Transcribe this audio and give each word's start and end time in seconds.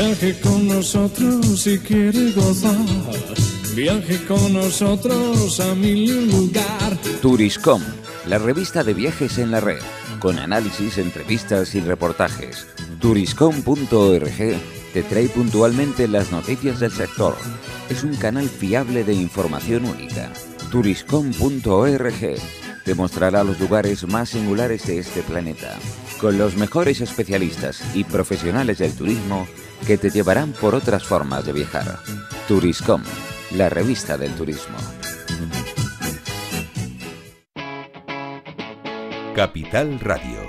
Viaje 0.00 0.38
con 0.38 0.68
nosotros 0.68 1.60
si 1.60 1.76
quiere 1.80 2.30
gozar. 2.30 2.86
Viaje 3.74 4.24
con 4.26 4.52
nosotros 4.52 5.58
a 5.58 5.74
mi 5.74 6.06
lugar. 6.30 6.96
Turiscom, 7.20 7.82
la 8.24 8.38
revista 8.38 8.84
de 8.84 8.94
viajes 8.94 9.38
en 9.38 9.50
la 9.50 9.58
red, 9.58 9.80
con 10.20 10.38
análisis, 10.38 10.98
entrevistas 10.98 11.74
y 11.74 11.80
reportajes. 11.80 12.68
Turiscom.org 13.00 14.60
te 14.92 15.02
trae 15.02 15.28
puntualmente 15.30 16.06
las 16.06 16.30
noticias 16.30 16.78
del 16.78 16.92
sector. 16.92 17.34
Es 17.90 18.04
un 18.04 18.14
canal 18.14 18.48
fiable 18.48 19.02
de 19.02 19.14
información 19.14 19.84
única. 19.84 20.32
Turiscom.org 20.70 22.36
te 22.84 22.94
mostrará 22.94 23.42
los 23.42 23.58
lugares 23.58 24.06
más 24.06 24.28
singulares 24.28 24.86
de 24.86 25.00
este 25.00 25.22
planeta, 25.22 25.76
con 26.20 26.38
los 26.38 26.54
mejores 26.54 27.00
especialistas 27.00 27.82
y 27.96 28.04
profesionales 28.04 28.78
del 28.78 28.92
turismo 28.92 29.48
que 29.86 29.98
te 29.98 30.10
llevarán 30.10 30.52
por 30.52 30.74
otras 30.74 31.04
formas 31.04 31.44
de 31.44 31.52
viajar. 31.52 31.98
Turiscom, 32.46 33.02
la 33.52 33.68
revista 33.68 34.16
del 34.16 34.34
turismo. 34.34 34.76
Capital 39.34 40.00
Radio. 40.00 40.47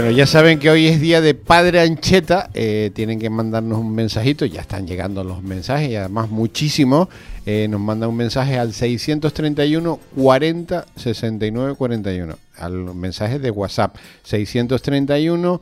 Bueno, 0.00 0.16
ya 0.16 0.26
saben 0.26 0.58
que 0.58 0.70
hoy 0.70 0.86
es 0.86 0.98
día 0.98 1.20
de 1.20 1.34
Padre 1.34 1.78
Ancheta. 1.78 2.48
Eh, 2.54 2.90
tienen 2.94 3.18
que 3.18 3.28
mandarnos 3.28 3.78
un 3.80 3.94
mensajito. 3.94 4.46
Ya 4.46 4.62
están 4.62 4.86
llegando 4.86 5.22
los 5.24 5.42
mensajes 5.42 5.90
y 5.90 5.96
además 5.96 6.30
muchísimo. 6.30 7.10
Eh, 7.44 7.68
nos 7.68 7.82
manda 7.82 8.08
un 8.08 8.16
mensaje 8.16 8.58
al 8.58 8.72
631 8.72 10.00
40 10.16 10.86
69 10.96 11.74
41. 11.74 12.38
Al 12.56 12.94
mensaje 12.94 13.38
de 13.38 13.50
WhatsApp 13.50 13.94
631 14.22 15.60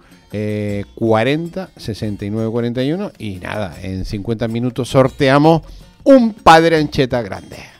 40 0.95 1.71
69 1.77 2.51
41. 2.53 3.13
Y 3.19 3.41
nada, 3.41 3.77
en 3.83 4.05
50 4.05 4.47
minutos 4.47 4.89
sorteamos 4.89 5.63
un 6.05 6.33
Padre 6.33 6.77
Ancheta 6.77 7.23
grande. 7.23 7.78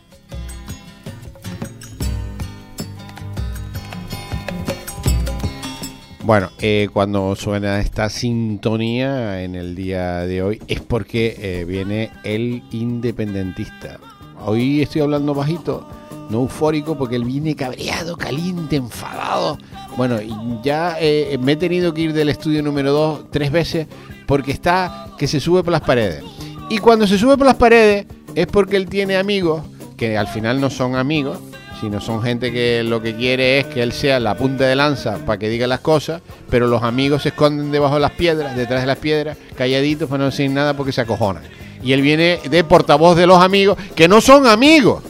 Bueno, 6.29 6.51
eh, 6.61 6.91
cuando 6.93 7.35
suena 7.37 7.81
esta 7.81 8.11
sintonía 8.11 9.43
en 9.43 9.55
el 9.55 9.75
día 9.75 10.27
de 10.27 10.43
hoy 10.43 10.63
es 10.69 10.83
porque 10.83 11.35
eh, 11.39 11.65
viene 11.65 12.11
el 12.23 12.63
independentista. 12.71 13.99
Hoy 14.45 14.83
estoy 14.83 15.01
hablando 15.01 15.33
bajito, 15.33 15.89
no 16.29 16.41
eufórico, 16.41 16.99
porque 16.99 17.17
él 17.17 17.25
viene 17.25 17.57
cabreado, 17.57 18.19
caliente, 18.19 18.77
enfadado. 18.77 19.57
Bueno, 19.97 20.19
ya 20.63 20.99
eh, 21.01 21.39
me 21.41 21.53
he 21.53 21.57
tenido 21.57 21.95
que 21.95 22.03
ir 22.03 22.13
del 22.13 22.29
estudio 22.29 22.63
número 22.63 22.93
2 22.93 23.31
tres 23.31 23.51
veces 23.51 23.87
porque 24.27 24.53
está 24.53 25.09
que 25.17 25.27
se 25.27 25.41
sube 25.41 25.63
por 25.63 25.73
las 25.73 25.81
paredes. 25.81 26.23
Y 26.69 26.77
cuando 26.77 27.07
se 27.07 27.17
sube 27.17 27.39
por 27.39 27.47
las 27.47 27.57
paredes 27.57 28.05
es 28.35 28.47
porque 28.47 28.77
él 28.77 28.87
tiene 28.87 29.17
amigos 29.17 29.63
que 29.97 30.19
al 30.19 30.29
final 30.29 30.61
no 30.61 30.69
son 30.69 30.95
amigos, 30.95 31.39
sino 31.81 32.01
son 32.01 32.23
gente 32.23 32.53
que 32.53 32.83
lo 32.83 33.01
que 33.01 33.15
quiere 33.15 33.61
es 33.61 33.67
que 33.67 33.83
él 33.83 33.93
sea 33.93 34.19
la 34.19 34.37
punta 34.37 34.65
de 34.65 34.75
lanza 34.75 35.19
para 35.25 35.39
que 35.39 35.49
diga 35.49 35.67
las 35.67 35.81
cosas, 35.81 36.21
pero 36.51 36.67
los 36.67 36.83
amigos 36.83 37.23
se 37.23 37.31
esconden 37.31 37.71
debajo 37.71 37.95
de 37.95 38.01
las 38.01 38.13
piedras, 38.13 38.57
detrás 38.57 38.81
de 38.81 38.87
las 38.87 38.99
piedras, 38.99 39.37
calladitos 39.57 40.09
para 40.09 40.19
no 40.19 40.25
decir 40.27 40.51
nada 40.51 40.75
porque 40.75 40.93
se 40.93 41.01
acojonan. 41.01 41.43
Y 41.83 41.93
él 41.93 42.03
viene 42.03 42.41
de 42.51 42.65
portavoz 42.65 43.17
de 43.17 43.27
los 43.27 43.43
amigos, 43.43 43.79
que 43.95 44.09
no 44.09 44.21
son 44.21 44.47
amigos. 44.47 45.03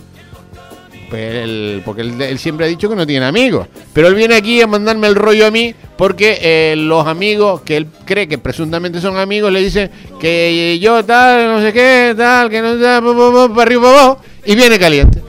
Pues 1.09 1.81
porque 1.87 2.03
él, 2.03 2.39
siempre 2.39 2.67
ha 2.67 2.69
dicho 2.69 2.87
que 2.91 2.95
no 2.95 3.07
tiene 3.07 3.25
amigos. 3.25 3.67
Pero 3.95 4.09
él 4.09 4.15
viene 4.15 4.35
aquí 4.35 4.61
a 4.61 4.67
mandarme 4.67 5.07
el 5.07 5.15
rollo 5.15 5.47
a 5.47 5.51
mí 5.51 5.75
porque 5.97 6.39
eh, 6.43 6.75
los 6.77 7.07
amigos 7.07 7.63
que 7.63 7.79
él 7.79 7.87
cree 8.05 8.29
que 8.29 8.37
presuntamente 8.37 9.01
son 9.01 9.17
amigos 9.17 9.51
le 9.51 9.61
dicen 9.61 9.91
que 10.21 10.79
yo 10.79 11.03
tal, 11.07 11.47
no 11.47 11.63
sé 11.63 11.73
qué, 11.73 12.15
tal, 12.15 12.51
que 12.51 12.61
no 12.61 12.75
sé, 12.75 12.83
para 12.83 13.63
arriba, 13.63 13.83
para 13.83 14.03
abajo, 14.03 14.21
y 14.45 14.55
viene 14.55 14.79
caliente. 14.79 15.23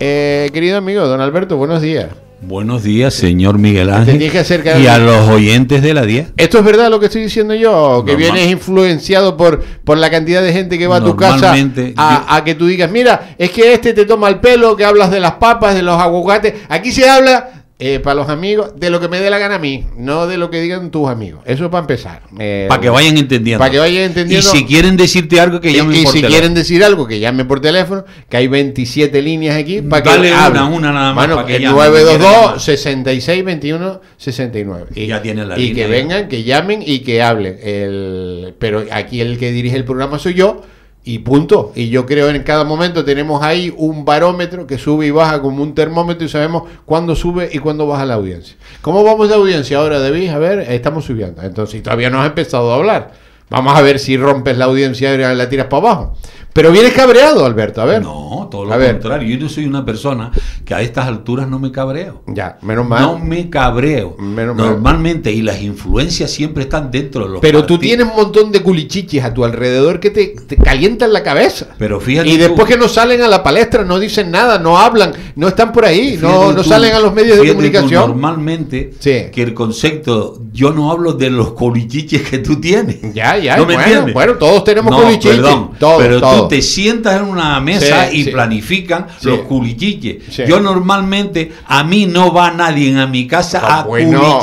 Eh, 0.00 0.50
querido 0.52 0.78
amigo, 0.78 1.06
don 1.06 1.20
Alberto, 1.20 1.56
buenos 1.56 1.80
días. 1.82 2.08
Buenos 2.42 2.82
días, 2.82 3.14
señor 3.14 3.58
Miguel 3.58 3.88
Ángel. 3.88 4.20
y 4.22 4.86
a 4.86 4.98
los 4.98 5.28
oyentes 5.28 5.82
de 5.82 5.94
la 5.94 6.02
10. 6.02 6.34
¿Esto 6.36 6.58
es 6.58 6.64
verdad 6.64 6.90
lo 6.90 7.00
que 7.00 7.06
estoy 7.06 7.22
diciendo 7.22 7.54
yo? 7.54 8.04
Que 8.06 8.14
vienes 8.14 8.50
influenciado 8.50 9.38
por, 9.38 9.64
por 9.84 9.96
la 9.96 10.10
cantidad 10.10 10.42
de 10.42 10.52
gente 10.52 10.78
que 10.78 10.86
va 10.86 10.96
a 10.96 11.04
tu 11.04 11.16
casa 11.16 11.54
a, 11.96 12.36
a, 12.36 12.44
que 12.44 12.54
tú 12.54 12.66
digas, 12.66 12.90
mira, 12.90 13.34
es 13.38 13.50
que 13.50 13.72
este 13.72 13.94
te 13.94 14.04
toma 14.04 14.28
el 14.28 14.40
pelo, 14.40 14.76
que 14.76 14.84
hablas 14.84 15.10
de 15.10 15.18
las 15.18 15.32
papas, 15.32 15.74
de 15.74 15.82
los 15.82 15.98
aguacates. 15.98 16.54
Aquí 16.68 16.92
se 16.92 17.08
habla 17.08 17.65
eh, 17.78 18.00
para 18.00 18.14
los 18.14 18.30
amigos, 18.30 18.72
de 18.76 18.88
lo 18.88 19.00
que 19.00 19.08
me 19.08 19.20
dé 19.20 19.28
la 19.28 19.38
gana 19.38 19.56
a 19.56 19.58
mí, 19.58 19.84
no 19.98 20.26
de 20.26 20.38
lo 20.38 20.48
que 20.48 20.62
digan 20.62 20.90
tus 20.90 21.10
amigos. 21.10 21.42
Eso 21.44 21.70
para 21.70 21.82
empezar. 21.82 22.22
Eh, 22.38 22.64
para 22.70 22.80
que 22.80 22.88
vayan 22.88 23.18
entendiendo. 23.18 23.58
Para 23.58 23.70
que 23.70 23.78
vayan 23.78 24.04
entendiendo. 24.04 24.48
Y 24.48 24.58
si 24.58 24.64
quieren 24.64 24.96
decirte 24.96 25.38
algo, 25.38 25.60
que 25.60 25.74
llamen 25.74 25.94
y, 25.94 25.98
y 26.04 26.06
si 26.06 26.22
quieren 26.22 26.54
decir 26.54 26.82
algo, 26.82 27.06
que 27.06 27.20
llamen 27.20 27.46
por 27.46 27.60
teléfono, 27.60 28.06
que 28.30 28.38
hay 28.38 28.48
27 28.48 29.20
líneas 29.20 29.56
aquí. 29.56 29.82
Para 29.82 30.02
que 30.02 30.08
una, 30.08 30.64
una 30.64 30.90
nada 30.90 31.12
más. 31.12 31.26
Bueno, 31.26 31.46
el 31.46 31.64
922 31.64 32.62
66 32.62 33.44
21 33.44 34.00
69. 34.16 34.86
Y, 34.94 35.06
ya 35.06 35.20
tienen 35.20 35.46
la 35.46 35.58
Y 35.58 35.74
que 35.74 35.86
vengan, 35.86 36.28
que 36.28 36.44
llamen 36.44 36.82
y 36.84 37.00
que 37.00 37.20
hablen. 37.20 37.58
El, 37.62 38.54
pero 38.58 38.86
aquí 38.90 39.20
el 39.20 39.38
que 39.38 39.52
dirige 39.52 39.76
el 39.76 39.84
programa 39.84 40.18
soy 40.18 40.32
yo 40.32 40.62
y 41.06 41.20
punto. 41.20 41.72
Y 41.76 41.88
yo 41.88 42.04
creo 42.04 42.28
en 42.28 42.42
cada 42.42 42.64
momento 42.64 43.04
tenemos 43.04 43.40
ahí 43.40 43.72
un 43.76 44.04
barómetro 44.04 44.66
que 44.66 44.76
sube 44.76 45.06
y 45.06 45.12
baja 45.12 45.40
como 45.40 45.62
un 45.62 45.72
termómetro 45.72 46.26
y 46.26 46.28
sabemos 46.28 46.64
cuándo 46.84 47.14
sube 47.14 47.48
y 47.52 47.60
cuándo 47.60 47.86
baja 47.86 48.04
la 48.04 48.14
audiencia. 48.14 48.56
¿Cómo 48.82 49.04
vamos 49.04 49.28
de 49.28 49.36
audiencia 49.36 49.78
ahora, 49.78 50.00
David? 50.00 50.30
A 50.30 50.38
ver, 50.38 50.58
estamos 50.72 51.04
subiendo. 51.04 51.42
Entonces, 51.42 51.80
todavía 51.80 52.10
no 52.10 52.20
has 52.20 52.26
empezado 52.26 52.72
a 52.72 52.74
hablar. 52.74 53.12
Vamos 53.48 53.78
a 53.78 53.82
ver 53.82 54.00
si 54.00 54.16
rompes 54.16 54.58
la 54.58 54.64
audiencia 54.64 55.14
y 55.14 55.36
la 55.36 55.48
tiras 55.48 55.68
para 55.68 55.90
abajo. 55.90 56.16
Pero 56.56 56.72
vienes 56.72 56.94
cabreado, 56.94 57.44
Alberto, 57.44 57.82
a 57.82 57.84
ver. 57.84 58.00
No, 58.02 58.48
todo 58.50 58.64
lo 58.64 58.70
contrario. 58.70 59.36
Yo 59.36 59.44
no 59.44 59.50
soy 59.50 59.66
una 59.66 59.84
persona 59.84 60.32
que 60.64 60.72
a 60.72 60.80
estas 60.80 61.06
alturas 61.06 61.46
no 61.46 61.58
me 61.58 61.70
cabreo. 61.70 62.22
Ya, 62.26 62.56
menos 62.62 62.88
mal. 62.88 63.02
No 63.02 63.18
me 63.18 63.50
cabreo. 63.50 64.16
Normalmente, 64.18 65.30
y 65.30 65.42
las 65.42 65.60
influencias 65.60 66.30
siempre 66.30 66.62
están 66.62 66.90
dentro 66.90 67.24
de 67.24 67.30
los 67.34 67.40
Pero 67.42 67.66
tú 67.66 67.78
tienes 67.78 68.06
un 68.06 68.16
montón 68.16 68.52
de 68.52 68.62
culichiches 68.62 69.22
a 69.22 69.34
tu 69.34 69.44
alrededor 69.44 70.00
que 70.00 70.08
te, 70.08 70.34
calientan 70.56 71.12
la 71.12 71.22
cabeza. 71.22 71.66
Pero 71.76 72.00
fíjate. 72.00 72.30
Y 72.30 72.38
después 72.38 72.66
que 72.66 72.78
no 72.78 72.88
salen 72.88 73.20
a 73.20 73.28
la 73.28 73.42
palestra, 73.42 73.84
no 73.84 73.98
dicen 73.98 74.30
nada, 74.30 74.58
no 74.58 74.78
hablan, 74.78 75.12
no 75.34 75.48
están 75.48 75.74
por 75.74 75.84
ahí, 75.84 76.18
no, 76.18 76.54
no 76.54 76.64
salen 76.64 76.94
a 76.94 77.00
los 77.00 77.12
medios 77.12 77.38
de 77.38 77.48
comunicación. 77.48 78.08
normalmente, 78.08 78.94
que 79.02 79.42
el 79.42 79.52
concepto, 79.52 80.40
yo 80.54 80.72
no 80.72 80.90
hablo 80.90 81.12
de 81.12 81.28
los 81.28 81.52
culichiches 81.52 82.22
que 82.22 82.38
tú 82.38 82.58
tienes. 82.58 82.96
Ya, 83.12 83.36
ya, 83.36 83.58
¿No 83.58 83.66
bueno, 83.66 84.06
bueno, 84.14 84.34
todos 84.36 84.64
tenemos 84.64 84.94
culichiches. 84.94 85.36
Perdón, 85.36 85.72
pero 85.98 86.20
tú 86.20 86.45
te 86.48 86.62
sientas 86.62 87.20
en 87.20 87.28
una 87.28 87.60
mesa 87.60 88.12
y 88.12 88.24
planifican 88.24 89.06
los 89.22 89.40
culichiches. 89.40 90.36
Yo 90.46 90.60
normalmente, 90.60 91.52
a 91.66 91.84
mí 91.84 92.06
no 92.06 92.32
va 92.32 92.50
nadie 92.50 92.96
a 92.98 93.06
mi 93.06 93.26
casa 93.26 93.80
a 93.80 93.82
bueno, 93.84 94.40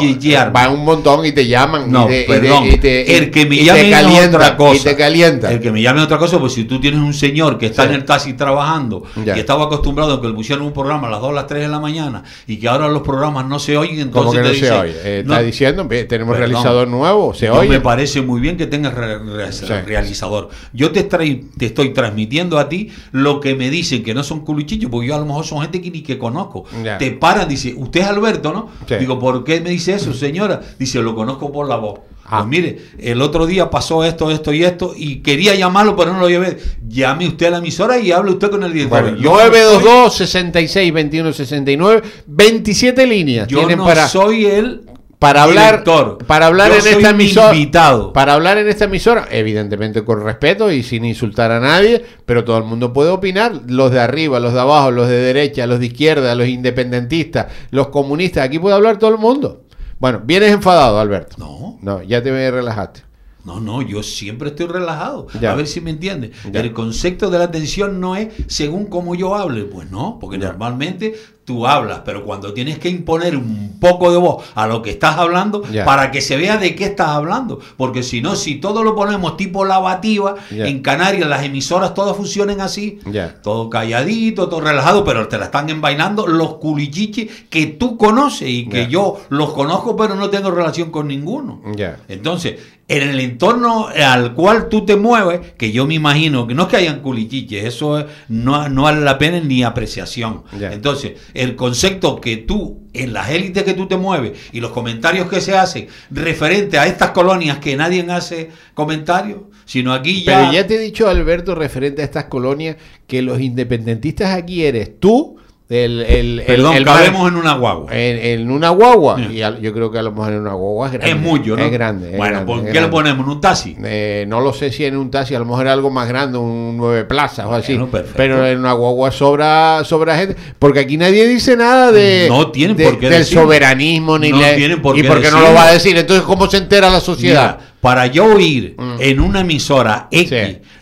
Va 0.56 0.70
un 0.70 0.86
montón 0.86 1.26
y 1.26 1.32
te 1.32 1.48
llaman. 1.48 1.92
No, 1.92 2.06
y 2.06 2.08
te, 2.08 2.24
perdón. 2.26 2.66
Y 2.66 2.78
te, 2.78 3.18
el 3.18 3.32
que 3.32 3.46
me 3.46 3.64
llame 3.64 3.90
calienta, 3.90 4.38
otra 4.38 4.58
cosa. 4.58 4.76
Y 4.76 4.80
te 4.80 4.96
calienta. 4.96 5.52
El 5.52 5.60
que 5.60 5.72
me 5.72 5.82
llame 5.82 6.02
otra 6.02 6.18
cosa, 6.18 6.40
pues 6.40 6.54
si 6.54 6.66
tú 6.66 6.80
tienes 6.80 7.00
un 7.00 7.14
señor 7.14 7.58
que 7.58 7.68
está 7.68 7.86
en 7.86 7.94
el 7.94 8.06
taxi 8.06 8.34
trabajando 8.34 9.04
y 9.26 9.30
estaba 9.30 9.66
acostumbrado 9.66 10.14
a 10.14 10.22
que 10.22 10.28
le 10.28 10.34
pusieran 10.34 10.66
un 10.66 10.74
programa 10.74 11.08
a 11.08 11.12
las 11.12 11.22
2 11.22 11.30
a 11.30 11.34
las 11.34 11.48
3 11.48 11.62
de 11.64 11.68
la 11.68 11.80
mañana 11.80 12.24
y 12.48 12.58
que 12.58 12.68
ahora 12.68 12.88
los 12.88 13.02
programas 13.02 13.46
no 13.46 13.60
se 13.60 13.78
oyen, 13.78 14.00
entonces 14.00 14.14
¿Cómo 14.14 14.44
que 14.44 14.60
no 14.62 14.68
se 14.68 14.72
oye? 14.72 14.94
Eh, 15.04 15.20
está 15.22 15.42
diciendo, 15.42 15.88
tenemos 16.08 16.38
realizador 16.38 16.88
nuevo, 16.88 17.34
se 17.34 17.50
oye. 17.50 17.70
Me 17.70 17.82
parece 17.82 18.22
muy 18.22 18.42
bien 18.42 18.58
que 18.58 18.68
tengas 18.68 18.94
realizador. 18.94 20.50
Yo 20.74 20.92
te, 20.92 21.04
te 21.04 21.66
estoy 21.66 21.93
transmitiendo 21.94 22.60
a 22.60 22.70
ti 22.70 22.90
lo 23.12 23.40
que 23.40 23.56
me 23.56 23.70
dicen 23.70 24.04
que 24.04 24.14
no 24.14 24.24
son 24.24 24.42
culichichos, 24.42 24.90
porque 24.90 25.08
yo 25.08 25.16
a 25.16 25.20
lo 25.20 25.26
mejor 25.26 25.46
son 25.46 25.62
gente 25.62 25.82
que 25.82 25.92
ni 25.92 26.02
que 26.02 26.18
conozco. 26.18 26.66
Te 27.00 27.12
paran, 27.12 27.48
dice, 27.48 27.74
usted 27.78 28.02
es 28.02 28.08
Alberto, 28.08 28.52
¿no? 28.54 28.70
Digo, 28.98 29.20
¿por 29.20 29.44
qué 29.44 29.62
me 29.62 29.70
dice 29.70 29.94
eso, 29.94 30.14
señora? 30.14 30.62
Dice, 30.78 31.02
lo 31.02 31.16
conozco 31.16 31.52
por 31.52 31.68
la 31.68 31.78
voz. 31.78 32.00
Ah. 32.26 32.40
Pues 32.40 32.48
mire, 32.48 32.80
el 33.00 33.22
otro 33.22 33.46
día 33.46 33.70
pasó 33.70 34.04
esto, 34.04 34.32
esto 34.32 34.54
y 34.54 34.64
esto, 34.64 34.94
y 34.96 35.18
quería 35.18 35.56
llamarlo, 35.56 35.96
pero 35.96 36.14
no 36.14 36.20
lo 36.20 36.30
llevé. 36.30 36.58
Llame 36.88 37.28
usted 37.28 37.48
a 37.48 37.52
la 37.52 37.58
emisora 37.58 38.00
y 38.00 38.12
hable 38.12 38.32
usted 38.32 38.50
con 38.50 38.64
el 38.64 38.72
director. 38.72 39.02
Bueno, 39.02 39.18
922 39.18 40.16
66 40.16 40.94
21 40.94 41.34
69 41.34 42.02
27 42.28 43.08
líneas. 43.08 43.48
Yo 43.48 43.68
no 43.68 43.86
para... 43.86 44.08
soy 44.08 44.46
el 44.46 44.82
para 45.24 45.44
hablar, 45.44 45.86
para 46.28 46.48
hablar 46.48 46.72
en 46.74 46.86
esta 46.86 47.12
emisora, 47.12 47.56
invitado. 47.56 48.12
para 48.12 48.34
hablar 48.34 48.58
en 48.58 48.68
esta 48.68 48.86
emisora, 48.86 49.26
evidentemente 49.32 50.04
con 50.04 50.22
respeto 50.22 50.70
y 50.70 50.84
sin 50.84 51.06
insultar 51.06 51.50
a 51.50 51.62
nadie, 51.62 52.04
pero 52.26 52.44
todo 52.44 52.58
el 52.58 52.66
mundo 52.66 52.92
puede 52.92 53.10
opinar, 53.10 53.62
los 53.68 53.92
de 53.92 54.02
arriba, 54.02 54.42
los 54.42 54.54
de 54.54 54.60
abajo, 54.60 54.92
los 54.92 55.08
de 55.08 55.16
derecha, 55.16 55.66
los 55.66 55.80
de 55.80 55.86
izquierda, 55.86 56.36
los 56.36 56.50
independentistas, 56.50 57.48
los 57.72 57.88
comunistas, 57.88 58.44
aquí 58.44 58.60
puede 58.60 58.76
hablar 58.76 59.00
todo 59.00 59.12
el 59.12 59.18
mundo. 59.18 59.64
Bueno, 59.98 60.22
vienes 60.26 60.52
enfadado, 60.52 61.00
Alberto. 61.00 61.38
No. 61.40 61.80
No, 61.82 62.04
ya 62.04 62.22
te 62.22 62.52
relajaste. 62.52 63.04
No, 63.46 63.60
no, 63.60 63.82
yo 63.82 64.04
siempre 64.04 64.50
estoy 64.50 64.68
relajado. 64.68 65.28
A 65.48 65.54
ver 65.54 65.68
si 65.68 65.82
me 65.82 65.92
entiendes. 65.92 66.32
El 66.54 66.72
concepto 66.72 67.30
de 67.30 67.40
la 67.40 67.46
atención 67.46 68.00
no 68.00 68.16
es 68.16 68.30
según 68.48 68.86
cómo 68.86 69.16
yo 69.16 69.36
hable. 69.36 69.64
Pues 69.64 69.92
no, 69.92 70.18
porque 70.20 70.38
normalmente 70.38 71.16
tú 71.46 71.68
hablas, 71.68 72.02
pero 72.06 72.24
cuando 72.24 72.54
tienes 72.54 72.80
que 72.80 72.90
imponer 72.90 73.36
un 73.36 73.78
poco 73.80 74.12
de 74.12 74.18
voz 74.18 74.46
a 74.56 74.66
lo 74.66 74.82
que 74.82 74.92
estás 74.92 75.18
hablando 75.18 75.62
para 75.86 76.10
que 76.12 76.22
se 76.22 76.38
vea 76.38 76.58
de 76.58 76.74
qué 76.76 76.86
estás 76.86 77.10
hablando, 77.10 77.60
porque 77.76 78.02
si 78.02 78.22
no, 78.22 78.36
si 78.36 78.56
todo 78.56 78.84
lo 78.84 78.96
ponemos 78.96 79.36
tipo 79.36 79.66
lavativa, 79.66 80.36
en 80.52 80.82
Canarias 80.82 81.28
las 81.28 81.44
emisoras 81.44 81.94
todas 81.94 82.16
funcionan 82.16 82.62
así, 82.62 83.00
todo 83.42 83.70
calladito, 83.70 84.48
todo 84.48 84.62
relajado, 84.62 85.04
pero 85.04 85.28
te 85.28 85.38
la 85.38 85.46
están 85.46 85.70
envainando 85.70 86.28
los 86.28 86.56
culichiches 86.56 87.30
que 87.50 87.66
tú 87.66 87.98
conoces 87.98 88.48
y 88.50 88.68
que 88.70 88.88
yo 88.88 89.20
los 89.30 89.52
conozco, 89.54 89.96
pero 89.98 90.16
no 90.16 90.30
tengo 90.30 90.50
relación 90.52 90.92
con 90.92 91.08
ninguno. 91.08 91.62
Entonces, 92.08 92.56
en 92.90 93.10
el 93.10 93.20
entorno 93.22 93.88
al 93.88 94.34
cual 94.34 94.68
tú 94.68 94.86
te 94.86 94.98
mueves, 94.98 95.54
que 95.58 95.72
yo 95.72 95.88
me 95.88 95.94
imagino 95.96 96.46
que 96.46 96.54
no 96.54 96.64
es 96.64 96.68
que 96.70 96.76
hayan 96.78 97.00
culichiches, 97.00 97.64
eso 97.66 98.06
no, 98.28 98.68
no 98.70 98.84
vale 98.84 99.02
la 99.02 99.18
pena 99.18 99.40
ni 99.40 99.64
apreciación. 99.64 100.44
Entonces, 100.60 101.14
el 101.34 101.56
concepto 101.56 102.22
que 102.22 102.38
tú, 102.38 102.84
en 102.94 103.14
las 103.14 103.30
élites 103.30 103.64
que 103.64 103.74
tú 103.74 103.88
te 103.88 103.98
mueves 103.98 104.34
y 104.52 104.60
los 104.60 104.72
comentarios 104.72 105.30
que 105.30 105.42
se 105.42 105.58
hacen 105.58 105.88
referente 106.12 106.78
a 106.78 106.86
estas 106.86 107.12
colonias 107.12 107.58
que 107.58 107.76
nadie 107.76 108.06
hace 108.12 108.50
comentarios, 108.74 109.42
sino 109.66 109.94
aquí 109.94 110.24
ya... 110.24 110.40
Pero 110.40 110.54
ya 110.54 110.68
te 110.68 110.76
he 110.76 110.80
dicho, 110.80 111.08
Alberto, 111.08 111.56
referente 111.56 112.02
a 112.02 112.06
estas 112.06 112.26
colonias, 112.26 112.78
que 113.08 113.22
los 113.22 113.40
independentistas 113.40 114.36
aquí 114.36 114.64
eres 114.64 115.00
tú, 115.00 115.38
el, 115.74 116.02
el, 116.02 116.44
Perdón, 116.46 116.76
el, 116.76 116.86
cabemos 116.86 117.28
en 117.28 117.38
una 117.38 117.54
guagua. 117.56 117.92
En, 117.92 118.52
una 118.52 118.70
guagua. 118.70 119.20
Y 119.20 119.38
yo 119.38 119.74
creo 119.74 119.92
que 119.92 120.00
a 120.00 120.02
lo 120.02 120.12
mejor 120.12 120.34
en 120.34 120.40
una 120.40 120.54
guagua 120.54 120.88
es 120.88 120.94
grande. 120.94 121.12
Es 121.12 121.18
mucho, 121.18 121.56
¿no? 121.56 121.64
Es 121.64 121.72
grande. 121.72 122.18
bueno, 122.18 122.46
¿por 122.46 122.66
qué 122.66 122.80
lo 122.80 122.90
ponemos? 122.90 123.26
¿En 123.26 123.32
un 123.32 123.42
taxi? 123.42 123.76
Eh, 123.84 124.26
no 124.28 124.42
lo 124.42 124.54
sé 124.54 124.72
si 124.72 124.86
en 124.86 124.98
un 124.98 125.10
taxi, 125.10 125.36
a 125.36 125.40
lo 125.40 125.46
mejor 125.46 125.68
algo 125.68 125.90
más 125.90 126.08
grande, 126.08 126.38
un 126.38 126.78
nueve 126.78 127.06
plazas 127.06 127.46
o 127.46 127.54
así. 127.54 127.80
Pero 128.16 128.46
en 128.46 128.60
una 128.60 128.74
guagua 128.74 129.12
sobra, 129.12 129.84
sobra 129.84 130.18
gente. 130.18 130.36
Porque 130.60 130.80
aquí 130.80 130.98
nadie 130.98 131.28
dice 131.28 131.56
nada 131.56 131.92
de. 131.92 132.28
No 132.30 132.52
tienen 132.52 132.78
por 132.78 133.00
qué 133.00 133.10
Del 133.10 133.26
soberanismo 133.26 134.20
ni 134.20 134.32
no 134.32 134.40
tienen 134.56 134.82
por 134.82 134.96
qué 134.96 135.02
Y 135.02 135.04
porque 135.04 135.32
no 135.32 135.42
lo 135.42 135.54
va 135.54 135.68
a 135.68 135.74
decir. 135.74 135.98
Entonces, 135.98 136.26
¿cómo 136.26 136.50
se 136.50 136.58
entera 136.58 136.90
la 136.90 137.00
sociedad? 137.00 137.60
para 137.84 138.08
yo 138.08 138.24
oír 138.24 138.76
mm. 138.78 138.96
en 139.00 139.20
una 139.20 139.42
emisora 139.42 140.08
X 140.10 140.32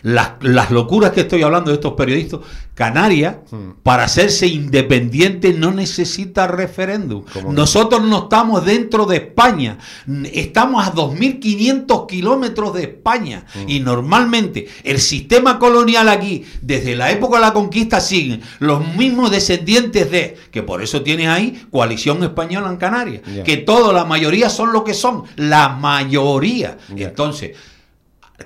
las, 0.02 0.32
las, 0.40 0.70
locuras 0.70 1.12
que 1.12 1.22
estoy 1.22 1.42
hablando 1.42 1.70
de 1.70 1.76
estos 1.76 1.94
periodistas, 1.94 2.40
Canarias, 2.74 3.36
mm. 3.50 3.82
para 3.82 4.04
hacerse 4.04 4.46
independiente 4.46 5.52
no 5.52 5.72
necesita 5.72 6.46
referéndum. 6.46 7.24
Nosotros 7.50 8.02
no 8.02 8.24
estamos 8.24 8.64
dentro 8.64 9.04
de 9.04 9.16
España, 9.16 9.78
estamos 10.32 10.86
a 10.86 10.92
2.500 10.94 12.06
kilómetros 12.06 12.74
de 12.74 12.82
España 12.84 13.44
mm. 13.54 13.68
y 13.68 13.80
normalmente 13.80 14.68
el 14.84 15.00
sistema 15.00 15.58
colonial 15.58 16.08
aquí, 16.08 16.44
desde 16.62 16.96
la 16.96 17.10
época 17.12 17.36
de 17.36 17.42
la 17.42 17.52
conquista, 17.52 18.00
siguen 18.00 18.40
los 18.58 18.94
mismos 18.96 19.30
descendientes 19.30 20.10
de, 20.10 20.36
que 20.50 20.62
por 20.62 20.82
eso 20.82 21.02
tienes 21.02 21.28
ahí 21.28 21.66
coalición 21.70 22.22
española 22.22 22.70
en 22.70 22.76
Canarias, 22.76 23.22
que 23.44 23.58
toda 23.58 23.92
la 23.92 24.04
mayoría 24.04 24.48
son 24.48 24.72
lo 24.72 24.82
que 24.82 24.94
son, 24.94 25.24
la 25.36 25.68
mayoría. 25.68 26.78
Entonces, 26.96 27.56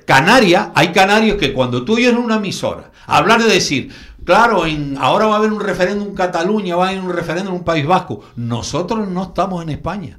Canarias, 0.04 0.68
hay 0.74 0.88
canarios 0.88 1.36
que 1.36 1.52
cuando 1.52 1.84
tú 1.84 1.94
oyes 1.94 2.12
una 2.12 2.36
emisora, 2.36 2.90
hablar 3.06 3.42
de 3.42 3.52
decir, 3.52 3.90
claro, 4.24 4.66
en, 4.66 4.96
ahora 4.98 5.26
va 5.26 5.34
a 5.34 5.38
haber 5.38 5.52
un 5.52 5.60
referéndum 5.60 6.08
en 6.08 6.14
Cataluña, 6.14 6.76
va 6.76 6.86
a 6.86 6.88
haber 6.90 7.00
un 7.00 7.12
referéndum 7.12 7.54
en 7.54 7.60
un 7.60 7.64
País 7.64 7.86
Vasco, 7.86 8.20
nosotros 8.36 9.08
no 9.08 9.24
estamos 9.24 9.62
en 9.62 9.70
España. 9.70 10.18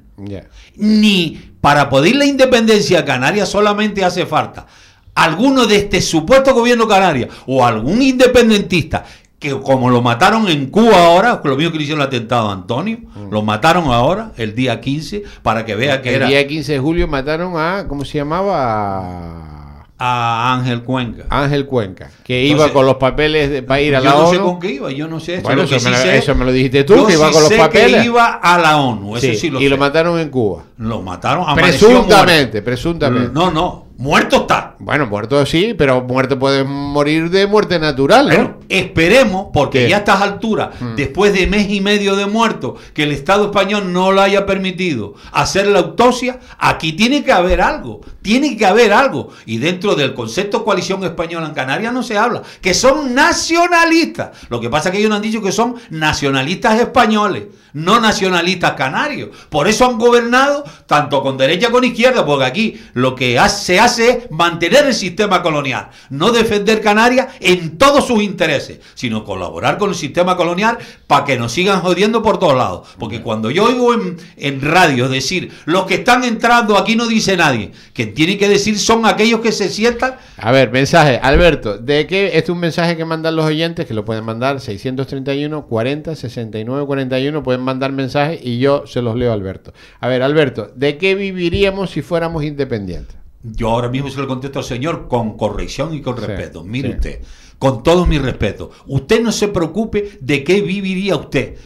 Ni 0.76 1.52
para 1.60 1.88
poder 1.88 2.16
la 2.16 2.24
independencia 2.24 3.00
a 3.00 3.04
Canarias 3.04 3.48
solamente 3.48 4.04
hace 4.04 4.26
falta 4.26 4.66
alguno 5.14 5.66
de 5.66 5.76
este 5.76 6.00
supuesto 6.00 6.54
gobierno 6.54 6.86
canario 6.86 7.28
o 7.46 7.64
algún 7.64 8.00
independentista 8.02 9.04
que 9.38 9.50
como 9.60 9.90
lo 9.90 10.02
mataron 10.02 10.48
en 10.48 10.66
Cuba 10.66 11.06
ahora, 11.06 11.40
lo 11.44 11.56
mismo 11.56 11.70
que 11.70 11.78
le 11.78 11.84
hicieron 11.84 12.02
el 12.02 12.08
atentado 12.08 12.48
a 12.48 12.52
Antonio, 12.52 12.98
mm. 12.98 13.30
lo 13.30 13.42
mataron 13.42 13.84
ahora, 13.84 14.32
el 14.36 14.54
día 14.54 14.80
15, 14.80 15.22
para 15.42 15.64
que 15.64 15.76
vea 15.76 16.02
que 16.02 16.14
era... 16.14 16.26
El 16.26 16.32
día 16.32 16.46
15 16.46 16.72
de 16.72 16.78
julio 16.80 17.06
mataron 17.06 17.54
a, 17.56 17.86
¿cómo 17.86 18.04
se 18.04 18.18
llamaba? 18.18 19.57
A 20.00 20.54
Ángel 20.54 20.82
Cuenca. 20.82 21.24
Ángel 21.28 21.66
Cuenca, 21.66 22.10
que 22.22 22.44
iba 22.44 22.72
con 22.72 22.86
los 22.86 22.96
papeles 22.96 23.50
de, 23.50 23.62
para 23.62 23.80
ir 23.80 23.96
a 23.96 24.00
la 24.00 24.14
ONU. 24.14 24.32
Yo 24.32 24.38
no 24.38 24.44
sé 24.44 24.50
con 24.50 24.60
qué 24.60 24.70
iba, 24.70 24.90
yo 24.92 25.08
no 25.08 25.18
sé. 25.18 25.40
Bueno, 25.40 25.62
eso, 25.62 26.34
me 26.36 26.44
lo, 26.44 26.52
dijiste 26.52 26.84
tú, 26.84 27.04
que 27.04 27.14
iba 27.14 27.30
con 27.32 27.42
los 27.42 27.52
papeles. 27.52 28.02
Que 28.02 28.06
iba 28.06 28.34
a 28.34 28.58
la 28.58 28.76
ONU, 28.76 29.16
eso 29.16 29.34
sí, 29.34 29.50
lo 29.50 29.60
Y 29.60 29.68
lo 29.68 29.76
mataron 29.76 30.20
en 30.20 30.28
Cuba. 30.28 30.62
Lo 30.78 31.02
mataron 31.02 31.44
a 31.48 31.54
Presuntamente, 31.54 32.62
presuntamente. 32.62 33.30
No, 33.32 33.50
no, 33.50 33.88
Muerto 33.98 34.42
está. 34.42 34.76
Bueno, 34.80 35.06
muerto 35.06 35.44
sí, 35.44 35.74
pero 35.76 36.02
muerto 36.02 36.38
puede 36.38 36.62
morir 36.62 37.30
de 37.30 37.48
muerte 37.48 37.80
natural, 37.80 38.28
¿no? 38.28 38.58
esperemos, 38.68 39.48
porque 39.52 39.88
ya 39.88 39.96
a 39.96 39.98
estas 40.00 40.22
alturas, 40.22 40.68
mm. 40.78 40.94
después 40.94 41.32
de 41.32 41.48
mes 41.48 41.68
y 41.68 41.80
medio 41.80 42.14
de 42.14 42.26
muerto, 42.26 42.76
que 42.94 43.02
el 43.02 43.10
Estado 43.10 43.46
español 43.46 43.92
no 43.92 44.12
lo 44.12 44.20
haya 44.20 44.46
permitido 44.46 45.14
hacer 45.32 45.66
la 45.66 45.80
autopsia, 45.80 46.38
aquí 46.58 46.92
tiene 46.92 47.24
que 47.24 47.32
haber 47.32 47.60
algo, 47.60 48.02
tiene 48.22 48.56
que 48.56 48.66
haber 48.66 48.92
algo. 48.92 49.30
Y 49.46 49.58
dentro 49.58 49.96
del 49.96 50.14
concepto 50.14 50.64
coalición 50.64 51.02
española 51.02 51.48
en 51.48 51.54
Canarias 51.54 51.92
no 51.92 52.04
se 52.04 52.16
habla, 52.16 52.42
que 52.60 52.72
son 52.72 53.14
nacionalistas. 53.14 54.30
Lo 54.48 54.60
que 54.60 54.70
pasa 54.70 54.88
es 54.88 54.92
que 54.92 54.98
ellos 54.98 55.10
no 55.10 55.16
han 55.16 55.22
dicho 55.22 55.42
que 55.42 55.50
son 55.50 55.74
nacionalistas 55.90 56.80
españoles, 56.80 57.46
no 57.72 57.98
nacionalistas 58.00 58.74
canarios. 58.74 59.30
Por 59.48 59.66
eso 59.66 59.86
han 59.86 59.98
gobernado 59.98 60.62
tanto 60.86 61.20
con 61.22 61.36
derecha 61.36 61.66
como 61.66 61.78
con 61.78 61.84
izquierda, 61.84 62.26
porque 62.26 62.44
aquí 62.44 62.80
lo 62.94 63.14
que 63.14 63.40
se 63.48 63.78
hace 63.78 64.10
es 64.10 64.30
mantener 64.32 64.67
mantener 64.68 64.88
el 64.88 64.94
sistema 64.94 65.42
colonial, 65.42 65.88
no 66.10 66.30
defender 66.30 66.80
Canarias 66.80 67.28
en 67.40 67.78
todos 67.78 68.06
sus 68.06 68.22
intereses, 68.22 68.80
sino 68.94 69.24
colaborar 69.24 69.78
con 69.78 69.90
el 69.90 69.96
sistema 69.96 70.36
colonial 70.36 70.78
para 71.06 71.24
que 71.24 71.38
nos 71.38 71.52
sigan 71.52 71.80
jodiendo 71.80 72.22
por 72.22 72.38
todos 72.38 72.56
lados. 72.56 72.88
Porque 72.98 73.22
cuando 73.22 73.50
yo 73.50 73.64
oigo 73.64 73.94
en, 73.94 74.18
en 74.36 74.60
radio 74.60 75.08
decir, 75.08 75.50
los 75.64 75.86
que 75.86 75.94
están 75.94 76.24
entrando 76.24 76.76
aquí 76.76 76.96
no 76.96 77.06
dice 77.06 77.36
nadie, 77.36 77.72
quien 77.94 78.14
tiene 78.14 78.36
que 78.36 78.48
decir 78.48 78.78
son 78.78 79.06
aquellos 79.06 79.40
que 79.40 79.52
se 79.52 79.68
sientan... 79.68 80.16
A 80.36 80.52
ver, 80.52 80.70
mensaje, 80.70 81.18
Alberto, 81.22 81.78
¿de 81.78 82.06
qué? 82.06 82.26
Este 82.26 82.38
es 82.38 82.50
un 82.50 82.58
mensaje 82.58 82.96
que 82.96 83.04
mandan 83.04 83.36
los 83.36 83.46
oyentes, 83.46 83.86
que 83.86 83.94
lo 83.94 84.04
pueden 84.04 84.24
mandar 84.24 84.60
631 84.60 85.66
40 85.66 86.14
69 86.14 86.86
41, 86.86 87.42
pueden 87.42 87.62
mandar 87.62 87.92
mensajes 87.92 88.40
y 88.42 88.58
yo 88.58 88.86
se 88.86 89.02
los 89.02 89.16
leo 89.16 89.30
a 89.30 89.34
Alberto. 89.34 89.72
A 90.00 90.08
ver, 90.08 90.22
Alberto, 90.22 90.70
¿de 90.74 90.98
qué 90.98 91.14
viviríamos 91.14 91.90
si 91.90 92.02
fuéramos 92.02 92.44
independientes? 92.44 93.16
Yo 93.42 93.70
ahora 93.70 93.88
mismo 93.88 94.10
se 94.10 94.18
lo 94.20 94.26
contesto 94.26 94.58
al 94.58 94.64
señor 94.64 95.06
con 95.08 95.36
corrección 95.36 95.94
y 95.94 96.00
con 96.00 96.16
Sí, 96.16 96.26
respeto. 96.26 96.64
Mire 96.64 96.88
sí. 96.88 96.94
usted, 96.96 97.22
con 97.58 97.82
todo 97.82 98.06
mi 98.06 98.18
respeto, 98.18 98.70
usted 98.86 99.22
no 99.22 99.32
se 99.32 99.48
preocupe 99.48 100.18
de 100.20 100.42
qué 100.44 100.60
viviría 100.60 101.16
usted. 101.16 101.56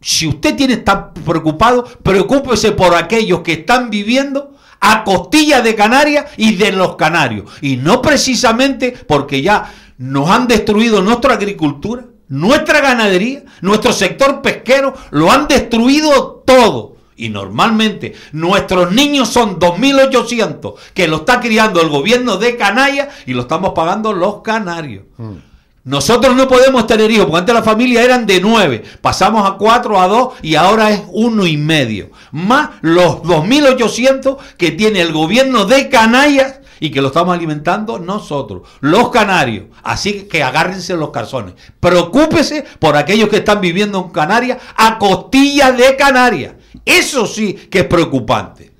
Si 0.00 0.26
usted 0.26 0.56
tiene 0.56 0.74
estar 0.74 1.12
preocupado, 1.14 1.84
preocúpese 2.02 2.72
por 2.72 2.94
aquellos 2.94 3.40
que 3.40 3.52
están 3.52 3.88
viviendo 3.88 4.52
a 4.80 5.04
costillas 5.04 5.62
de 5.62 5.76
Canarias 5.76 6.26
y 6.36 6.56
de 6.56 6.72
los 6.72 6.96
canarios. 6.96 7.44
Y 7.60 7.76
no 7.76 8.02
precisamente 8.02 8.92
porque 9.06 9.40
ya 9.40 9.72
nos 9.98 10.28
han 10.28 10.48
destruido 10.48 11.00
nuestra 11.02 11.34
agricultura, 11.34 12.04
nuestra 12.28 12.80
ganadería, 12.80 13.44
nuestro 13.60 13.92
sector 13.92 14.42
pesquero, 14.42 14.92
lo 15.12 15.30
han 15.30 15.46
destruido 15.46 16.42
todo. 16.44 16.91
Y 17.16 17.28
normalmente 17.28 18.14
nuestros 18.32 18.92
niños 18.92 19.28
son 19.28 19.58
2.800 19.58 20.74
que 20.94 21.08
lo 21.08 21.16
está 21.18 21.40
criando 21.40 21.80
el 21.80 21.88
gobierno 21.88 22.36
de 22.36 22.56
Canarias 22.56 23.08
y 23.26 23.34
lo 23.34 23.42
estamos 23.42 23.72
pagando 23.74 24.12
los 24.12 24.42
canarios. 24.42 25.04
Nosotros 25.84 26.36
no 26.36 26.46
podemos 26.46 26.86
tener 26.86 27.10
hijos, 27.10 27.26
porque 27.26 27.40
antes 27.40 27.54
la 27.56 27.62
familia 27.62 28.04
eran 28.04 28.24
de 28.24 28.40
nueve, 28.40 28.84
pasamos 29.00 29.48
a 29.48 29.54
cuatro, 29.54 30.00
a 30.00 30.06
dos 30.06 30.34
y 30.40 30.54
ahora 30.54 30.92
es 30.92 31.02
uno 31.08 31.44
y 31.44 31.56
medio. 31.56 32.10
Más 32.30 32.70
los 32.82 33.16
2.800 33.22 34.36
que 34.56 34.70
tiene 34.70 35.00
el 35.00 35.12
gobierno 35.12 35.64
de 35.64 35.88
Canarias 35.88 36.60
y 36.78 36.90
que 36.90 37.00
lo 37.00 37.08
estamos 37.08 37.34
alimentando 37.34 37.98
nosotros, 37.98 38.62
los 38.80 39.10
canarios. 39.10 39.66
Así 39.82 40.22
que 40.24 40.44
agárrense 40.44 40.94
los 40.94 41.10
calzones. 41.10 41.54
Preocúpese 41.80 42.64
por 42.78 42.96
aquellos 42.96 43.28
que 43.28 43.38
están 43.38 43.60
viviendo 43.60 43.98
en 43.98 44.10
Canarias 44.10 44.58
a 44.76 44.98
costillas 44.98 45.76
de 45.76 45.96
Canarias. 45.96 46.54
Eso 46.84 47.26
sí 47.26 47.54
que 47.70 47.80
es 47.80 47.86
preocupante. 47.86 48.72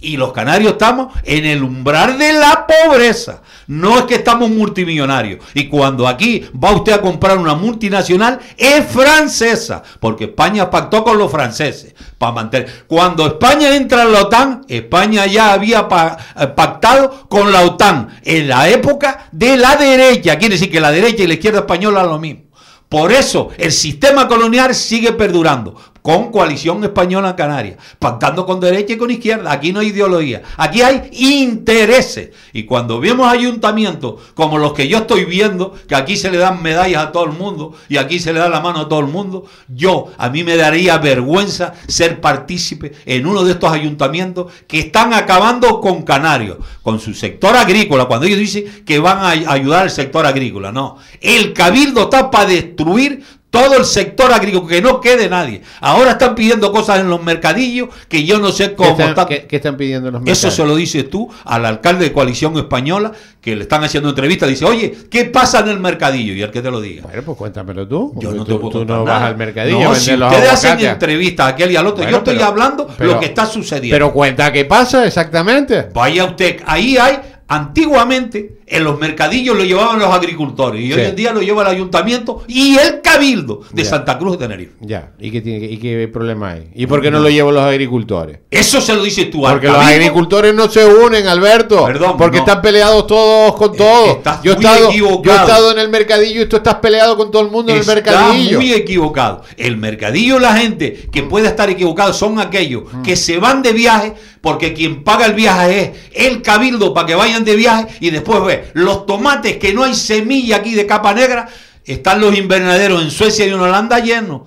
Y 0.00 0.16
los 0.16 0.32
canarios 0.32 0.72
estamos 0.72 1.12
en 1.24 1.44
el 1.44 1.62
umbral 1.62 2.18
de 2.18 2.32
la 2.32 2.66
pobreza. 2.68 3.42
No 3.66 3.98
es 3.98 4.04
que 4.04 4.14
estamos 4.14 4.48
multimillonarios. 4.48 5.44
Y 5.54 5.68
cuando 5.68 6.06
aquí 6.06 6.44
va 6.62 6.70
usted 6.70 6.92
a 6.92 7.00
comprar 7.00 7.36
una 7.36 7.54
multinacional, 7.54 8.38
es 8.56 8.86
francesa. 8.86 9.82
Porque 9.98 10.24
España 10.26 10.70
pactó 10.70 11.02
con 11.02 11.18
los 11.18 11.32
franceses 11.32 11.96
para 12.16 12.32
mantener. 12.32 12.84
Cuando 12.86 13.26
España 13.26 13.74
entra 13.74 14.04
en 14.04 14.12
la 14.12 14.22
OTAN, 14.22 14.64
España 14.68 15.26
ya 15.26 15.52
había 15.52 15.88
eh, 16.36 16.46
pactado 16.46 17.26
con 17.28 17.50
la 17.50 17.62
OTAN 17.62 18.20
en 18.22 18.46
la 18.46 18.68
época 18.68 19.28
de 19.32 19.56
la 19.56 19.74
derecha. 19.74 20.38
Quiere 20.38 20.54
decir 20.54 20.70
que 20.70 20.80
la 20.80 20.92
derecha 20.92 21.24
y 21.24 21.26
la 21.26 21.34
izquierda 21.34 21.60
española 21.60 22.02
es 22.02 22.06
lo 22.06 22.20
mismo. 22.20 22.42
Por 22.88 23.12
eso 23.12 23.50
el 23.58 23.72
sistema 23.72 24.28
colonial 24.28 24.74
sigue 24.74 25.12
perdurando 25.12 25.74
con 26.02 26.30
coalición 26.30 26.82
española 26.84 27.30
en 27.30 27.36
Canarias, 27.36 27.76
pactando 27.98 28.46
con 28.46 28.60
derecha 28.60 28.94
y 28.94 28.96
con 28.96 29.10
izquierda. 29.10 29.52
Aquí 29.52 29.72
no 29.72 29.80
hay 29.80 29.88
ideología, 29.88 30.42
aquí 30.56 30.82
hay 30.82 31.10
intereses. 31.12 32.30
Y 32.52 32.64
cuando 32.64 33.00
vemos 33.00 33.26
ayuntamientos 33.30 34.14
como 34.34 34.58
los 34.58 34.72
que 34.72 34.88
yo 34.88 34.98
estoy 34.98 35.24
viendo, 35.24 35.74
que 35.88 35.94
aquí 35.94 36.16
se 36.16 36.30
le 36.30 36.38
dan 36.38 36.62
medallas 36.62 37.06
a 37.06 37.12
todo 37.12 37.24
el 37.24 37.32
mundo 37.32 37.74
y 37.88 37.96
aquí 37.96 38.18
se 38.18 38.32
le 38.32 38.38
da 38.40 38.48
la 38.48 38.60
mano 38.60 38.80
a 38.80 38.88
todo 38.88 39.00
el 39.00 39.06
mundo, 39.06 39.44
yo 39.68 40.06
a 40.18 40.28
mí 40.28 40.44
me 40.44 40.56
daría 40.56 40.98
vergüenza 40.98 41.74
ser 41.86 42.20
partícipe 42.20 42.92
en 43.06 43.26
uno 43.26 43.44
de 43.44 43.52
estos 43.52 43.72
ayuntamientos 43.72 44.52
que 44.66 44.78
están 44.80 45.12
acabando 45.12 45.80
con 45.80 46.02
Canarios, 46.02 46.58
con 46.82 47.00
su 47.00 47.14
sector 47.14 47.56
agrícola, 47.56 48.06
cuando 48.06 48.26
ellos 48.26 48.38
dicen 48.38 48.84
que 48.84 48.98
van 48.98 49.18
a 49.18 49.30
ay- 49.30 49.44
ayudar 49.46 49.82
al 49.82 49.90
sector 49.90 50.26
agrícola. 50.26 50.72
No, 50.72 50.96
el 51.20 51.52
cabildo 51.52 52.02
está 52.04 52.30
para 52.30 52.46
destruir 52.46 53.24
todo 53.50 53.76
el 53.78 53.84
sector 53.86 54.30
agrícola, 54.32 54.68
que 54.68 54.82
no 54.82 55.00
quede 55.00 55.28
nadie. 55.28 55.62
Ahora 55.80 56.12
están 56.12 56.34
pidiendo 56.34 56.70
cosas 56.70 57.00
en 57.00 57.08
los 57.08 57.22
mercadillos 57.22 57.88
que 58.08 58.24
yo 58.24 58.38
no 58.38 58.52
sé 58.52 58.70
¿Qué 58.70 58.76
cómo 58.76 58.90
están, 58.90 59.08
están. 59.10 59.26
qué- 59.26 59.46
qué 59.46 59.56
están 59.56 59.76
pidiendo 59.78 60.10
los 60.10 60.20
Eso 60.22 60.28
mercados? 60.48 60.54
se 60.54 60.64
lo 60.66 60.76
dices 60.76 61.08
tú 61.08 61.30
al 61.44 61.64
alcalde 61.64 62.04
de 62.04 62.12
Coalición 62.12 62.56
Española, 62.58 63.12
que 63.40 63.56
le 63.56 63.62
están 63.62 63.82
haciendo 63.84 64.10
entrevista. 64.10 64.46
Dice, 64.46 64.66
oye, 64.66 64.94
¿qué 65.10 65.24
pasa 65.24 65.60
en 65.60 65.68
el 65.68 65.78
mercadillo? 65.80 66.34
Y 66.34 66.42
el 66.42 66.50
que 66.50 66.60
te 66.60 66.70
lo 66.70 66.80
diga. 66.80 67.04
Bueno, 67.04 67.22
pues 67.22 67.38
cuéntamelo 67.38 67.88
tú. 67.88 68.12
Yo 68.16 68.32
no 68.32 68.44
te 68.44 68.54
puedo 68.54 68.68
tú 68.70 68.84
no 68.84 69.04
nada. 69.04 69.18
vas 69.18 69.22
al 69.22 69.36
mercadillo 69.38 69.80
No, 69.80 69.92
a 69.92 69.94
si 69.94 70.14
los 70.16 70.30
ustedes 70.30 70.52
hacen 70.52 70.80
entrevistas 70.80 71.46
a 71.46 71.48
aquel 71.50 71.70
y 71.72 71.76
al 71.76 71.86
otro, 71.86 71.98
Bueno, 72.02 72.10
yo 72.10 72.18
estoy 72.18 72.34
pero- 72.34 72.46
hablando 72.48 72.86
pero- 72.98 73.12
lo 73.14 73.20
que 73.20 73.26
está 73.26 73.46
sucediendo. 73.46 73.94
Pero 73.94 74.12
cuenta 74.12 74.52
qué 74.52 74.66
pasa 74.66 75.06
exactamente. 75.06 75.88
Vaya 75.94 76.24
usted, 76.26 76.60
ahí 76.66 76.98
hay, 76.98 77.18
antiguamente 77.48 78.58
en 78.66 78.84
los 78.84 78.98
mercadillos 78.98 79.56
lo 79.56 79.64
llevaban 79.64 79.98
los 79.98 80.12
agricultores 80.12 80.82
y 80.82 80.88
Sí. 80.88 80.92
hoy 80.92 81.00
en 81.06 81.16
día 81.16 81.32
lo 81.32 81.40
lleva 81.40 81.62
el 81.62 81.68
ayuntamiento 81.68 82.42
y 82.46 82.76
el 82.76 83.00
cabildo 83.00 83.62
de 83.72 83.82
Ya. 83.84 83.88
Santa 83.88 84.18
Cruz 84.18 84.32
de 84.32 84.46
Tenerife. 84.46 84.72
Ya, 84.80 85.12
¿y 85.18 85.30
qué, 85.30 85.40
tiene, 85.40 85.66
y 85.66 85.78
qué 85.78 86.06
problema 86.08 86.50
hay? 86.50 86.68
¿Y 86.74 86.86
por 86.86 87.00
qué 87.00 87.10
no 87.10 87.20
lo 87.20 87.30
llevan 87.30 87.54
los 87.54 87.64
agricultores? 87.64 88.40
Eso 88.50 88.80
se 88.82 88.94
lo 88.94 89.02
dices 89.02 89.30
tú 89.30 89.40
Porque 89.40 89.66
los 89.68 89.76
cabildo. 89.76 89.94
agricultores 89.94 90.54
no 90.54 90.68
se 90.68 90.84
unen, 90.84 91.26
Alberto. 91.26 91.86
Perdón, 91.86 92.16
porque 92.18 92.36
no. 92.36 92.42
están 92.44 92.60
peleados 92.60 93.06
todos 93.06 93.54
con 93.56 93.74
todos. 93.74 94.16
estás 94.18 94.42
Yo 94.42 94.52
he, 94.52 94.56
estado, 94.56 94.90
equivocado. 94.90 95.22
yo 95.24 95.32
he 95.32 95.36
estado 95.36 95.72
en 95.72 95.78
el 95.78 95.88
mercadillo 95.88 96.42
y 96.42 96.46
tú 96.46 96.56
estás 96.56 96.74
peleado 96.76 97.16
con 97.16 97.30
todo 97.30 97.42
el 97.42 97.50
mundo 97.50 97.72
en 97.72 97.78
el 97.78 97.86
mercadillo. 97.86 98.58
muy 98.60 98.72
equivocado. 98.74 99.42
El 99.56 99.78
mercadillo, 99.78 100.38
la 100.38 100.54
gente 100.56 101.08
que 101.10 101.22
puede 101.22 101.46
estar 101.48 101.70
equivocado 101.70 102.12
son 102.12 102.38
aquellos 102.38 102.82
que 103.02 103.16
se 103.16 103.38
van 103.38 103.62
de 103.62 103.72
viaje 103.72 104.14
porque 104.40 104.74
quien 104.74 105.04
paga 105.04 105.26
el 105.26 105.34
viaje 105.34 105.94
es 106.12 106.26
el 106.26 106.42
cabildo 106.42 106.94
para 106.94 107.06
que 107.06 107.14
vayan 107.14 107.44
de 107.44 107.56
viaje 107.56 107.88
y 108.00 108.10
después 108.10 108.42
ve 108.44 108.70
los 108.74 109.06
tomates 109.06 109.56
que 109.58 109.72
no 109.72 109.84
hay 109.84 109.94
semilla 109.94 110.56
aquí 110.56 110.74
de 110.74 110.86
capa 110.86 111.14
negra, 111.14 111.48
están 111.84 112.20
los 112.20 112.36
invernaderos 112.36 113.02
en 113.02 113.10
Suecia 113.10 113.46
y 113.46 113.50
en 113.50 113.60
Holanda 113.60 113.98
llenos. 113.98 114.42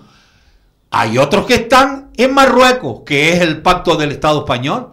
Hay 0.92 1.18
otros 1.18 1.46
que 1.46 1.56
están 1.56 2.12
en 2.18 2.34
Marruecos, 2.34 3.02
que 3.06 3.34
es 3.34 3.42
el 3.42 3.62
pacto 3.62 3.96
del 3.96 4.12
Estado 4.12 4.40
español. 4.40 4.92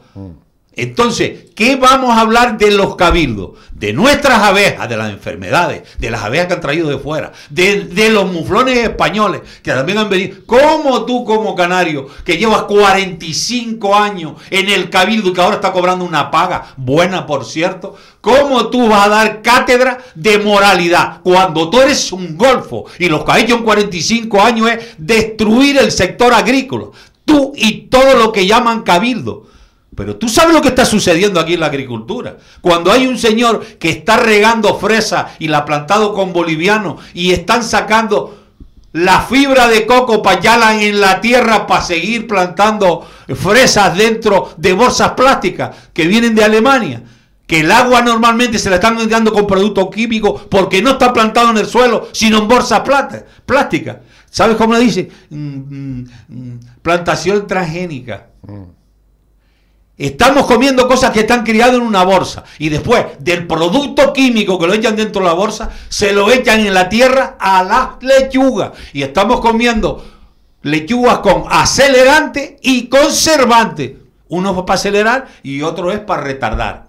Entonces, 0.78 1.46
¿qué 1.56 1.74
vamos 1.74 2.16
a 2.16 2.20
hablar 2.20 2.56
de 2.56 2.70
los 2.70 2.94
cabildos? 2.94 3.58
De 3.72 3.92
nuestras 3.92 4.38
abejas, 4.44 4.88
de 4.88 4.96
las 4.96 5.10
enfermedades, 5.10 5.82
de 5.98 6.08
las 6.08 6.22
abejas 6.22 6.46
que 6.46 6.54
han 6.54 6.60
traído 6.60 6.88
de 6.88 6.98
fuera, 6.98 7.32
de, 7.50 8.10
los 8.12 8.30
muflones 8.30 8.78
españoles 8.78 9.40
que 9.60 9.72
también 9.72 9.98
han 9.98 10.08
venido. 10.08 10.36
¿Cómo 10.46 11.04
tú 11.04 11.24
como 11.24 11.56
canario, 11.56 12.06
que 12.24 12.36
llevas 12.36 12.62
45 12.62 13.92
años 13.92 14.34
en 14.50 14.68
el 14.68 14.88
cabildo 14.88 15.30
y 15.30 15.32
que 15.32 15.40
ahora 15.40 15.56
está 15.56 15.72
cobrando 15.72 16.04
una 16.04 16.30
paga, 16.30 16.74
buena 16.76 17.26
por 17.26 17.44
cierto, 17.44 17.96
cómo 18.20 18.68
tú 18.68 18.88
vas 18.88 19.06
a 19.06 19.10
dar 19.10 19.42
cátedra 19.42 19.98
de 20.14 20.38
moralidad 20.38 21.22
cuando 21.24 21.70
tú 21.70 21.80
eres 21.80 22.12
un 22.12 22.36
golfo 22.36 22.84
y 23.00 23.08
lo 23.08 23.24
que 23.24 23.32
ha 23.32 23.40
en 23.40 23.64
45 23.64 24.40
años 24.40 24.70
es 24.70 24.94
destruir 24.96 25.78
el 25.78 25.90
sector 25.90 26.32
agrícola? 26.32 26.86
Tú 27.24 27.52
y 27.56 27.88
todo 27.88 28.14
lo 28.14 28.30
que 28.30 28.46
llaman 28.46 28.84
cabildo. 28.84 29.57
Pero 29.98 30.14
tú 30.14 30.28
sabes 30.28 30.54
lo 30.54 30.62
que 30.62 30.68
está 30.68 30.84
sucediendo 30.84 31.40
aquí 31.40 31.54
en 31.54 31.60
la 31.60 31.66
agricultura. 31.66 32.36
Cuando 32.60 32.92
hay 32.92 33.08
un 33.08 33.18
señor 33.18 33.66
que 33.80 33.90
está 33.90 34.16
regando 34.16 34.78
fresa 34.78 35.30
y 35.40 35.48
la 35.48 35.58
ha 35.58 35.64
plantado 35.64 36.14
con 36.14 36.32
boliviano 36.32 36.98
y 37.14 37.32
están 37.32 37.64
sacando 37.64 38.44
la 38.92 39.22
fibra 39.22 39.66
de 39.66 39.86
coco 39.86 40.22
para 40.22 40.38
echarla 40.38 40.80
en 40.80 41.00
la 41.00 41.20
tierra 41.20 41.66
para 41.66 41.82
seguir 41.82 42.28
plantando 42.28 43.04
fresas 43.34 43.96
dentro 43.96 44.52
de 44.56 44.72
bolsas 44.72 45.14
plásticas 45.14 45.74
que 45.92 46.06
vienen 46.06 46.36
de 46.36 46.44
Alemania. 46.44 47.02
Que 47.44 47.60
el 47.60 47.72
agua 47.72 48.00
normalmente 48.00 48.60
se 48.60 48.70
la 48.70 48.76
están 48.76 49.08
dando 49.08 49.32
con 49.32 49.48
productos 49.48 49.88
químicos 49.92 50.42
porque 50.48 50.80
no 50.80 50.90
está 50.92 51.12
plantado 51.12 51.50
en 51.50 51.56
el 51.56 51.66
suelo, 51.66 52.08
sino 52.12 52.38
en 52.38 52.46
bolsas 52.46 52.82
plásticas. 53.44 53.96
¿Sabes 54.30 54.56
cómo 54.56 54.74
le 54.74 54.80
dice? 54.80 55.10
Mm, 55.30 55.56
mm, 55.56 56.06
mm, 56.28 56.60
plantación 56.82 57.48
transgénica. 57.48 58.28
Estamos 59.98 60.46
comiendo 60.46 60.86
cosas 60.86 61.10
que 61.10 61.20
están 61.20 61.44
criadas 61.44 61.74
en 61.74 61.82
una 61.82 62.04
bolsa 62.04 62.44
y 62.60 62.68
después 62.68 63.04
del 63.18 63.48
producto 63.48 64.12
químico 64.12 64.56
que 64.56 64.68
lo 64.68 64.72
echan 64.72 64.94
dentro 64.94 65.22
de 65.22 65.26
la 65.26 65.34
bolsa, 65.34 65.70
se 65.88 66.12
lo 66.12 66.30
echan 66.30 66.60
en 66.60 66.72
la 66.72 66.88
tierra 66.88 67.36
a 67.40 67.64
las 67.64 68.00
lechugas. 68.00 68.70
Y 68.92 69.02
estamos 69.02 69.40
comiendo 69.40 70.04
lechugas 70.62 71.18
con 71.18 71.44
acelerante 71.50 72.58
y 72.62 72.86
conservante. 72.86 73.98
Uno 74.28 74.50
es 74.50 74.62
para 74.62 74.74
acelerar 74.74 75.26
y 75.42 75.62
otro 75.62 75.90
es 75.90 75.98
para 75.98 76.22
retardar. 76.22 76.86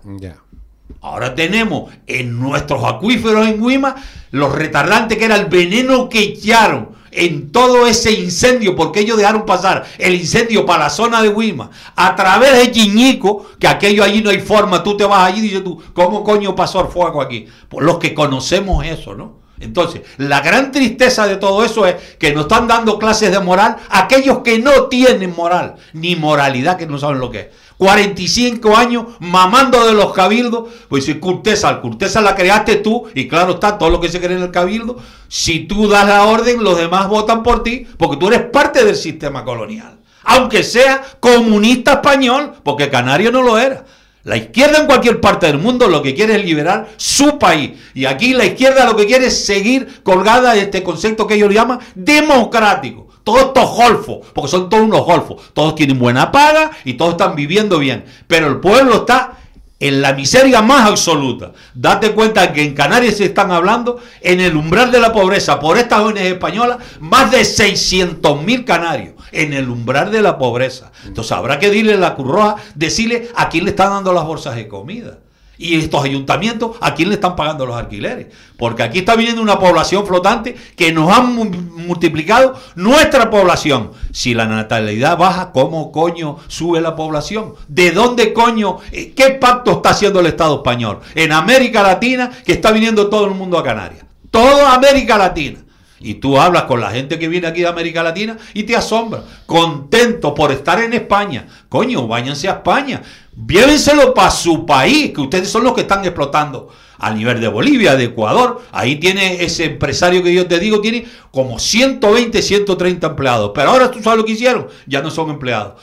Ahora 1.01 1.33
tenemos 1.33 1.91
en 2.05 2.39
nuestros 2.39 2.83
acuíferos 2.83 3.47
en 3.47 3.65
Guima 3.65 3.95
los 4.29 4.53
retardantes 4.53 5.17
que 5.17 5.25
era 5.25 5.35
el 5.35 5.45
veneno 5.45 6.09
que 6.09 6.19
echaron 6.19 6.98
en 7.11 7.51
todo 7.51 7.87
ese 7.87 8.11
incendio, 8.11 8.75
porque 8.75 9.01
ellos 9.01 9.17
dejaron 9.17 9.45
pasar 9.45 9.85
el 9.97 10.15
incendio 10.15 10.65
para 10.65 10.85
la 10.85 10.89
zona 10.89 11.21
de 11.21 11.29
Huima, 11.29 11.71
a 11.95 12.15
través 12.15 12.57
de 12.57 12.71
Chiñico, 12.71 13.45
que 13.59 13.67
aquello 13.67 14.03
allí 14.03 14.21
no 14.21 14.29
hay 14.29 14.39
forma, 14.39 14.83
tú 14.83 14.97
te 14.97 15.05
vas 15.05 15.27
allí 15.27 15.39
y 15.39 15.43
dices 15.43 15.63
tú, 15.63 15.81
¿cómo 15.93 16.23
coño 16.23 16.55
pasó 16.55 16.81
el 16.81 16.87
fuego 16.87 17.21
aquí? 17.21 17.47
Por 17.67 17.83
los 17.83 17.97
que 17.97 18.13
conocemos 18.13 18.85
eso, 18.85 19.15
¿no? 19.15 19.38
Entonces, 19.59 20.01
la 20.17 20.41
gran 20.41 20.71
tristeza 20.71 21.27
de 21.27 21.35
todo 21.35 21.65
eso 21.65 21.85
es 21.85 21.95
que 22.17 22.33
nos 22.33 22.43
están 22.43 22.67
dando 22.67 22.97
clases 22.97 23.31
de 23.31 23.39
moral 23.39 23.77
aquellos 23.89 24.39
que 24.39 24.59
no 24.59 24.85
tienen 24.85 25.35
moral, 25.35 25.75
ni 25.93 26.15
moralidad, 26.15 26.77
que 26.77 26.87
no 26.87 26.97
saben 26.97 27.19
lo 27.19 27.29
que 27.29 27.39
es. 27.39 27.47
45 27.77 28.75
años 28.75 29.05
mamando 29.19 29.87
de 29.87 29.93
los 29.93 30.11
cabildos, 30.13 30.67
pues 30.89 31.05
si 31.05 31.15
Curtesa, 31.15 31.79
Curtesa 31.79 32.19
la 32.19 32.35
creaste 32.35 32.75
tú, 32.75 33.07
y 33.15 33.27
claro 33.29 33.53
está, 33.53 33.77
todo 33.77 33.89
lo 33.89 34.01
que 34.01 34.09
se 34.09 34.19
cree 34.19 34.35
en 34.35 34.43
el 34.43 34.51
cabildo, 34.51 34.97
si 35.29 35.61
tú 35.61 35.87
das 35.87 36.05
la 36.05 36.25
orden, 36.25 36.61
los 36.61 36.77
demás 36.77 37.07
votan 37.07 37.41
por 37.41 37.63
ti, 37.63 37.87
porque 37.97 38.17
tú 38.17 38.27
eres 38.27 38.41
parte 38.51 38.83
del 38.83 38.97
sistema 38.97 39.45
colonial. 39.45 39.97
Aunque 40.23 40.63
sea 40.63 41.01
comunista 41.21 41.93
español, 41.93 42.53
porque 42.63 42.89
Canario 42.89 43.31
no 43.31 43.41
lo 43.41 43.57
era. 43.57 43.85
La 44.23 44.35
izquierda 44.35 44.79
en 44.79 44.85
cualquier 44.85 45.21
parte 45.21 45.47
del 45.47 45.59
mundo 45.59 45.87
lo 45.87 46.01
que 46.01 46.13
quiere 46.13 46.35
es 46.35 46.45
liberar 46.45 46.89
su 46.97 47.39
país. 47.39 47.71
Y 47.93 48.05
aquí 48.05 48.33
la 48.33 48.45
izquierda 48.45 48.85
lo 48.85 48.95
que 48.95 49.05
quiere 49.05 49.27
es 49.27 49.45
seguir 49.45 50.01
colgada 50.03 50.53
de 50.53 50.61
este 50.61 50.83
concepto 50.83 51.25
que 51.25 51.35
ellos 51.35 51.53
llaman 51.53 51.79
democrático. 51.95 53.07
Todos 53.23 53.41
estos 53.47 53.69
golfos, 53.71 54.27
porque 54.33 54.49
son 54.49 54.69
todos 54.69 54.83
unos 54.83 55.05
golfos. 55.05 55.41
Todos 55.53 55.75
tienen 55.75 55.99
buena 55.99 56.31
paga 56.31 56.71
y 56.83 56.93
todos 56.93 57.11
están 57.11 57.35
viviendo 57.35 57.79
bien. 57.79 58.03
Pero 58.27 58.47
el 58.47 58.59
pueblo 58.59 58.95
está 58.95 59.37
en 59.79 60.01
la 60.01 60.13
miseria 60.13 60.61
más 60.61 60.87
absoluta. 60.87 61.53
Date 61.73 62.11
cuenta 62.11 62.51
que 62.51 62.63
en 62.63 62.73
Canarias 62.73 63.15
se 63.17 63.25
están 63.25 63.51
hablando 63.51 63.99
en 64.21 64.41
el 64.41 64.57
umbral 64.57 64.91
de 64.91 64.99
la 64.99 65.13
pobreza 65.13 65.59
por 65.59 65.77
estas 65.77 66.01
ONG 66.01 66.17
españolas, 66.17 66.79
más 66.99 67.31
de 67.31 67.41
600.000 67.41 68.65
canarios 68.65 69.13
en 69.31 69.53
el 69.53 69.69
umbral 69.69 70.11
de 70.11 70.21
la 70.21 70.37
pobreza. 70.37 70.91
Entonces 71.05 71.31
habrá 71.31 71.59
que 71.59 71.69
decirle 71.69 71.93
a 71.93 71.97
la 71.97 72.15
Cruz 72.15 72.27
Roja, 72.27 72.55
decirle 72.75 73.29
a 73.35 73.49
quién 73.49 73.65
le 73.65 73.71
están 73.71 73.91
dando 73.91 74.13
las 74.13 74.25
bolsas 74.25 74.55
de 74.55 74.67
comida. 74.67 75.19
Y 75.61 75.75
estos 75.75 76.05
ayuntamientos, 76.05 76.77
¿a 76.79 76.95
quién 76.95 77.09
le 77.09 77.15
están 77.15 77.35
pagando 77.35 77.65
los 77.65 77.75
alquileres? 77.75 78.27
Porque 78.57 78.81
aquí 78.81 78.99
está 78.99 79.17
viniendo 79.17 79.41
una 79.41 79.59
población 79.59 80.07
flotante 80.07 80.55
que 80.77 80.93
nos 80.93 81.11
han 81.11 81.35
multiplicado 81.35 82.57
nuestra 82.75 83.29
población. 83.29 83.91
Si 84.13 84.33
la 84.33 84.45
natalidad 84.45 85.17
baja, 85.17 85.51
¿cómo 85.51 85.91
coño 85.91 86.37
sube 86.47 86.79
la 86.79 86.95
población? 86.95 87.55
¿De 87.67 87.91
dónde 87.91 88.31
coño? 88.31 88.77
Eh, 88.93 89.11
¿Qué 89.13 89.31
pacto 89.31 89.71
está 89.71 89.89
haciendo 89.89 90.21
el 90.21 90.27
Estado 90.27 90.55
español? 90.55 91.01
En 91.13 91.33
América 91.33 91.83
Latina, 91.83 92.31
que 92.45 92.53
está 92.53 92.71
viniendo 92.71 93.09
todo 93.09 93.25
el 93.25 93.31
mundo 93.31 93.57
a 93.57 93.63
Canarias. 93.63 94.05
Toda 94.31 94.73
América 94.73 95.17
Latina. 95.17 95.59
Y 96.01 96.15
tú 96.15 96.39
hablas 96.39 96.63
con 96.63 96.79
la 96.79 96.91
gente 96.91 97.19
que 97.19 97.27
viene 97.27 97.47
aquí 97.47 97.61
de 97.61 97.67
América 97.67 98.03
Latina 98.03 98.37
y 98.53 98.63
te 98.63 98.75
asombra. 98.75 99.23
Contento 99.45 100.33
por 100.33 100.51
estar 100.51 100.81
en 100.81 100.93
España. 100.93 101.47
Coño, 101.67 102.07
váyanse 102.07 102.47
a 102.47 102.53
España. 102.53 103.01
Llévenselo 103.47 104.13
para 104.13 104.31
su 104.31 104.65
país, 104.65 105.11
que 105.13 105.21
ustedes 105.21 105.49
son 105.49 105.63
los 105.63 105.73
que 105.73 105.81
están 105.81 106.03
explotando 106.03 106.69
a 106.97 107.11
nivel 107.11 107.39
de 107.39 107.47
Bolivia, 107.47 107.95
de 107.95 108.05
Ecuador. 108.05 108.61
Ahí 108.71 108.97
tiene 108.97 109.43
ese 109.43 109.65
empresario 109.65 110.21
que 110.23 110.33
yo 110.33 110.47
te 110.47 110.59
digo, 110.59 110.81
tiene 110.81 111.05
como 111.31 111.59
120, 111.59 112.41
130 112.41 113.07
empleados. 113.07 113.51
Pero 113.53 113.71
ahora 113.71 113.91
tú 113.91 114.01
sabes 114.01 114.19
lo 114.19 114.25
que 114.25 114.33
hicieron, 114.33 114.67
ya 114.85 115.01
no 115.01 115.09
son 115.09 115.29
empleados. 115.29 115.81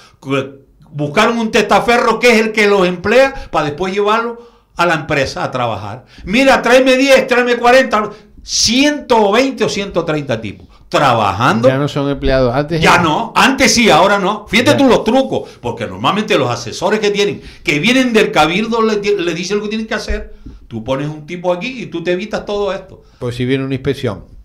Buscaron 0.90 1.38
un 1.38 1.50
testaferro 1.50 2.18
que 2.18 2.30
es 2.30 2.40
el 2.40 2.52
que 2.52 2.66
los 2.66 2.86
emplea 2.86 3.34
para 3.50 3.66
después 3.66 3.92
llevarlo 3.92 4.56
a 4.76 4.86
la 4.86 4.94
empresa 4.94 5.42
a 5.42 5.50
trabajar. 5.50 6.04
Mira, 6.24 6.60
tráeme 6.62 6.96
10, 6.96 7.26
tráeme 7.26 7.56
40. 7.56 8.10
120 8.48 9.64
o 9.64 9.68
130 9.68 10.40
tipos 10.40 10.68
trabajando. 10.88 11.66
Ya 11.66 11.78
no 11.78 11.88
son 11.88 12.08
empleados. 12.08 12.54
Antes 12.54 12.80
ya 12.80 12.98
no, 12.98 13.32
antes 13.34 13.74
sí, 13.74 13.90
ahora 13.90 14.20
no. 14.20 14.46
Fíjate 14.46 14.74
tú 14.74 14.84
los 14.84 15.02
trucos, 15.02 15.50
porque 15.60 15.88
normalmente 15.88 16.38
los 16.38 16.48
asesores 16.48 17.00
que 17.00 17.10
tienen, 17.10 17.42
que 17.64 17.80
vienen 17.80 18.12
del 18.12 18.30
cabildo, 18.30 18.82
le, 18.82 19.00
le 19.00 19.34
dicen 19.34 19.56
lo 19.56 19.64
que 19.64 19.68
tienen 19.68 19.88
que 19.88 19.94
hacer. 19.94 20.34
Tú 20.68 20.84
pones 20.84 21.08
un 21.08 21.26
tipo 21.26 21.52
aquí 21.52 21.82
y 21.82 21.86
tú 21.86 22.04
te 22.04 22.12
evitas 22.12 22.46
todo 22.46 22.72
esto. 22.72 23.02
Pues 23.18 23.34
si 23.34 23.44
viene 23.44 23.64
una 23.64 23.74
inspección. 23.74 24.35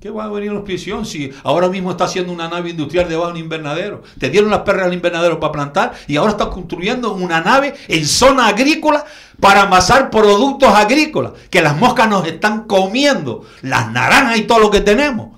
¿Qué 0.00 0.10
va 0.10 0.26
a 0.26 0.28
venir 0.28 0.50
una 0.50 0.60
inspección 0.60 1.04
si 1.04 1.32
ahora 1.42 1.68
mismo 1.68 1.90
está 1.90 2.04
haciendo 2.04 2.32
una 2.32 2.48
nave 2.48 2.70
industrial 2.70 3.08
debajo 3.08 3.32
de 3.32 3.32
un 3.32 3.40
invernadero? 3.40 4.04
Te 4.20 4.30
dieron 4.30 4.48
las 4.48 4.60
perras 4.60 4.86
al 4.86 4.94
invernadero 4.94 5.40
para 5.40 5.50
plantar 5.50 5.92
y 6.06 6.14
ahora 6.14 6.30
estás 6.30 6.48
construyendo 6.48 7.14
una 7.14 7.40
nave 7.40 7.74
en 7.88 8.06
zona 8.06 8.46
agrícola 8.46 9.04
para 9.40 9.62
amasar 9.62 10.08
productos 10.08 10.72
agrícolas 10.72 11.32
que 11.50 11.62
las 11.62 11.76
moscas 11.76 12.08
nos 12.08 12.24
están 12.28 12.68
comiendo, 12.68 13.44
las 13.62 13.90
naranjas 13.90 14.38
y 14.38 14.42
todo 14.42 14.60
lo 14.60 14.70
que 14.70 14.82
tenemos. 14.82 15.30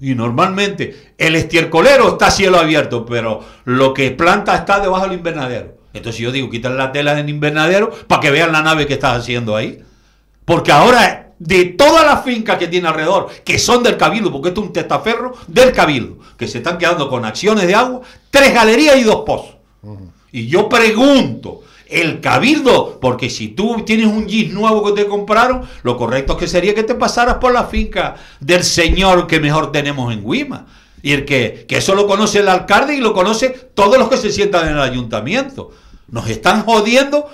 Y 0.00 0.14
normalmente 0.14 1.12
el 1.18 1.36
estiercolero 1.36 2.12
está 2.12 2.28
a 2.28 2.30
cielo 2.30 2.58
abierto, 2.58 3.04
pero 3.04 3.44
lo 3.66 3.92
que 3.92 4.10
planta 4.10 4.54
está 4.54 4.80
debajo 4.80 5.04
del 5.04 5.18
invernadero. 5.18 5.76
Entonces 5.92 6.22
yo 6.22 6.32
digo, 6.32 6.48
quítale 6.48 6.76
la 6.76 6.92
tela 6.92 7.14
del 7.14 7.28
invernadero 7.28 7.90
para 8.06 8.22
que 8.22 8.30
vean 8.30 8.52
la 8.52 8.62
nave 8.62 8.86
que 8.86 8.94
estás 8.94 9.18
haciendo 9.18 9.54
ahí. 9.54 9.82
Porque 10.46 10.72
ahora 10.72 11.25
de 11.38 11.66
todas 11.66 12.04
las 12.04 12.24
fincas 12.24 12.58
que 12.58 12.68
tiene 12.68 12.88
alrededor, 12.88 13.28
que 13.44 13.58
son 13.58 13.82
del 13.82 13.96
Cabildo, 13.96 14.32
porque 14.32 14.48
esto 14.48 14.60
es 14.60 14.66
un 14.68 14.72
testaferro 14.72 15.34
del 15.46 15.72
Cabildo, 15.72 16.18
que 16.36 16.48
se 16.48 16.58
están 16.58 16.78
quedando 16.78 17.08
con 17.08 17.24
acciones 17.24 17.66
de 17.66 17.74
agua, 17.74 18.00
tres 18.30 18.54
galerías 18.54 18.96
y 18.96 19.02
dos 19.02 19.22
pozos. 19.26 19.56
Y 20.32 20.46
yo 20.48 20.68
pregunto, 20.68 21.62
el 21.88 22.20
Cabildo, 22.20 22.98
porque 23.00 23.30
si 23.30 23.48
tú 23.48 23.82
tienes 23.84 24.06
un 24.06 24.28
GIS 24.28 24.52
nuevo 24.52 24.84
que 24.84 25.02
te 25.02 25.08
compraron, 25.08 25.62
lo 25.82 25.96
correcto 25.96 26.32
es 26.32 26.38
que 26.38 26.48
sería 26.48 26.74
que 26.74 26.82
te 26.82 26.94
pasaras 26.94 27.36
por 27.36 27.52
la 27.52 27.64
finca 27.64 28.16
del 28.40 28.64
señor 28.64 29.26
que 29.26 29.40
mejor 29.40 29.72
tenemos 29.72 30.12
en 30.12 30.28
Guima. 30.28 30.66
Y 31.02 31.12
el 31.12 31.24
que, 31.24 31.66
que 31.68 31.78
eso 31.78 31.94
lo 31.94 32.06
conoce 32.06 32.40
el 32.40 32.48
alcalde 32.48 32.96
y 32.96 33.00
lo 33.00 33.14
conoce 33.14 33.50
todos 33.74 33.98
los 33.98 34.08
que 34.08 34.16
se 34.16 34.32
sientan 34.32 34.66
en 34.66 34.74
el 34.74 34.80
ayuntamiento. 34.80 35.70
Nos 36.08 36.28
están 36.28 36.64
jodiendo 36.64 37.28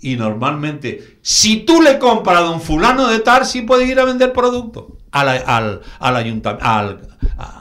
y 0.00 0.16
normalmente, 0.16 1.18
si 1.22 1.64
tú 1.64 1.80
le 1.80 1.98
compras 1.98 2.38
a 2.38 2.40
don 2.42 2.60
fulano 2.60 3.08
de 3.08 3.20
tal, 3.20 3.46
sí 3.46 3.62
puedes 3.62 3.88
ir 3.88 3.98
a 3.98 4.04
vender 4.04 4.32
productos 4.32 4.84
al, 5.10 5.28
al, 5.28 5.80
al 5.98 6.16
ayuntamiento, 6.16 6.64
al, 6.64 7.00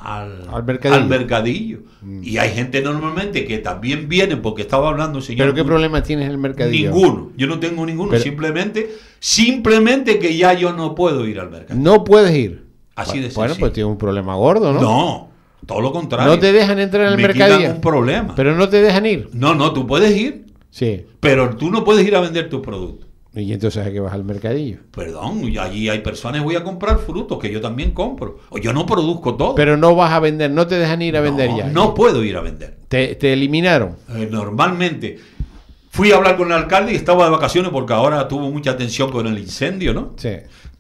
al, 0.03 1.07
mercadillo. 1.07 1.79
Mm. 2.01 2.23
Y 2.23 2.37
hay 2.37 2.51
gente 2.51 2.81
normalmente 2.81 3.45
que 3.45 3.59
también 3.59 4.09
viene 4.09 4.37
porque 4.37 4.63
estaba 4.63 4.89
hablando 4.89 5.21
señor. 5.21 5.47
¿Pero 5.47 5.53
qué 5.53 5.63
problema 5.63 6.03
tienes 6.03 6.29
el 6.29 6.37
mercadillo? 6.37 6.91
Ninguno. 6.91 7.31
Yo 7.37 7.47
no 7.47 7.59
tengo 7.59 7.85
ninguno. 7.85 8.17
simplemente, 8.19 8.95
simplemente 9.19 10.19
que 10.19 10.35
ya 10.35 10.53
yo 10.53 10.73
no 10.73 10.93
puedo 10.93 11.25
ir 11.25 11.39
al 11.39 11.49
mercadillo. 11.49 11.83
No 11.83 12.03
puedes 12.03 12.35
ir. 12.35 12.65
Así 12.95 13.19
de 13.19 13.29
Bueno, 13.29 13.55
pues 13.59 13.73
tiene 13.73 13.89
un 13.89 13.97
problema 13.97 14.35
gordo, 14.35 14.73
¿no? 14.73 14.81
No. 14.81 15.29
Todo 15.65 15.81
lo 15.81 15.91
contrario. 15.91 16.31
No 16.31 16.39
te 16.39 16.51
dejan 16.51 16.79
entrar 16.79 17.07
al 17.07 17.17
mercadillo. 17.17 17.71
un 17.71 17.81
problema. 17.81 18.35
Pero 18.35 18.55
no 18.55 18.69
te 18.69 18.81
dejan 18.81 19.05
ir. 19.05 19.29
No, 19.33 19.55
no, 19.55 19.73
tú 19.73 19.87
puedes 19.87 20.15
ir. 20.15 20.44
Sí. 20.75 21.05
Pero 21.21 21.55
tú 21.55 21.71
no 21.71 21.85
puedes 21.85 22.05
ir 22.05 22.17
a 22.17 22.19
vender 22.19 22.49
tus 22.49 22.59
productos. 22.59 23.07
Y 23.33 23.53
entonces 23.53 23.85
hay 23.85 23.93
que 23.93 24.01
vas 24.01 24.11
al 24.11 24.25
mercadillo. 24.25 24.79
Perdón, 24.91 25.41
allí 25.57 25.87
hay 25.87 25.99
personas 25.99 26.43
voy 26.43 26.57
a 26.57 26.65
comprar 26.65 26.99
frutos 26.99 27.39
que 27.39 27.49
yo 27.49 27.61
también 27.61 27.91
compro. 27.91 28.39
O 28.49 28.57
yo 28.57 28.73
no 28.73 28.85
produzco 28.85 29.35
todo. 29.35 29.55
Pero 29.55 29.77
no 29.77 29.95
vas 29.95 30.11
a 30.11 30.19
vender, 30.19 30.51
no 30.51 30.67
te 30.67 30.75
dejan 30.75 31.01
ir 31.01 31.15
a 31.15 31.21
vender 31.21 31.49
ya. 31.55 31.67
No 31.67 31.93
puedo 31.93 32.25
ir 32.25 32.35
a 32.35 32.41
vender. 32.41 32.77
¿Te, 32.89 33.15
eliminaron? 33.31 33.95
Eh, 34.15 34.27
normalmente. 34.29 35.17
Fui 35.91 36.11
a 36.11 36.17
hablar 36.17 36.35
con 36.35 36.47
el 36.47 36.57
alcalde 36.57 36.91
y 36.91 36.95
estaba 36.95 37.23
de 37.23 37.31
vacaciones 37.31 37.71
porque 37.71 37.93
ahora 37.93 38.27
tuvo 38.27 38.51
mucha 38.51 38.71
atención 38.71 39.13
con 39.13 39.27
el 39.27 39.39
incendio, 39.39 39.93
¿no? 39.93 40.11
Sí. 40.17 40.31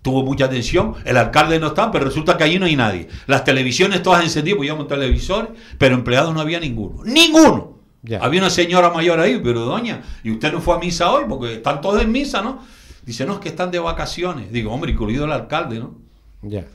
Tuvo 0.01 0.23
mucha 0.23 0.45
atención. 0.45 0.95
El 1.05 1.15
alcalde 1.15 1.57
no 1.57 1.67
está, 1.67 1.89
pero 1.89 2.03
resulta 2.03 2.35
que 2.35 2.43
allí 2.43 2.59
no 2.59 2.65
hay 2.65 2.75
nadie. 2.75 3.07
Las 3.27 3.45
televisiones 3.45 4.03
todas 4.03 4.25
encendidas, 4.25 4.57
pues 4.57 4.69
un 4.71 4.87
televisores, 4.89 5.51
pero 5.77 5.95
empleados 5.95 6.33
no 6.33 6.41
había 6.41 6.59
ninguno. 6.59 7.01
¡Ninguno! 7.05 7.74
Había 8.19 8.41
una 8.41 8.49
señora 8.49 8.89
mayor 8.89 9.19
ahí, 9.19 9.39
pero 9.43 9.61
doña, 9.61 10.01
¿y 10.23 10.31
usted 10.31 10.51
no 10.51 10.61
fue 10.61 10.75
a 10.75 10.79
misa 10.79 11.11
hoy? 11.11 11.25
Porque 11.27 11.55
están 11.55 11.81
todos 11.81 12.01
en 12.01 12.11
misa, 12.11 12.41
¿no? 12.41 12.59
Dice, 13.05 13.25
no, 13.25 13.33
es 13.33 13.39
que 13.39 13.49
están 13.49 13.71
de 13.71 13.79
vacaciones. 13.79 14.51
Digo, 14.51 14.71
hombre, 14.71 14.91
incluido 14.91 15.25
el 15.25 15.31
alcalde, 15.31 15.79
¿no? 15.79 15.95
Ya. 16.41 16.65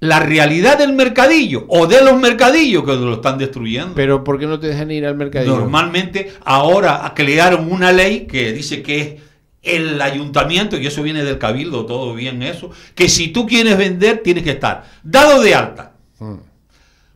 La 0.00 0.20
realidad 0.20 0.78
del 0.78 0.92
mercadillo 0.92 1.64
o 1.68 1.86
de 1.86 2.02
los 2.02 2.18
mercadillos 2.18 2.84
que 2.84 2.94
lo 2.94 3.14
están 3.14 3.36
destruyendo. 3.38 3.94
Pero 3.94 4.22
¿por 4.22 4.38
qué 4.38 4.46
no 4.46 4.60
te 4.60 4.68
dejan 4.68 4.90
ir 4.90 5.04
al 5.06 5.16
mercadillo? 5.16 5.56
Normalmente 5.56 6.32
ahora 6.44 7.12
crearon 7.16 7.72
una 7.72 7.90
ley 7.92 8.26
que 8.26 8.52
dice 8.52 8.82
que 8.82 9.00
es 9.00 9.22
el 9.62 10.00
ayuntamiento, 10.00 10.78
y 10.78 10.86
eso 10.86 11.02
viene 11.02 11.24
del 11.24 11.38
cabildo, 11.38 11.84
todo 11.84 12.14
bien 12.14 12.42
eso, 12.42 12.70
que 12.94 13.08
si 13.08 13.28
tú 13.28 13.46
quieres 13.46 13.76
vender 13.76 14.22
tienes 14.22 14.44
que 14.44 14.50
estar 14.50 14.84
dado 15.02 15.42
de 15.42 15.54
alta. 15.54 15.94
Mm. 16.20 16.34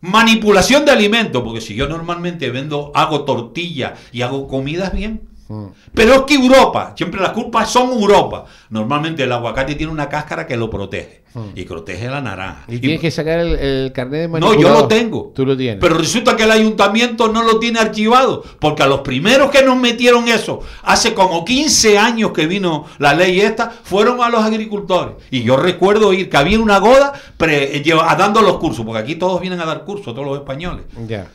Manipulación 0.03 0.85
de 0.85 0.91
alimentos, 0.91 1.43
porque 1.43 1.61
si 1.61 1.77
yo 1.77 1.89
normalmente 1.89 2.51
vendo, 2.51 2.91
hago 2.93 3.25
tortilla 3.25 3.95
y 4.11 4.23
hago 4.23 4.49
comidas 4.49 4.93
bien. 4.93 5.29
Mm. 5.47 5.67
Pero 5.95 6.15
es 6.15 6.23
que 6.23 6.35
Europa, 6.35 6.93
siempre 6.97 7.21
las 7.21 7.31
culpas 7.31 7.71
son 7.71 7.91
Europa. 7.91 8.47
Normalmente 8.69 9.23
el 9.23 9.33
aguacate 9.33 9.77
tiene 9.77 9.93
una 9.93 10.09
cáscara 10.09 10.47
que 10.47 10.57
lo 10.57 10.69
protege. 10.69 11.22
Y 11.55 11.63
que 11.63 11.69
protege 11.69 12.09
la 12.09 12.21
naranja. 12.21 12.65
Y, 12.69 12.79
tienes 12.79 13.01
que 13.01 13.11
sacar 13.11 13.39
el, 13.39 13.55
el 13.57 13.93
carnet 13.93 14.21
de 14.23 14.29
No, 14.29 14.33
manipulado. 14.33 14.61
yo 14.77 14.81
lo 14.83 14.89
tengo. 14.89 15.33
Tú 15.35 15.47
lo 15.47 15.57
tienes. 15.57 15.79
Pero 15.81 15.97
resulta 15.97 16.37
que 16.37 16.43
el 16.45 16.51
ayuntamiento 16.51 17.29
no 17.29 17.43
lo 17.43 17.59
tiene 17.59 17.79
archivado, 17.81 18.43
porque 18.59 18.83
a 18.83 18.87
los 18.87 19.01
primeros 19.01 19.51
que 19.51 19.63
nos 19.63 19.77
metieron 19.77 20.29
eso, 20.29 20.61
hace 20.83 21.15
como 21.15 21.45
15 21.45 21.99
años 21.99 22.33
que 22.33 22.47
vino 22.47 22.85
la 22.99 23.15
ley 23.15 23.41
esta, 23.41 23.71
fueron 23.71 24.23
a 24.23 24.29
los 24.29 24.43
agricultores. 24.43 25.15
Y 25.31 25.43
yo 25.43 25.57
recuerdo 25.57 26.13
ir, 26.13 26.29
que 26.29 26.37
había 26.37 26.61
una 26.61 26.79
goda 26.79 27.13
pre- 27.37 27.77
eh, 27.77 27.83
dando 28.19 28.43
los 28.43 28.59
cursos, 28.59 28.85
porque 28.85 29.01
aquí 29.01 29.15
todos 29.17 29.41
vienen 29.41 29.61
a 29.61 29.65
dar 29.65 29.85
cursos, 29.85 30.15
todos 30.15 30.27
los 30.27 30.37
españoles. 30.39 30.85
Ya. 31.07 31.29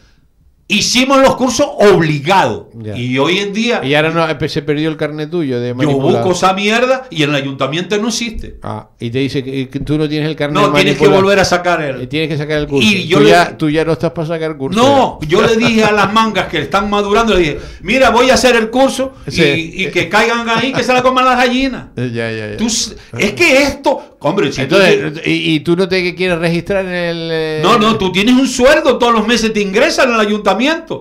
Hicimos 0.69 1.21
los 1.21 1.36
cursos 1.38 1.65
obligados. 1.80 2.63
Y 2.95 3.17
hoy 3.17 3.38
en 3.39 3.53
día 3.53 3.82
Y 3.86 3.93
ahora 3.95 4.10
no, 4.12 4.27
eh, 4.30 4.49
se 4.49 4.62
perdió 4.62 4.89
el 4.89 4.97
carnet 4.97 5.30
tuyo 5.30 5.62
de 5.62 5.69
yo 5.80 5.91
busco 5.91 6.32
esa 6.32 6.51
mierda 6.53 7.08
y 7.10 7.23
en 7.23 7.30
el 7.30 7.36
ayuntamiento 7.36 7.97
no 7.97 8.10
existe. 8.10 8.58
Ah, 8.63 8.89
y 8.99 9.10
te 9.10 9.19
dice 9.19 9.43
que, 9.43 9.69
que 9.69 9.80
tú 9.80 9.97
no 9.97 10.10
tienes 10.10 10.27
el 10.27 10.36
carnet 10.36 10.62
No, 10.62 10.73
tienes 10.73 10.97
que 10.97 11.08
volver 11.08 11.39
a 11.39 11.45
sacar 11.45 11.82
Eh, 11.82 11.89
el... 12.01 12.08
Tienes 12.10 12.27
que 12.30 12.38
sacar 12.38 12.58
el 12.60 12.67
curso. 12.67 12.86
Y 12.86 13.08
yo 13.08 13.19
tú, 13.19 13.23
le- 13.23 13.30
ya, 13.30 13.58
tú 13.58 13.69
ya 13.69 13.86
no 13.86 13.93
estás 13.93 14.12
para 14.12 14.27
sacar 14.27 14.58
curso. 14.58 14.77
No, 14.77 15.19
yo 15.27 15.41
le 15.41 15.56
dije 15.56 15.86
a 15.86 15.91
las 15.93 16.12
mangas 16.12 16.47
que 16.47 16.60
están 16.63 16.89
madurando, 16.89 17.34
le 17.34 17.39
dije, 17.39 17.60
mira, 17.82 18.10
voy 18.10 18.30
a 18.30 18.34
hacer 18.34 18.58
el 18.58 18.69
curso 18.69 19.13
y, 19.25 19.32
Sí. 19.32 19.71
y 19.73 19.86
que 19.88 20.10
caigan 20.10 20.49
ahí, 20.49 20.73
que 20.73 20.84
se 20.84 20.91
la 20.91 21.01
coman 21.01 21.23
las 21.23 21.38
gallinas. 21.38 21.86
Eh, 21.95 22.12
Ya, 22.17 22.30
ya, 22.32 22.49
ya. 22.51 22.58
Tú 22.58 22.65
es 22.67 23.34
que 23.34 23.63
esto, 23.63 24.17
hombre, 24.19 24.51
si 24.51 24.65
tú 24.65 24.75
Entonces, 24.75 25.25
y, 25.27 25.56
y 25.56 25.60
tú 25.62 25.75
no 25.77 25.88
te 25.88 26.13
quieres 26.15 26.39
registrar 26.39 26.84
en 26.86 26.93
el. 26.93 27.30
eh, 27.32 27.60
No, 27.63 27.77
no, 27.77 27.97
tú 27.97 28.12
tienes 28.12 28.36
un 28.36 28.47
sueldo, 28.47 28.97
todos 28.97 29.13
los 29.13 29.25
meses 29.27 29.53
te 29.53 29.62
ingresan 29.62 30.12
al 30.12 30.19
ayuntamiento. 30.19 30.56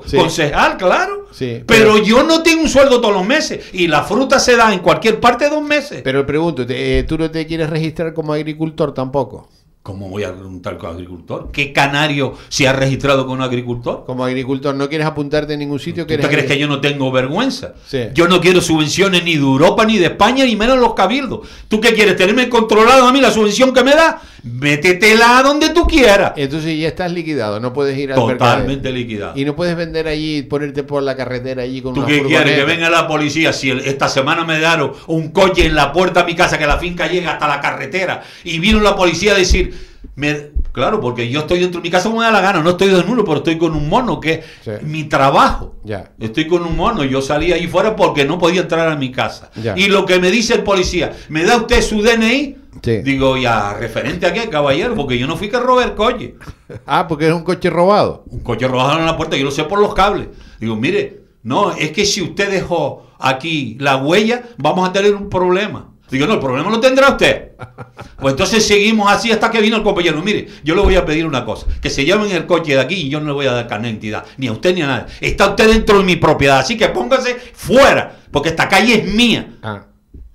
Sí. 0.06 0.16
Concejal, 0.16 0.76
claro. 0.76 1.26
Sí, 1.32 1.62
pero, 1.66 1.94
pero- 1.94 1.98
yo 2.04 2.22
no 2.22 2.42
tengo 2.42 2.62
un 2.62 2.68
sueldo 2.68 3.00
todos 3.00 3.14
los 3.14 3.26
meses. 3.26 3.66
Y 3.72 3.88
la 3.88 4.02
fruta 4.04 4.38
se 4.38 4.56
da 4.56 4.72
en 4.72 4.80
cualquier 4.80 5.20
parte 5.20 5.44
de 5.44 5.50
dos 5.50 5.62
meses. 5.62 6.00
Pero 6.02 6.24
pregunto, 6.24 6.64
eh, 6.68 7.04
¿tú 7.06 7.18
no 7.18 7.30
te 7.30 7.46
quieres 7.46 7.68
registrar 7.70 8.14
como 8.14 8.32
agricultor 8.32 8.94
tampoco? 8.94 9.48
¿Cómo 9.82 10.08
voy 10.08 10.24
a 10.24 10.32
preguntar 10.34 10.78
con 10.78 10.90
agricultor? 10.90 11.50
¿Qué 11.52 11.72
canario 11.72 12.34
se 12.48 12.66
ha 12.66 12.72
registrado 12.72 13.24
con 13.24 13.36
un 13.38 13.42
agricultor? 13.42 14.02
Como 14.04 14.24
agricultor, 14.24 14.74
¿no 14.74 14.88
quieres 14.88 15.06
apuntarte 15.06 15.52
en 15.52 15.60
ningún 15.60 15.78
sitio? 15.78 16.04
¿Tú 16.04 16.16
te 16.16 16.26
crees 16.26 16.46
que 16.46 16.58
yo 16.58 16.66
no 16.66 16.80
tengo 16.80 17.12
vergüenza? 17.12 17.74
Sí. 17.86 18.00
Yo 18.12 18.26
no 18.26 18.40
quiero 18.40 18.60
subvenciones 18.60 19.22
ni 19.22 19.34
de 19.34 19.42
Europa, 19.42 19.84
ni 19.84 19.98
de 19.98 20.06
España, 20.06 20.44
ni 20.44 20.56
menos 20.56 20.80
los 20.80 20.94
cabildos. 20.94 21.46
¿Tú 21.68 21.80
qué 21.80 21.94
quieres? 21.94 22.16
¿Tenerme 22.16 22.48
controlado 22.48 23.06
a 23.06 23.12
mí 23.12 23.20
la 23.20 23.30
subvención 23.30 23.72
que 23.72 23.84
me 23.84 23.92
da? 23.92 24.20
Métetela 24.46 25.38
a 25.38 25.42
donde 25.42 25.70
tú 25.70 25.86
quieras. 25.86 26.32
Entonces 26.36 26.78
ya 26.78 26.88
estás 26.88 27.10
liquidado, 27.10 27.58
no 27.58 27.72
puedes 27.72 27.98
ir 27.98 28.12
al 28.12 28.16
Totalmente 28.18 28.92
liquidado. 28.92 29.32
Y 29.36 29.44
no 29.44 29.56
puedes 29.56 29.76
vender 29.76 30.06
allí, 30.06 30.42
ponerte 30.42 30.84
por 30.84 31.02
la 31.02 31.16
carretera 31.16 31.62
allí 31.62 31.82
con 31.82 31.94
¿Tú 31.94 32.00
una 32.00 32.08
qué 32.08 32.22
quieres? 32.22 32.54
Que 32.56 32.64
venga 32.64 32.88
la 32.88 33.08
policía. 33.08 33.52
Si 33.52 33.70
el- 33.70 33.80
esta 33.80 34.08
semana 34.08 34.44
me 34.44 34.58
dieron 34.58 34.92
un 35.08 35.30
coche 35.32 35.66
en 35.66 35.74
la 35.74 35.92
puerta 35.92 36.20
de 36.20 36.26
mi 36.26 36.36
casa, 36.36 36.58
que 36.58 36.66
la 36.66 36.78
finca 36.78 37.08
llega 37.08 37.32
hasta 37.32 37.48
la 37.48 37.60
carretera, 37.60 38.22
y 38.44 38.58
vino 38.58 38.80
la 38.80 38.94
policía 38.94 39.32
a 39.32 39.36
decir, 39.36 39.74
me- 40.14 40.50
claro, 40.76 41.00
porque 41.00 41.30
yo 41.30 41.40
estoy 41.40 41.60
dentro 41.60 41.80
de 41.80 41.84
mi 41.84 41.90
casa 41.90 42.10
como 42.10 42.20
me 42.20 42.26
da 42.26 42.30
la 42.30 42.42
gana, 42.42 42.60
no 42.60 42.68
estoy 42.68 42.88
desnudo, 42.88 43.24
pero 43.24 43.38
estoy 43.38 43.56
con 43.56 43.74
un 43.74 43.88
mono, 43.88 44.20
que 44.20 44.42
es 44.66 44.82
mi 44.82 45.04
trabajo. 45.04 45.76
Ya. 45.84 46.12
Estoy 46.20 46.46
con 46.46 46.64
un 46.64 46.76
mono, 46.76 47.02
yo 47.02 47.22
salí 47.22 47.50
ahí 47.50 47.66
fuera 47.66 47.96
porque 47.96 48.26
no 48.26 48.38
podía 48.38 48.60
entrar 48.60 48.86
a 48.86 48.94
mi 48.94 49.10
casa. 49.10 49.50
Ya. 49.56 49.72
Y 49.74 49.86
lo 49.86 50.04
que 50.04 50.20
me 50.20 50.30
dice 50.30 50.52
el 50.52 50.64
policía, 50.64 51.16
¿me 51.30 51.44
da 51.44 51.56
usted 51.56 51.80
su 51.80 52.02
DNI? 52.02 52.56
Sí. 52.82 52.98
Digo, 52.98 53.38
ya, 53.38 53.72
referente 53.72 54.26
a 54.26 54.34
qué, 54.34 54.50
caballero, 54.50 54.94
porque 54.94 55.16
yo 55.16 55.26
no 55.26 55.38
fui 55.38 55.48
que 55.48 55.58
robé 55.58 55.84
el 55.84 55.94
coche. 55.94 56.34
Ah, 56.84 57.06
porque 57.08 57.28
es 57.28 57.32
un 57.32 57.42
coche 57.42 57.70
robado. 57.70 58.24
Un 58.28 58.40
coche 58.40 58.68
robado 58.68 58.98
en 58.98 59.06
la 59.06 59.16
puerta, 59.16 59.36
yo 59.36 59.44
lo 59.44 59.50
sé 59.50 59.64
por 59.64 59.80
los 59.80 59.94
cables. 59.94 60.28
Digo, 60.60 60.76
mire, 60.76 61.20
no, 61.42 61.72
es 61.72 61.92
que 61.92 62.04
si 62.04 62.20
usted 62.20 62.50
dejó 62.50 63.06
aquí 63.18 63.76
la 63.80 63.96
huella, 63.96 64.42
vamos 64.58 64.86
a 64.86 64.92
tener 64.92 65.14
un 65.14 65.30
problema. 65.30 65.92
Digo, 66.10 66.26
no, 66.26 66.34
el 66.34 66.40
problema 66.40 66.70
lo 66.70 66.78
tendrá 66.80 67.10
usted. 67.10 67.52
Pues 68.18 68.32
entonces 68.32 68.66
seguimos 68.66 69.10
así 69.10 69.32
hasta 69.32 69.50
que 69.50 69.60
vino 69.60 69.76
el 69.76 69.82
compañero. 69.82 70.22
Mire, 70.22 70.46
yo 70.62 70.74
le 70.74 70.82
voy 70.82 70.94
a 70.94 71.04
pedir 71.04 71.26
una 71.26 71.44
cosa, 71.44 71.66
que 71.82 71.90
se 71.90 72.04
lleven 72.04 72.30
el 72.30 72.46
coche 72.46 72.74
de 72.74 72.80
aquí 72.80 72.94
y 72.94 73.08
yo 73.08 73.18
no 73.20 73.26
le 73.26 73.32
voy 73.32 73.46
a 73.46 73.52
dar 73.52 73.66
carnet 73.66 73.86
de 74.00 74.06
identidad, 74.08 74.24
ni 74.36 74.46
a 74.46 74.52
usted 74.52 74.74
ni 74.74 74.82
a 74.82 74.86
nadie. 74.86 75.06
Está 75.20 75.48
usted 75.50 75.68
dentro 75.68 75.98
de 75.98 76.04
mi 76.04 76.16
propiedad, 76.16 76.58
así 76.60 76.76
que 76.76 76.88
póngase 76.90 77.34
fuera, 77.54 78.16
porque 78.30 78.50
esta 78.50 78.68
calle 78.68 78.94
es 79.02 79.12
mía. 79.12 79.54
Ah, 79.62 79.84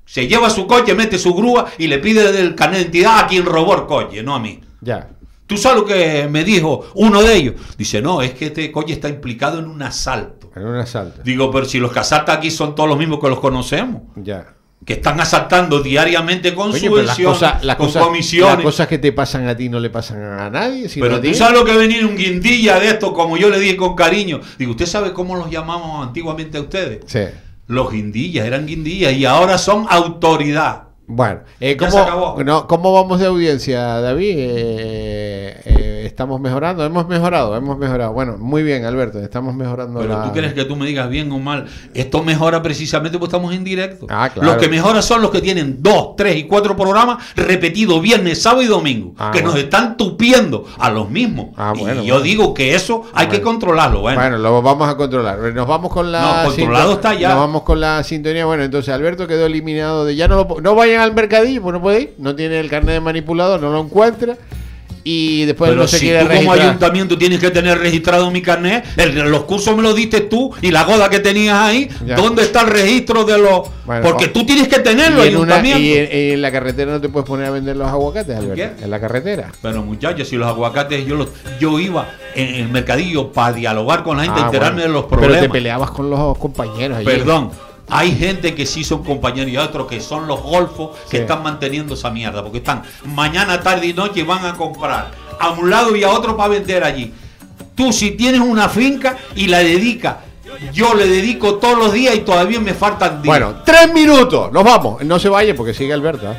Se 0.06 0.28
lleva 0.28 0.50
su 0.50 0.68
coche, 0.68 0.94
mete 0.94 1.18
su 1.18 1.34
grúa 1.34 1.68
y 1.78 1.88
le 1.88 2.00
pide 2.00 2.30
el 2.42 2.54
carnet 2.56 2.78
de 2.80 2.82
identidad 2.84 3.20
a 3.20 3.28
quien 3.28 3.46
robó 3.46 3.76
el 3.76 3.86
coche, 3.86 4.22
no 4.24 4.36
a 4.36 4.40
mí. 4.40 4.60
ya. 4.82 5.08
¿Tú 5.48 5.58
sabes 5.58 5.80
lo 5.82 5.86
que 5.86 6.30
me 6.32 6.46
dijo 6.46 6.86
uno 6.96 7.22
de 7.22 7.36
ellos? 7.36 7.56
Dice, 7.78 8.02
no, 8.02 8.22
es 8.22 8.34
que 8.34 8.46
este 8.46 8.72
coche 8.72 8.94
está 8.94 9.10
implicado 9.10 9.60
en 9.60 9.66
un 9.66 9.82
asalto. 9.82 10.50
En 10.56 10.66
un 10.66 10.78
asalto. 10.78 11.22
Digo, 11.26 11.52
pero 11.52 11.66
si 11.66 11.78
los 11.78 11.92
que 11.92 12.00
asaltan 12.00 12.38
aquí 12.38 12.50
son 12.50 12.74
todos 12.74 12.88
los 12.88 12.98
mismos 12.98 13.20
que 13.20 13.28
los 13.28 13.42
conocemos, 13.42 14.04
Ya. 14.16 14.54
Que 14.86 14.94
están 14.94 15.20
asaltando 15.20 15.82
diariamente 15.82 16.56
con 16.56 16.72
Oye, 16.72 16.88
subvenciones, 16.88 17.38
cosas, 17.38 17.62
con 17.78 17.86
cosas, 17.88 18.04
comisiones. 18.04 18.56
las 18.56 18.64
cosas 18.64 18.88
que 18.88 18.98
te 18.98 19.12
pasan 19.12 19.48
a 19.48 19.56
ti 19.56 19.70
no 19.70 19.80
le 19.80 19.90
pasan 19.92 20.22
a 20.24 20.50
nadie. 20.50 20.90
sino 20.90 21.06
pero 21.06 21.18
a 21.18 21.22
tú 21.22 21.34
sabes 21.36 21.60
lo 21.60 21.64
que 21.66 21.76
venir 21.76 22.04
un 22.06 22.18
guindilla 22.18 22.80
de 22.80 22.88
esto, 22.88 23.14
como 23.14 23.38
yo 23.38 23.50
le 23.50 23.60
dije 23.60 23.78
con 23.78 23.96
cariño. 23.96 24.42
Digo, 24.58 24.72
¿usted 24.72 24.88
sabe 24.88 25.14
cómo 25.14 25.36
los 25.36 25.52
llamamos 25.52 26.08
antiguamente 26.08 26.58
a 26.58 26.62
ustedes? 26.62 27.02
Sí. 27.06 27.20
Los 27.68 27.92
guindillas, 27.92 28.46
eran 28.46 28.66
guindillas 28.66 29.14
y 29.14 29.26
ahora 29.26 29.58
son 29.60 29.86
autoridad. 29.90 30.84
Bueno, 31.06 31.42
eh, 31.60 31.72
Ya 31.72 31.78
¿cómo, 31.78 31.92
se 31.92 32.00
acabó. 32.00 32.44
no, 32.44 32.68
¿cómo 32.68 32.94
vamos 32.94 33.20
de 33.20 33.26
audiencia, 33.28 33.82
David? 34.00 34.36
Eh, 34.38 35.62
eh, 35.66 35.91
¿Estamos 36.12 36.42
mejorando? 36.42 36.84
Hemos 36.84 37.08
mejorado, 37.08 37.56
hemos 37.56 37.78
mejorado. 37.78 38.12
Bueno, 38.12 38.36
muy 38.38 38.64
bien, 38.64 38.84
Alberto, 38.84 39.18
estamos 39.20 39.56
mejorando. 39.56 40.02
Pero 40.02 40.14
la- 40.14 40.24
tú 40.26 40.34
crees 40.34 40.54
que 40.54 40.66
tú 40.66 40.76
me 40.76 40.86
digas 40.86 41.10
bien 41.10 41.32
o 41.32 41.40
mal. 41.40 41.68
Esto 41.94 42.22
mejora 42.22 42.62
precisamente 42.62 43.18
porque 43.18 43.30
estamos 43.34 43.56
en 43.56 43.64
directo. 43.64 44.08
Ah, 44.10 44.30
claro. 44.30 44.52
Los 44.52 44.62
que 44.62 44.68
mejoran 44.68 45.02
son 45.02 45.22
los 45.22 45.32
que 45.32 45.40
tienen 45.42 45.78
dos, 45.82 46.18
tres 46.18 46.36
y 46.36 46.44
cuatro 46.44 46.76
programas 46.76 47.24
repetidos 47.38 48.02
viernes, 48.02 48.42
sábado 48.42 48.62
y 48.62 48.66
domingo. 48.68 49.14
Ah, 49.18 49.32
que 49.32 49.40
bueno. 49.40 49.52
nos 49.56 49.64
están 49.64 49.96
tupiendo 49.96 50.66
a 50.78 50.90
los 50.92 51.10
mismos. 51.10 51.48
Ah, 51.56 51.72
y 51.76 51.80
yo 51.80 51.86
bueno. 51.86 52.20
digo 52.22 52.54
que 52.54 52.76
eso 52.76 53.04
hay 53.14 53.28
que 53.28 53.42
controlarlo. 53.42 54.02
Bueno, 54.02 54.20
Bueno, 54.20 54.38
lo 54.38 54.62
vamos 54.62 54.90
a 54.90 54.98
controlar. 54.98 55.40
Nos 55.40 55.66
vamos 55.68 55.94
con 55.94 56.12
la. 56.12 56.44
No, 56.44 56.50
controlado 56.50 56.94
está 56.94 57.14
ya. 57.14 57.30
Nos 57.30 57.38
vamos 57.38 57.62
con 57.64 57.80
la 57.80 58.04
sintonía. 58.04 58.46
Bueno, 58.46 58.64
entonces 58.64 58.94
Alberto 58.94 59.28
quedó 59.28 59.46
eliminado 59.46 60.04
de. 60.04 60.18
Ya 60.18 60.28
no 60.28 60.36
lo 60.36 60.62
No 60.62 60.76
vayan 60.76 61.00
al 61.00 61.14
mercadillo, 61.16 61.62
pues 61.62 61.72
no 61.74 61.82
puede 61.82 62.02
ir. 62.02 62.16
No 62.18 62.36
tiene 62.36 62.60
el 62.60 62.70
carnet 62.70 62.96
de 62.96 63.00
manipulador, 63.00 63.62
no 63.62 63.72
lo 63.72 63.80
encuentra. 63.80 64.36
Y 65.04 65.46
después 65.46 65.70
pero 65.72 65.82
no 65.82 65.88
se 65.88 65.98
si 65.98 66.06
quiere 66.06 66.26
tú 66.26 66.36
como 66.36 66.54
ayuntamiento 66.54 67.18
tienes 67.18 67.40
que 67.40 67.50
tener 67.50 67.78
registrado 67.80 68.30
mi 68.30 68.42
carnet, 68.42 68.86
el- 68.98 69.16
los 69.32 69.44
cursos 69.46 69.76
me 69.76 69.82
los 69.82 69.96
diste 69.96 70.22
tú 70.22 70.52
y 70.62 70.70
la 70.72 70.84
goda 70.84 71.10
que 71.10 71.20
tenías 71.20 71.58
ahí, 71.58 71.90
Ya. 72.06 72.16
¿dónde 72.16 72.44
está 72.44 72.62
el 72.62 72.68
registro 72.68 73.24
de 73.24 73.38
los...? 73.38 73.62
Bueno, 73.86 74.04
Porque 74.04 74.28
tú 74.28 74.46
tienes 74.46 74.68
que 74.68 74.80
tenerlo, 74.80 75.26
y 75.26 75.30
en, 75.30 75.38
una- 75.38 75.56
ayuntamiento. 75.56 75.80
y 75.82 75.94
en- 75.94 76.34
en 76.34 76.42
la 76.42 76.52
carretera 76.52 76.92
no 76.92 77.02
te 77.02 77.10
puedes 77.10 77.28
poner 77.28 77.48
a 77.48 77.52
vender 77.52 77.76
los 77.76 77.88
aguacates, 77.88 78.36
Alberto. 78.38 78.84
En 78.84 78.90
la 78.92 79.00
carretera. 79.02 79.52
Pero 79.62 79.82
muchachos, 79.84 80.28
si 80.28 80.36
los 80.38 80.48
aguacates 80.48 81.06
yo 81.06 81.16
los, 81.16 81.30
yo 81.60 81.80
iba 81.80 82.08
en 82.36 82.56
el 82.56 82.70
mercadillo 82.70 83.32
para 83.32 83.54
dialogar 83.54 84.04
con 84.04 84.18
la 84.18 84.24
gente, 84.24 84.40
Ah, 84.42 84.46
enterarme 84.46 84.82
bueno. 84.84 84.88
de 84.88 84.94
los 84.94 85.06
Pero 85.06 85.18
problemas. 85.22 85.42
te 85.42 85.50
peleabas 85.50 85.92
con 85.92 86.10
los 86.10 86.38
compañeros 86.38 86.98
allí. 86.98 87.06
Perdón, 87.06 87.52
hay 87.92 88.16
gente 88.16 88.56
que 88.56 88.66
sí 88.66 88.84
son 88.84 89.04
compañeros 89.04 89.52
y 89.52 89.58
otros 89.58 89.86
que 89.86 90.00
son 90.00 90.26
los 90.26 90.42
golfos 90.42 90.98
que 91.10 91.18
Sí. 91.18 91.22
están 91.24 91.44
manteniendo 91.44 91.94
esa 91.94 92.10
mierda, 92.10 92.42
porque 92.42 92.60
están 92.60 92.82
mañana, 93.06 93.60
tarde 93.62 93.86
y 93.88 93.94
noche 93.94 94.24
van 94.24 94.46
a 94.46 94.56
comprar 94.56 95.12
a 95.40 95.50
un 95.52 95.70
lado 95.70 95.96
y 95.96 96.04
a 96.04 96.10
otro 96.10 96.36
para 96.38 96.50
vender 96.50 96.84
allí. 96.84 97.14
Tú 97.76 97.92
si 97.92 98.12
tienes 98.12 98.40
una 98.42 98.70
finca 98.70 99.18
y 99.36 99.48
la 99.48 99.60
dedicas, 99.60 100.18
yo 100.74 100.94
le 100.94 101.08
dedico 101.08 101.56
todos 101.56 101.78
los 101.78 101.94
días 101.94 102.16
y 102.16 102.20
todavía 102.20 102.60
me 102.60 102.74
faltan 102.74 103.22
días. 103.22 103.26
Bueno, 103.26 103.56
tres 103.66 103.94
minutos. 103.94 104.52
Nos 104.52 104.64
vamos. 104.64 105.04
No 105.04 105.20
se 105.20 105.30
vaya 105.30 105.56
porque 105.56 105.74
sigue 105.74 105.94
Alberto. 105.94 106.34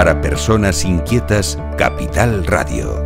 Para 0.00 0.18
personas 0.22 0.82
inquietas, 0.86 1.58
Capital 1.76 2.46
Radio. 2.46 3.04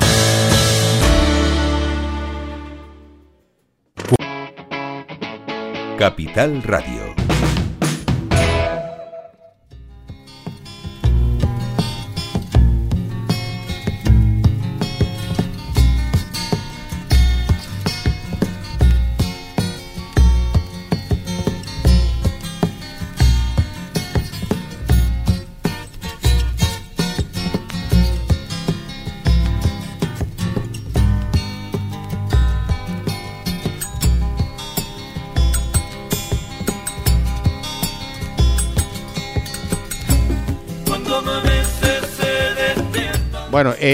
Capital 5.99 6.63
Radio. 6.63 7.24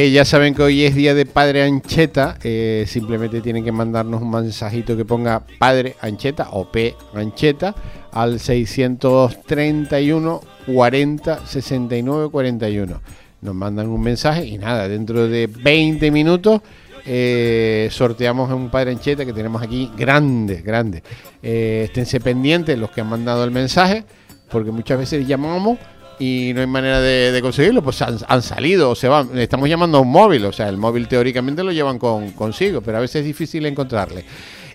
Ya 0.08 0.24
saben 0.24 0.54
que 0.54 0.62
hoy 0.62 0.84
es 0.84 0.94
día 0.94 1.12
de 1.14 1.26
Padre 1.26 1.62
Ancheta. 1.62 2.38
eh, 2.42 2.84
simplemente 2.86 3.42
tienen 3.42 3.64
que 3.64 3.72
mandarnos 3.72 4.22
un 4.22 4.30
mensajito 4.30 4.96
que 4.96 5.04
ponga 5.04 5.42
Padre 5.58 5.96
Ancheta 6.00 6.48
o 6.52 6.70
P 6.70 6.94
Ancheta 7.12 7.74
al 8.12 8.40
631 8.40 10.40
40 10.66 11.46
69 11.46 12.30
41. 12.30 13.02
Nos 13.42 13.54
mandan 13.54 13.88
un 13.88 14.00
mensaje 14.00 14.46
y 14.46 14.56
nada, 14.58 14.88
dentro 14.88 15.28
de 15.28 15.48
20 15.48 16.10
minutos 16.10 16.62
eh, 17.04 17.88
sorteamos 17.90 18.50
un 18.52 18.70
Padre 18.70 18.92
Ancheta 18.92 19.26
que 19.26 19.32
tenemos 19.32 19.60
aquí 19.62 19.90
grandes, 19.96 20.64
grandes. 20.64 21.02
Eh, 21.42 21.82
esténse 21.86 22.20
pendientes 22.20 22.78
los 22.78 22.90
que 22.90 23.00
han 23.02 23.08
mandado 23.08 23.44
el 23.44 23.50
mensaje, 23.50 24.04
porque 24.50 24.70
muchas 24.70 24.98
veces 24.98 25.26
llamamos 25.26 25.78
y 26.20 26.52
no 26.54 26.60
hay 26.60 26.66
manera 26.66 27.00
de, 27.00 27.40
conseguirlo, 27.40 27.82
pues 27.82 28.02
han, 28.02 28.42
salido 28.42 28.90
o 28.90 28.94
se 28.94 29.08
van. 29.08 29.38
Estamos 29.38 29.70
llamando 29.70 29.98
a 29.98 30.00
un 30.02 30.12
móvil, 30.12 30.44
o 30.44 30.52
sea, 30.52 30.68
el 30.68 30.76
móvil 30.76 31.08
teóricamente 31.08 31.64
lo 31.64 31.72
llevan 31.72 31.98
con, 31.98 32.32
consigo, 32.32 32.82
pero 32.82 32.98
a 32.98 33.00
veces 33.00 33.20
es 33.20 33.24
difícil 33.24 33.64
encontrarle. 33.64 34.26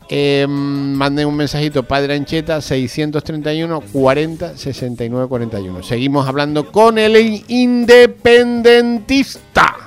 Eh, 0.09 0.47
manden 0.47 1.27
un 1.27 1.35
mensajito 1.35 1.83
Padre 1.83 2.15
Ancheta 2.15 2.61
631 2.61 3.79
40 3.91 4.57
69 4.57 5.27
41. 5.27 5.83
Seguimos 5.83 6.27
hablando 6.27 6.71
con 6.71 6.97
el 6.97 7.43
independentista. 7.47 9.84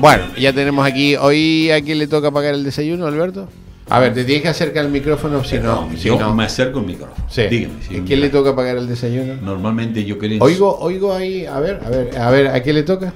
Bueno, 0.00 0.24
ya 0.38 0.54
tenemos 0.54 0.86
aquí. 0.86 1.14
Hoy 1.16 1.70
a 1.70 1.82
quién 1.82 1.98
le 1.98 2.06
toca 2.06 2.30
pagar 2.30 2.54
el 2.54 2.64
desayuno, 2.64 3.06
Alberto. 3.06 3.48
A 3.90 3.98
ver, 3.98 4.14
te 4.14 4.24
tienes 4.24 4.42
que 4.42 4.48
acercar 4.48 4.86
el 4.86 4.90
micrófono 4.90 5.44
si 5.44 5.58
no. 5.58 5.88
No, 5.90 5.90
si 5.96 6.08
yo 6.08 6.18
no. 6.18 6.34
me 6.34 6.44
acerco 6.44 6.78
al 6.78 6.86
micrófono. 6.86 7.26
Sí. 7.28 7.42
Dígame. 7.50 7.74
¿A 8.00 8.04
quién 8.04 8.20
le 8.20 8.30
toca 8.30 8.56
pagar 8.56 8.78
el 8.78 8.88
desayuno? 8.88 9.34
Normalmente 9.42 10.04
yo 10.04 10.16
creo. 10.16 10.42
Oigo, 10.42 10.78
oigo 10.78 11.12
ahí, 11.12 11.44
a 11.44 11.60
ver, 11.60 11.80
a 11.84 11.90
ver, 11.90 12.18
a 12.18 12.30
ver, 12.30 12.46
¿a 12.48 12.62
quién 12.62 12.76
le 12.76 12.82
toca? 12.82 13.12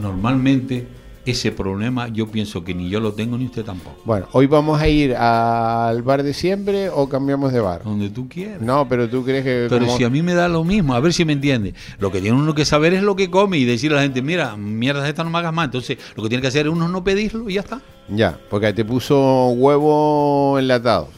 Normalmente 0.00 0.86
ese 1.24 1.52
problema 1.52 2.08
yo 2.08 2.26
pienso 2.26 2.64
que 2.64 2.74
ni 2.74 2.88
yo 2.90 2.98
lo 3.00 3.12
tengo 3.12 3.38
ni 3.38 3.46
usted 3.46 3.64
tampoco. 3.64 3.96
Bueno, 4.04 4.26
hoy 4.32 4.46
vamos 4.46 4.80
a 4.80 4.88
ir 4.88 5.14
al 5.14 6.02
bar 6.02 6.22
de 6.22 6.34
siempre 6.34 6.88
o 6.90 7.08
cambiamos 7.08 7.52
de 7.52 7.60
bar. 7.60 7.82
Donde 7.84 8.10
tú 8.10 8.28
quieras. 8.28 8.60
No, 8.60 8.88
pero 8.88 9.08
tú 9.08 9.24
crees 9.24 9.44
que 9.44 9.66
Pero 9.70 9.86
como- 9.86 9.96
si 9.96 10.04
a 10.04 10.10
mí 10.10 10.22
me 10.22 10.34
da 10.34 10.48
lo 10.48 10.64
mismo, 10.64 10.94
a 10.94 11.00
ver 11.00 11.12
si 11.12 11.24
me 11.24 11.32
entiende. 11.34 11.74
Lo 11.98 12.10
que 12.10 12.20
tiene 12.20 12.36
uno 12.36 12.54
que 12.54 12.64
saber 12.64 12.92
es 12.94 13.02
lo 13.02 13.14
que 13.16 13.30
come 13.30 13.58
y 13.58 13.64
decirle 13.64 13.96
a 13.98 14.00
la 14.00 14.02
gente, 14.04 14.20
mira, 14.22 14.56
mierda 14.56 15.08
esta 15.08 15.22
no 15.24 15.30
me 15.30 15.38
hagas 15.38 15.52
más. 15.54 15.66
Entonces, 15.66 15.98
lo 16.16 16.22
que 16.22 16.28
tiene 16.28 16.42
que 16.42 16.48
hacer 16.48 16.66
es 16.66 16.72
uno 16.72 16.88
no 16.88 17.04
pedirlo 17.04 17.48
y 17.48 17.54
ya 17.54 17.60
está. 17.60 17.80
ya, 18.08 18.38
porque 18.50 18.72
te 18.72 18.84
puso 18.84 19.48
huevo 19.50 20.58
enlatado. 20.58 21.08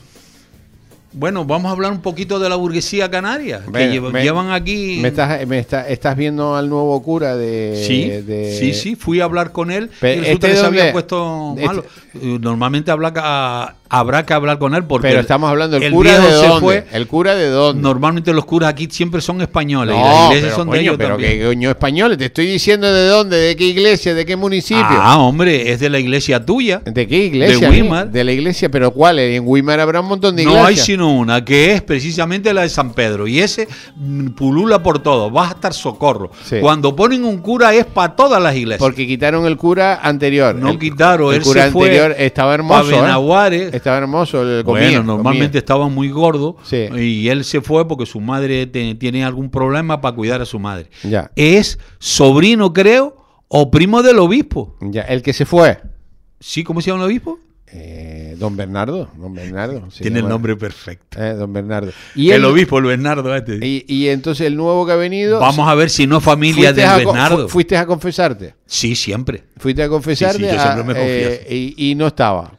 Bueno, 1.16 1.44
vamos 1.44 1.68
a 1.70 1.72
hablar 1.72 1.92
un 1.92 2.00
poquito 2.00 2.40
de 2.40 2.48
la 2.48 2.56
burguesía 2.56 3.08
canaria, 3.08 3.62
que 3.64 3.70
Venga, 3.70 3.92
lleva- 3.92 4.10
me- 4.10 4.22
llevan 4.24 4.50
aquí... 4.50 4.98
Me 5.00 5.08
estás, 5.08 5.46
me 5.46 5.60
está- 5.60 5.88
estás 5.88 6.16
viendo 6.16 6.56
al 6.56 6.68
nuevo 6.68 7.00
cura 7.04 7.36
de. 7.36 7.80
Sí, 7.86 8.08
de- 8.08 8.56
sí, 8.58 8.74
sí, 8.74 8.96
fui 8.96 9.20
a 9.20 9.24
hablar 9.24 9.52
con 9.52 9.70
él 9.70 9.90
Pe- 10.00 10.16
y 10.16 10.20
resulta 10.20 10.32
¿este 10.32 10.48
que 10.48 10.56
se 10.56 10.62
dónde? 10.62 10.80
había 10.80 10.92
puesto 10.92 11.54
Este- 11.56 11.66
malo. 11.66 11.84
Normalmente 12.40 12.90
habla 12.90 13.12
ca- 13.12 13.76
habrá 13.88 14.24
que 14.26 14.32
hablar 14.34 14.58
con 14.58 14.74
él 14.74 14.84
porque 14.84 15.08
Pero 15.08 15.20
estamos 15.20 15.48
hablando 15.50 15.74
del 15.76 15.84
el 15.84 15.92
cura 15.92 16.18
de 16.18 16.32
dónde. 16.32 16.60
fue. 16.60 16.86
El 16.92 17.06
cura 17.06 17.34
de 17.34 17.48
dónde. 17.48 17.82
Normalmente 17.82 18.32
los 18.32 18.44
curas 18.44 18.70
aquí 18.70 18.88
siempre 18.90 19.20
son 19.20 19.40
españoles 19.40 19.94
y 19.94 19.98
las 20.00 20.08
No, 20.08 20.24
iglesias 20.26 20.42
pero, 20.52 20.56
son 20.56 20.70
de 20.70 20.80
ellos 20.80 20.94
pero 20.98 21.10
también. 21.10 21.38
que 21.38 21.44
coño 21.46 21.70
españoles. 21.70 22.18
Te 22.18 22.24
estoy 22.24 22.46
diciendo 22.46 22.92
de 22.92 23.06
dónde, 23.06 23.36
de 23.36 23.56
qué 23.56 23.64
iglesia, 23.66 24.14
de 24.14 24.24
qué 24.26 24.36
municipio. 24.36 24.84
Ah, 24.88 25.18
hombre, 25.18 25.70
es 25.70 25.80
de 25.80 25.90
la 25.90 25.98
iglesia 25.98 26.44
tuya. 26.44 26.82
¿De 26.84 27.06
qué 27.06 27.24
iglesia? 27.26 27.68
de? 27.70 27.80
Weimar. 27.82 28.10
De 28.10 28.24
la 28.24 28.32
iglesia, 28.32 28.68
pero 28.70 28.90
¿cuál? 28.90 29.18
En 29.18 29.44
Weimar 29.46 29.78
habrá 29.80 30.00
un 30.00 30.08
montón 30.08 30.34
de 30.36 30.44
No 30.44 30.50
iglesias. 30.52 30.68
hay 30.70 30.76
sino 30.84 31.12
una, 31.12 31.44
que 31.44 31.72
es 31.72 31.82
precisamente 31.82 32.52
la 32.54 32.62
de 32.62 32.68
San 32.70 32.92
Pedro. 32.94 33.26
Y 33.26 33.40
ese 33.40 33.68
mm, 33.96 34.28
pulula 34.30 34.82
por 34.82 35.02
todo. 35.02 35.30
Vas 35.30 35.50
a 35.50 35.54
estar 35.54 35.72
socorro. 35.74 36.30
Sí. 36.44 36.56
Cuando 36.60 36.96
ponen 36.96 37.24
un 37.24 37.38
cura 37.38 37.72
es 37.74 37.84
para 37.86 38.16
todas 38.16 38.42
las 38.42 38.56
iglesias. 38.56 38.78
Porque 38.80 39.06
quitaron 39.06 39.46
el 39.46 39.56
cura 39.56 40.00
anterior. 40.02 40.54
no 40.54 40.70
el, 40.70 40.78
quitaron, 40.78 41.30
el 41.32 41.36
él 41.40 41.42
cura 41.44 41.64
se 41.66 41.70
fue 41.70 41.86
anterior 41.86 42.14
estaba 42.18 42.54
hermoso. 42.54 42.90
Estaba 43.74 43.98
hermoso. 43.98 44.42
el- 44.42 44.64
comía, 44.64 44.84
bueno, 44.84 45.02
normalmente 45.02 45.48
comía. 45.52 45.58
estaba 45.58 45.88
muy 45.88 46.08
gordo 46.10 46.56
Sí. 46.64 46.86
y 46.96 47.28
él 47.28 47.44
se 47.44 47.60
fue 47.60 47.86
porque 47.88 48.06
su 48.06 48.20
madre 48.20 48.66
te- 48.66 48.94
tiene 48.94 49.24
algún 49.24 49.50
problema 49.50 50.00
para 50.00 50.14
cuidar 50.14 50.40
a 50.40 50.44
su 50.46 50.58
madre. 50.58 50.88
Ya. 51.02 51.30
Es 51.36 51.78
sobrino, 51.98 52.72
creo, 52.72 53.16
o 53.48 53.70
primo 53.70 54.02
del 54.02 54.18
obispo. 54.18 54.76
Ya, 54.80 55.02
el 55.02 55.22
que 55.22 55.32
se 55.32 55.44
fue. 55.44 55.78
¿Sí? 56.40 56.62
¿Cómo 56.64 56.80
se 56.80 56.90
llama 56.90 57.04
el 57.04 57.10
obispo? 57.10 57.38
Eh, 57.76 58.36
don 58.38 58.56
Bernardo. 58.56 59.08
Don 59.16 59.34
Bernardo. 59.34 59.88
Tiene 59.98 60.20
el 60.20 60.28
nombre 60.28 60.54
perfecto. 60.54 61.20
Eh, 61.20 61.32
don 61.34 61.52
Bernardo. 61.52 61.90
Y, 62.14 62.30
el 62.30 62.44
obispo, 62.44 62.78
el 62.78 62.84
Bernardo. 62.84 63.34
Este. 63.34 63.58
y, 63.66 63.84
y 63.88 64.08
entonces 64.10 64.46
el 64.46 64.54
nuevo 64.56 64.86
que 64.86 64.92
ha 64.92 64.96
venido. 64.96 65.40
Vamos 65.40 65.66
a 65.68 65.74
ver 65.74 65.90
si 65.90 66.06
no 66.06 66.20
familia 66.20 66.72
del 66.72 66.86
a 66.86 66.96
Bernardo. 66.98 67.44
fu- 67.48 67.54
Fuiste 67.54 67.76
a 67.76 67.84
confesarte. 67.86 68.54
Sí, 68.66 68.94
siempre. 68.94 69.42
Fuiste 69.56 69.82
a 69.82 69.88
confesarte. 69.88 70.38
Sí, 70.38 70.44
sí, 70.44 70.50
yo 70.54 70.60
a- 70.60 70.62
siempre 70.62 70.84
me 70.84 71.00
confieso. 71.00 71.40
eh, 71.48 71.74
y, 71.76 71.90
y 71.90 71.94
no 71.96 72.06
estaba. 72.06 72.52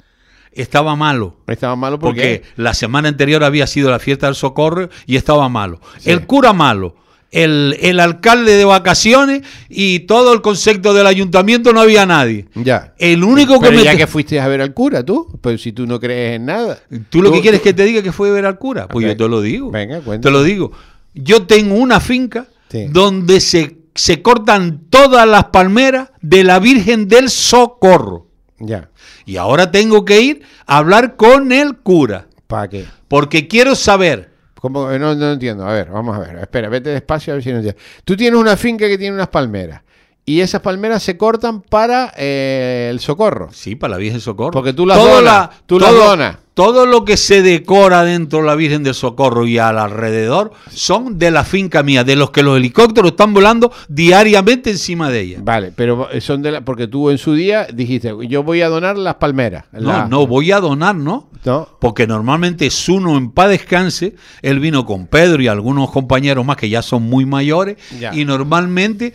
Estaba 0.56 0.96
malo. 0.96 1.36
Estaba 1.48 1.76
malo 1.76 2.00
Porque 2.00 2.41
porque. 2.41 2.62
la 2.62 2.74
semana 2.74 3.10
anterior 3.10 3.44
había 3.44 3.68
sido 3.68 3.91
la 3.91 4.00
fiesta 4.00 4.26
del 4.28 4.36
socorro 4.36 4.89
y 5.06 5.18
estaba 5.18 5.48
malo. 5.50 5.80
Sí. 6.00 6.10
El 6.12 6.26
cura 6.26 6.54
malo. 6.54 6.96
El, 7.32 7.76
el 7.82 8.00
alcalde 8.00 8.54
de 8.56 8.63
vacaciones 8.63 9.41
y 9.68 10.00
todo 10.02 10.32
el 10.34 10.41
concepto 10.41 10.94
del 10.94 11.06
ayuntamiento 11.06 11.74
no 11.74 11.82
había 11.82 12.06
nadie. 12.06 12.46
Ya. 12.56 12.94
El 12.98 13.26
único 13.26 13.60
que 13.60 13.68
Pero 13.68 13.80
me... 13.80 13.84
ya 13.84 13.98
que 13.98 14.08
fuiste 14.08 14.39
a 14.39 14.48
ver 14.48 14.62
al 14.62 14.74
cura, 14.74 15.04
tú. 15.04 15.38
Pues 15.41 15.62
si 15.62 15.74
tú 15.74 15.86
no 15.86 16.00
crees 16.00 16.38
en 16.38 16.46
nada. 16.46 16.80
¿Tú 17.10 17.22
lo 17.22 17.34
que 17.34 17.41
quieres 17.41 17.60
que 17.62 17.74
te 17.74 17.84
diga 17.84 18.02
que 18.02 18.13
fue 18.13 18.30
a 18.30 18.32
ver 18.32 18.46
al 18.46 18.58
cura? 18.58 18.88
Pues 18.88 19.06
yo 19.06 19.18
te 19.18 19.28
lo 19.28 19.41
digo. 19.41 19.70
Venga, 19.72 20.00
cuéntame. 20.00 20.20
Te 20.22 20.32
lo 20.32 20.44
digo. 20.44 20.72
Yo 21.13 21.44
tengo 21.44 21.76
una 21.76 22.00
finca 22.00 22.48
Sí. 22.70 22.88
donde 22.89 23.41
se, 23.41 23.78
se 23.94 24.22
cortan 24.22 24.84
todas 24.89 25.28
las 25.28 25.46
palmeras 25.46 26.10
de 26.22 26.44
la 26.46 26.60
Virgen 26.60 27.08
del 27.10 27.30
Socorro. 27.30 28.25
Ya. 28.60 28.89
Y 29.26 29.38
ahora 29.38 29.72
tengo 29.72 30.06
que 30.06 30.22
ir 30.22 30.44
a 30.65 30.78
hablar 30.78 31.15
con 31.15 31.52
el 31.52 31.78
cura. 31.78 32.28
¿Para 32.48 32.70
qué? 32.70 32.86
Porque 33.08 33.48
quiero 33.48 33.76
saber. 33.76 34.32
¿Cómo? 34.56 34.89
No, 34.98 35.13
no 35.15 35.32
entiendo. 35.34 35.65
A 35.68 35.74
ver, 35.74 35.89
vamos 35.89 36.15
a 36.15 36.20
ver. 36.20 36.38
Espera, 36.38 36.70
vete 36.70 36.89
despacio 36.89 37.34
a 37.34 37.36
ver 37.36 37.44
si 37.44 37.52
no 37.52 37.58
entiendo. 37.58 37.80
Tú 38.04 38.15
tienes 38.15 38.39
una 38.39 38.56
finca 38.56 38.88
que 38.88 38.98
tiene 38.98 39.15
unas 39.15 39.28
palmeras. 39.28 39.82
Y 40.28 40.40
esas 40.40 40.62
palmeras 40.62 41.04
se 41.04 41.18
cortan 41.18 41.62
para 41.62 42.12
eh, 42.18 42.88
el 42.92 43.00
socorro. 43.00 43.50
Sí, 43.54 43.76
para 43.76 43.92
la 43.92 43.98
Virgen 43.98 44.16
del 44.16 44.22
Socorro. 44.24 44.52
Porque 44.52 44.74
tú 44.74 44.86
las 44.88 44.98
Todo 44.98 45.16
donas, 45.18 45.50
tú 45.68 45.80
las 45.80 45.90
todo, 45.92 46.06
donas. 46.10 46.38
Todo 46.56 46.86
lo 46.88 47.04
que 47.06 47.16
se 47.18 47.42
decora 47.44 48.04
dentro 48.06 48.40
de 48.40 48.46
la 48.46 48.56
Virgen 48.56 48.82
del 48.82 48.96
Socorro 48.96 49.46
y 49.46 49.58
al 49.60 49.78
alrededor 49.78 50.52
son 50.72 51.20
de 51.20 51.30
la 51.30 51.44
finca 51.44 51.84
mía, 51.84 52.04
de 52.06 52.16
los 52.16 52.32
que 52.32 52.42
los 52.44 52.58
helicópteros 52.58 53.12
están 53.12 53.34
volando 53.34 53.72
diariamente 53.88 54.72
encima 54.72 55.12
de 55.12 55.20
ella. 55.22 55.38
Vale, 55.44 55.72
pero 55.76 56.08
son 56.22 56.42
de 56.42 56.54
la, 56.54 56.62
porque 56.62 56.88
tú 56.88 57.10
en 57.12 57.18
su 57.18 57.34
día 57.34 57.68
dijiste, 57.72 58.12
yo 58.28 58.42
voy 58.42 58.62
a 58.62 58.70
donar 58.70 58.98
las 58.98 59.16
palmeras. 59.16 59.66
No, 59.74 59.80
La- 59.82 60.08
no, 60.08 60.26
voy 60.26 60.52
a 60.54 60.60
donar, 60.60 60.96
¿no? 60.96 61.30
No. 61.44 61.68
Porque 61.80 62.08
normalmente 62.08 62.70
Zuno 62.72 63.18
en 63.18 63.30
paz 63.32 63.50
descanse, 63.50 64.16
él 64.42 64.60
vino 64.60 64.86
con 64.86 65.06
Pedro 65.08 65.44
y 65.44 65.48
algunos 65.48 65.92
compañeros 65.92 66.44
más 66.46 66.58
que 66.58 66.70
ya 66.70 66.82
son 66.82 67.04
muy 67.04 67.26
mayores, 67.28 67.78
Ya. 68.00 68.16
y 68.16 68.26
normalmente 68.26 69.14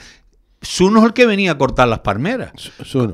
Zuno 0.63 1.01
es 1.01 1.07
el 1.07 1.13
que 1.15 1.25
venía 1.25 1.53
a 1.53 1.59
cortar 1.59 1.89
las 1.89 2.01
palmeras. 2.01 2.53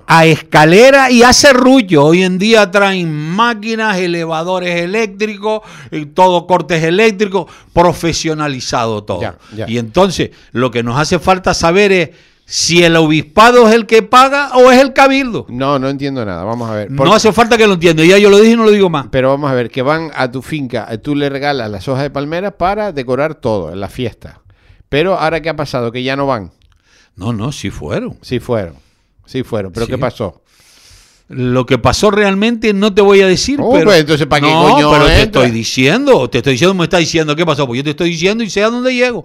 A 0.08 0.26
escalera 0.26 1.12
y 1.12 1.22
hace 1.22 1.52
rullo. 1.52 2.04
Hoy 2.04 2.24
en 2.24 2.38
día 2.38 2.72
traen 2.72 3.14
máquinas, 3.14 3.98
elevadores 3.98 4.80
eléctricos, 4.80 5.60
eh, 5.92 6.06
todo 6.06 6.48
cortes 6.48 6.82
eléctricos, 6.82 7.46
profesionalizado 7.72 9.04
todo. 9.04 9.20
Ya, 9.20 9.38
ya. 9.54 9.66
Y 9.68 9.78
entonces 9.78 10.30
lo 10.50 10.72
que 10.72 10.82
nos 10.82 10.98
hace 10.98 11.20
falta 11.20 11.54
saber 11.54 11.92
es 11.92 12.10
si 12.46 12.82
el 12.82 12.96
obispado 12.96 13.68
es 13.68 13.76
el 13.76 13.86
que 13.86 14.02
paga 14.02 14.50
o 14.54 14.72
es 14.72 14.80
el 14.80 14.92
cabildo. 14.92 15.46
No, 15.48 15.78
no 15.78 15.88
entiendo 15.88 16.24
nada. 16.24 16.42
Vamos 16.42 16.68
a 16.68 16.74
ver. 16.74 16.90
No 16.90 17.14
hace 17.14 17.32
falta 17.32 17.56
que 17.56 17.68
lo 17.68 17.74
entienda. 17.74 18.04
Ya 18.04 18.18
yo 18.18 18.28
lo 18.28 18.38
dije 18.38 18.54
y 18.54 18.56
no 18.56 18.64
lo 18.64 18.72
digo 18.72 18.90
más. 18.90 19.06
Pero 19.12 19.28
vamos 19.28 19.48
a 19.48 19.54
ver, 19.54 19.70
que 19.70 19.82
van 19.82 20.10
a 20.16 20.32
tu 20.32 20.42
finca, 20.42 20.88
eh, 20.90 20.98
tú 20.98 21.14
le 21.14 21.28
regalas 21.28 21.70
las 21.70 21.86
hojas 21.86 22.02
de 22.02 22.10
palmera 22.10 22.58
para 22.58 22.90
decorar 22.90 23.36
todo 23.36 23.72
en 23.72 23.78
la 23.78 23.88
fiesta. 23.88 24.40
Pero 24.88 25.16
ahora 25.16 25.40
qué 25.40 25.48
ha 25.48 25.56
pasado, 25.56 25.92
que 25.92 26.02
ya 26.02 26.16
no 26.16 26.26
van. 26.26 26.50
No, 27.16 27.32
no, 27.32 27.50
sí 27.52 27.70
fueron. 27.70 28.18
Sí 28.22 28.38
fueron. 28.40 28.74
Sí 29.26 29.42
fueron. 29.42 29.72
¿Pero 29.72 29.86
Sí. 29.86 29.92
qué 29.92 29.98
pasó? 29.98 30.42
Lo 31.28 31.66
que 31.66 31.78
pasó 31.78 32.10
realmente 32.12 32.72
no 32.72 32.94
te 32.94 33.02
voy 33.02 33.20
a 33.20 33.26
decir, 33.26 33.58
Oh, 33.60 33.72
pero 33.72 33.86
pues 33.86 34.00
entonces, 34.00 34.26
¿para 34.28 34.46
qué 34.46 34.52
no, 34.52 34.62
coño 34.70 34.90
pero 34.92 35.06
te 35.06 35.22
estoy 35.22 35.50
diciendo, 35.50 36.30
te 36.30 36.38
estoy 36.38 36.52
diciendo, 36.52 36.74
me 36.74 36.84
está 36.84 36.98
diciendo 36.98 37.34
qué 37.34 37.44
pasó, 37.44 37.66
pues 37.66 37.78
yo 37.78 37.84
te 37.84 37.90
estoy 37.90 38.10
diciendo 38.10 38.44
y 38.44 38.50
sé 38.50 38.62
a 38.62 38.70
dónde 38.70 38.94
llego. 38.94 39.24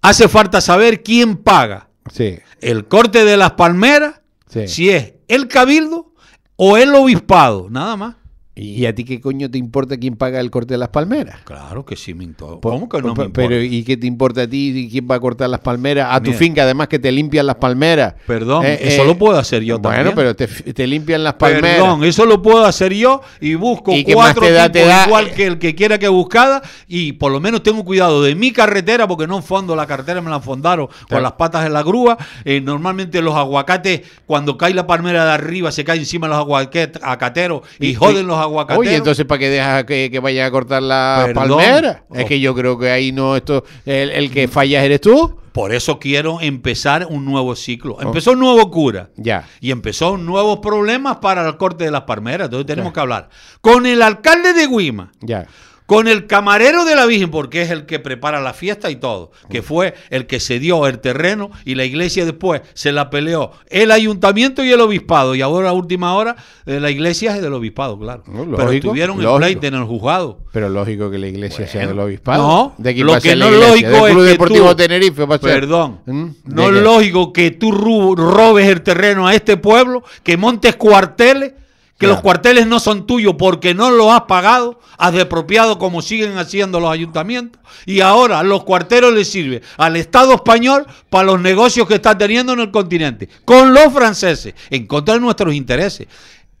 Hace 0.00 0.28
falta 0.28 0.60
saber 0.60 1.02
quién 1.02 1.36
paga 1.38 1.88
Sí. 2.12 2.38
el 2.60 2.86
corte 2.86 3.24
de 3.24 3.36
las 3.36 3.52
palmeras, 3.52 4.20
Sí. 4.48 4.68
si 4.68 4.90
es 4.90 5.14
el 5.26 5.48
cabildo 5.48 6.12
o 6.54 6.76
el 6.76 6.94
obispado, 6.94 7.66
nada 7.68 7.96
más. 7.96 8.14
¿Y 8.56 8.86
a 8.86 8.94
ti 8.94 9.02
qué 9.04 9.20
coño 9.20 9.50
te 9.50 9.58
importa 9.58 9.96
quién 9.96 10.14
paga 10.14 10.38
el 10.38 10.48
corte 10.48 10.74
de 10.74 10.78
las 10.78 10.90
palmeras? 10.90 11.40
Claro 11.44 11.84
que 11.84 11.96
sí 11.96 12.14
me 12.14 12.22
importa. 12.22 12.60
Pues- 12.60 12.72
¿Cómo 12.72 12.88
que 12.88 12.98
no 13.02 13.12
pues, 13.12 13.26
me 13.28 13.32
Pero 13.34 13.54
importa? 13.56 13.74
¿y 13.74 13.82
qué 13.82 13.96
te 13.96 14.06
importa 14.06 14.42
a 14.42 14.46
ti 14.46 14.88
quién 14.92 15.08
va 15.10 15.16
a 15.16 15.20
cortar 15.20 15.50
las 15.50 15.58
palmeras? 15.58 16.08
A 16.12 16.20
tu 16.20 16.26
Mira. 16.30 16.38
finca, 16.38 16.62
además 16.62 16.86
que 16.86 17.00
te 17.00 17.10
limpian 17.10 17.46
las 17.46 17.56
palmeras. 17.56 18.14
Perdón, 18.28 18.64
Eh, 18.64 18.78
eso 18.82 19.02
eh, 19.02 19.06
lo 19.08 19.18
puedo 19.18 19.36
hacer 19.36 19.64
yo 19.64 19.80
bueno, 19.80 19.96
también. 19.96 20.14
pero 20.14 20.36
te, 20.36 20.46
te 20.72 20.86
limpian 20.86 21.24
las 21.24 21.34
palmeras. 21.34 21.78
Perdón, 21.80 22.04
eso 22.04 22.26
lo 22.26 22.40
puedo 22.42 22.64
hacer 22.64 22.94
yo 22.94 23.22
y 23.40 23.56
busco 23.56 23.90
¿Y 23.92 24.04
cuatro 24.04 24.48
da? 24.52 24.70
tipos 24.70 24.86
da- 24.88 25.06
igual 25.08 25.32
que 25.32 25.46
el 25.46 25.58
que 25.58 25.74
quiera 25.74 25.98
que 25.98 26.06
buscada 26.06 26.62
y 26.86 27.10
por 27.14 27.32
lo 27.32 27.40
menos 27.40 27.64
tengo 27.64 27.84
cuidado 27.84 28.22
de 28.22 28.36
mi 28.36 28.52
carretera 28.52 29.08
porque 29.08 29.26
no 29.26 29.42
fondo 29.42 29.74
la 29.74 29.88
carretera 29.88 30.20
me 30.22 30.30
la 30.30 30.38
fondaron 30.38 30.86
con 31.10 31.22
las 31.24 31.32
patas 31.32 31.66
en 31.66 31.72
la 31.72 31.82
grúa. 31.82 32.16
Eh, 32.44 32.60
normalmente 32.60 33.20
los 33.20 33.34
aguacates 33.34 34.02
cuando 34.26 34.56
cae 34.56 34.72
la 34.74 34.86
palmera 34.86 35.24
de 35.24 35.32
arriba 35.32 35.72
se 35.72 35.82
cae 35.82 35.98
encima 35.98 36.28
los 36.28 36.36
aguacateros 36.38 37.62
y, 37.80 37.94
joden 37.94 38.28
los 38.28 38.43
aguacateros. 38.44 38.86
Oye, 38.86 38.96
entonces 38.96 39.24
¿para 39.26 39.38
qué 39.38 39.50
dejas 39.50 39.84
que, 39.84 40.08
que 40.10 40.18
vayan 40.20 40.46
a 40.46 40.50
cortar 40.50 40.82
las 40.82 41.26
Perdón. 41.26 41.48
palmeras? 41.58 41.96
Es 42.14 42.24
Oh. 42.24 42.28
que 42.28 42.40
yo 42.40 42.54
creo 42.54 42.78
que 42.78 42.90
ahí 42.90 43.12
no, 43.12 43.36
esto, 43.36 43.64
el, 43.84 44.10
el 44.10 44.30
que 44.30 44.48
fallas 44.48 44.84
eres 44.84 45.00
tú. 45.00 45.38
Por 45.52 45.72
eso 45.72 46.00
quiero 46.00 46.40
empezar 46.40 47.06
un 47.08 47.24
nuevo 47.24 47.54
ciclo. 47.54 48.00
Empezó 48.00 48.32
un 48.32 48.40
nuevo 48.40 48.70
cura. 48.72 49.10
Oh. 49.10 49.14
Ya. 49.22 49.46
Y 49.60 49.70
empezó 49.70 50.16
nuevos 50.16 50.58
problemas 50.58 51.18
para 51.18 51.46
el 51.46 51.56
corte 51.56 51.84
de 51.84 51.90
las 51.92 52.02
palmeras. 52.02 52.46
Entonces 52.46 52.66
tenemos 52.66 52.92
que 52.92 52.98
hablar 53.00 53.28
con 53.60 53.86
el 53.86 54.02
alcalde 54.02 54.52
de 54.52 54.66
Guima, 54.66 55.12
Ya. 55.20 55.46
Con 55.86 56.08
el 56.08 56.26
camarero 56.26 56.84
de 56.86 56.96
la 56.96 57.04
Virgen, 57.04 57.30
porque 57.30 57.60
es 57.60 57.70
el 57.70 57.84
que 57.84 57.98
prepara 57.98 58.40
la 58.40 58.54
fiesta 58.54 58.90
y 58.90 58.96
todo, 58.96 59.32
que 59.50 59.60
fue 59.60 59.92
el 60.08 60.26
que 60.26 60.40
se 60.40 60.58
dio 60.58 60.86
el 60.86 60.98
terreno 60.98 61.50
y 61.66 61.74
la 61.74 61.84
iglesia 61.84 62.24
después 62.24 62.62
se 62.72 62.90
la 62.90 63.10
peleó 63.10 63.50
el 63.68 63.90
ayuntamiento 63.90 64.64
y 64.64 64.70
el 64.72 64.80
obispado. 64.80 65.34
Y 65.34 65.42
ahora, 65.42 65.68
a 65.68 65.72
última 65.72 66.14
hora, 66.14 66.36
eh, 66.64 66.80
la 66.80 66.90
iglesia 66.90 67.36
es 67.36 67.42
del 67.42 67.52
obispado, 67.52 67.98
claro. 67.98 68.22
No, 68.26 68.44
Pero 68.44 68.48
lógico, 68.50 68.72
estuvieron 68.72 69.16
en 69.18 69.24
lógico. 69.24 69.38
pleite 69.38 69.66
en 69.66 69.74
el 69.74 69.84
juzgado. 69.84 70.38
Pero 70.52 70.68
lógico 70.70 71.10
que 71.10 71.18
la 71.18 71.26
iglesia 71.26 71.66
sea 71.68 71.86
del 71.86 71.98
obispado. 71.98 72.42
no, 72.42 72.74
¿De 72.78 72.94
lo 72.94 73.20
que 73.20 73.36
no 73.36 73.46
es 73.48 73.52
lógico 73.52 73.88
¿Del 73.90 74.04
es 74.06 74.10
Club 74.12 74.24
que 74.24 74.30
Deportivo 74.30 74.68
tú- 74.70 74.76
Tenerife? 74.76 75.26
Perdón. 75.38 76.00
¿Mm? 76.06 76.26
No 76.46 76.70
¿De 76.70 76.78
es 76.78 76.82
lógico 76.82 77.32
que 77.32 77.50
tú 77.50 77.72
robes 78.16 78.68
el 78.68 78.80
terreno 78.82 79.26
a 79.26 79.34
este 79.34 79.58
pueblo, 79.58 80.02
que 80.22 80.36
montes 80.38 80.76
cuarteles, 80.76 81.52
que 81.98 82.06
Claro. 82.06 82.14
los 82.14 82.22
cuarteles 82.22 82.66
no 82.66 82.80
son 82.80 83.06
tuyos 83.06 83.34
porque 83.38 83.72
no 83.72 83.90
los 83.90 84.12
has 84.12 84.22
pagado, 84.22 84.80
has 84.98 85.12
depropiado 85.12 85.78
como 85.78 86.02
siguen 86.02 86.36
haciendo 86.38 86.80
los 86.80 86.90
ayuntamientos. 86.90 87.62
Y 87.86 88.00
ahora 88.00 88.42
los 88.42 88.64
cuarteles 88.64 89.12
le 89.12 89.24
sirven 89.24 89.62
al 89.76 89.96
Estado 89.96 90.34
español 90.34 90.86
para 91.08 91.24
los 91.26 91.40
negocios 91.40 91.86
que 91.86 91.94
está 91.94 92.18
teniendo 92.18 92.52
en 92.52 92.60
el 92.60 92.70
continente, 92.72 93.28
con 93.44 93.72
los 93.72 93.92
franceses, 93.92 94.54
en 94.70 94.86
contra 94.86 95.14
de 95.14 95.20
nuestros 95.20 95.54
intereses. 95.54 96.08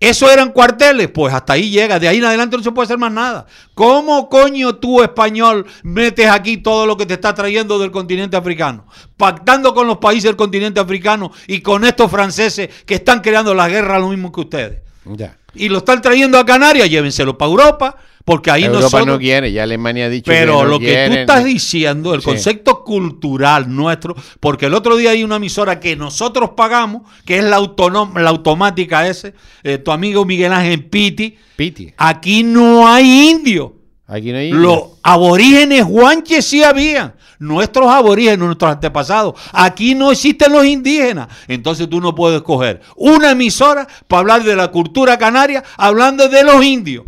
¿Eso 0.00 0.30
eran 0.30 0.52
cuarteles? 0.52 1.08
Pues 1.08 1.32
hasta 1.32 1.54
ahí 1.54 1.70
llega. 1.70 1.98
De 1.98 2.06
ahí 2.08 2.18
en 2.18 2.24
adelante 2.24 2.56
no 2.56 2.62
se 2.62 2.72
puede 2.72 2.84
hacer 2.84 2.98
más 2.98 3.12
nada. 3.12 3.46
¿Cómo 3.74 4.28
coño 4.28 4.74
tú, 4.76 5.02
español, 5.02 5.64
metes 5.82 6.28
aquí 6.28 6.58
todo 6.58 6.84
lo 6.84 6.96
que 6.96 7.06
te 7.06 7.14
está 7.14 7.34
trayendo 7.34 7.78
del 7.78 7.90
continente 7.90 8.36
africano? 8.36 8.86
Pactando 9.16 9.72
con 9.72 9.86
los 9.86 9.98
países 9.98 10.24
del 10.24 10.36
continente 10.36 10.78
africano 10.78 11.32
y 11.46 11.60
con 11.60 11.84
estos 11.84 12.10
franceses 12.10 12.68
que 12.84 12.96
están 12.96 13.20
creando 13.20 13.54
la 13.54 13.68
guerra 13.68 13.98
lo 13.98 14.08
mismo 14.10 14.30
que 14.30 14.40
ustedes. 14.40 14.83
Ya. 15.04 15.36
Y 15.54 15.68
lo 15.68 15.78
están 15.78 16.02
trayendo 16.02 16.38
a 16.38 16.44
Canarias, 16.46 16.88
llévenselo 16.90 17.38
para 17.38 17.50
Europa, 17.50 17.96
porque 18.24 18.50
ahí 18.50 18.64
Europa 18.64 18.82
nosotros... 18.82 19.06
no 19.06 19.18
quiere, 19.18 19.52
ya 19.52 19.62
Alemania 19.64 20.06
ha 20.06 20.08
dicho 20.08 20.30
Pero 20.30 20.58
que 20.58 20.62
no 20.64 20.68
lo 20.68 20.78
que 20.80 21.06
tú 21.08 21.14
estás 21.14 21.44
diciendo, 21.44 22.14
el 22.14 22.20
Sí. 22.22 22.26
concepto 22.26 22.82
cultural 22.82 23.72
nuestro, 23.74 24.16
porque 24.40 24.66
el 24.66 24.74
otro 24.74 24.96
día 24.96 25.10
hay 25.10 25.22
una 25.22 25.36
emisora 25.36 25.78
que 25.78 25.94
nosotros 25.94 26.50
pagamos, 26.56 27.02
que 27.24 27.38
es 27.38 27.44
la, 27.44 27.58
autonom- 27.58 28.18
la 28.18 28.30
automática 28.30 29.06
ese, 29.06 29.34
eh, 29.62 29.78
tu 29.78 29.92
amigo 29.92 30.24
Miguel 30.24 30.52
Ángel 30.52 30.84
Piti, 30.86 31.36
Piti. 31.56 31.92
aquí 31.96 32.42
no 32.42 32.88
hay 32.88 33.28
indio. 33.30 33.76
Los 34.50 34.82
aborígenes 35.02 35.84
guanches 35.84 36.44
sí 36.44 36.62
habían. 36.62 37.14
Nuestros 37.38 37.88
aborígenes, 37.90 38.38
nuestros 38.38 38.72
antepasados. 38.72 39.34
Aquí 39.52 39.94
no 39.94 40.10
existen 40.12 40.52
los 40.52 40.64
indígenas. 40.64 41.28
Entonces 41.48 41.88
tú 41.88 42.00
no 42.00 42.14
puedes 42.14 42.42
coger 42.42 42.80
una 42.96 43.30
emisora 43.30 43.86
para 44.06 44.20
hablar 44.20 44.44
de 44.44 44.56
la 44.56 44.68
cultura 44.68 45.18
canaria 45.18 45.64
hablando 45.76 46.28
de 46.28 46.44
los 46.44 46.62
indios. 46.64 47.04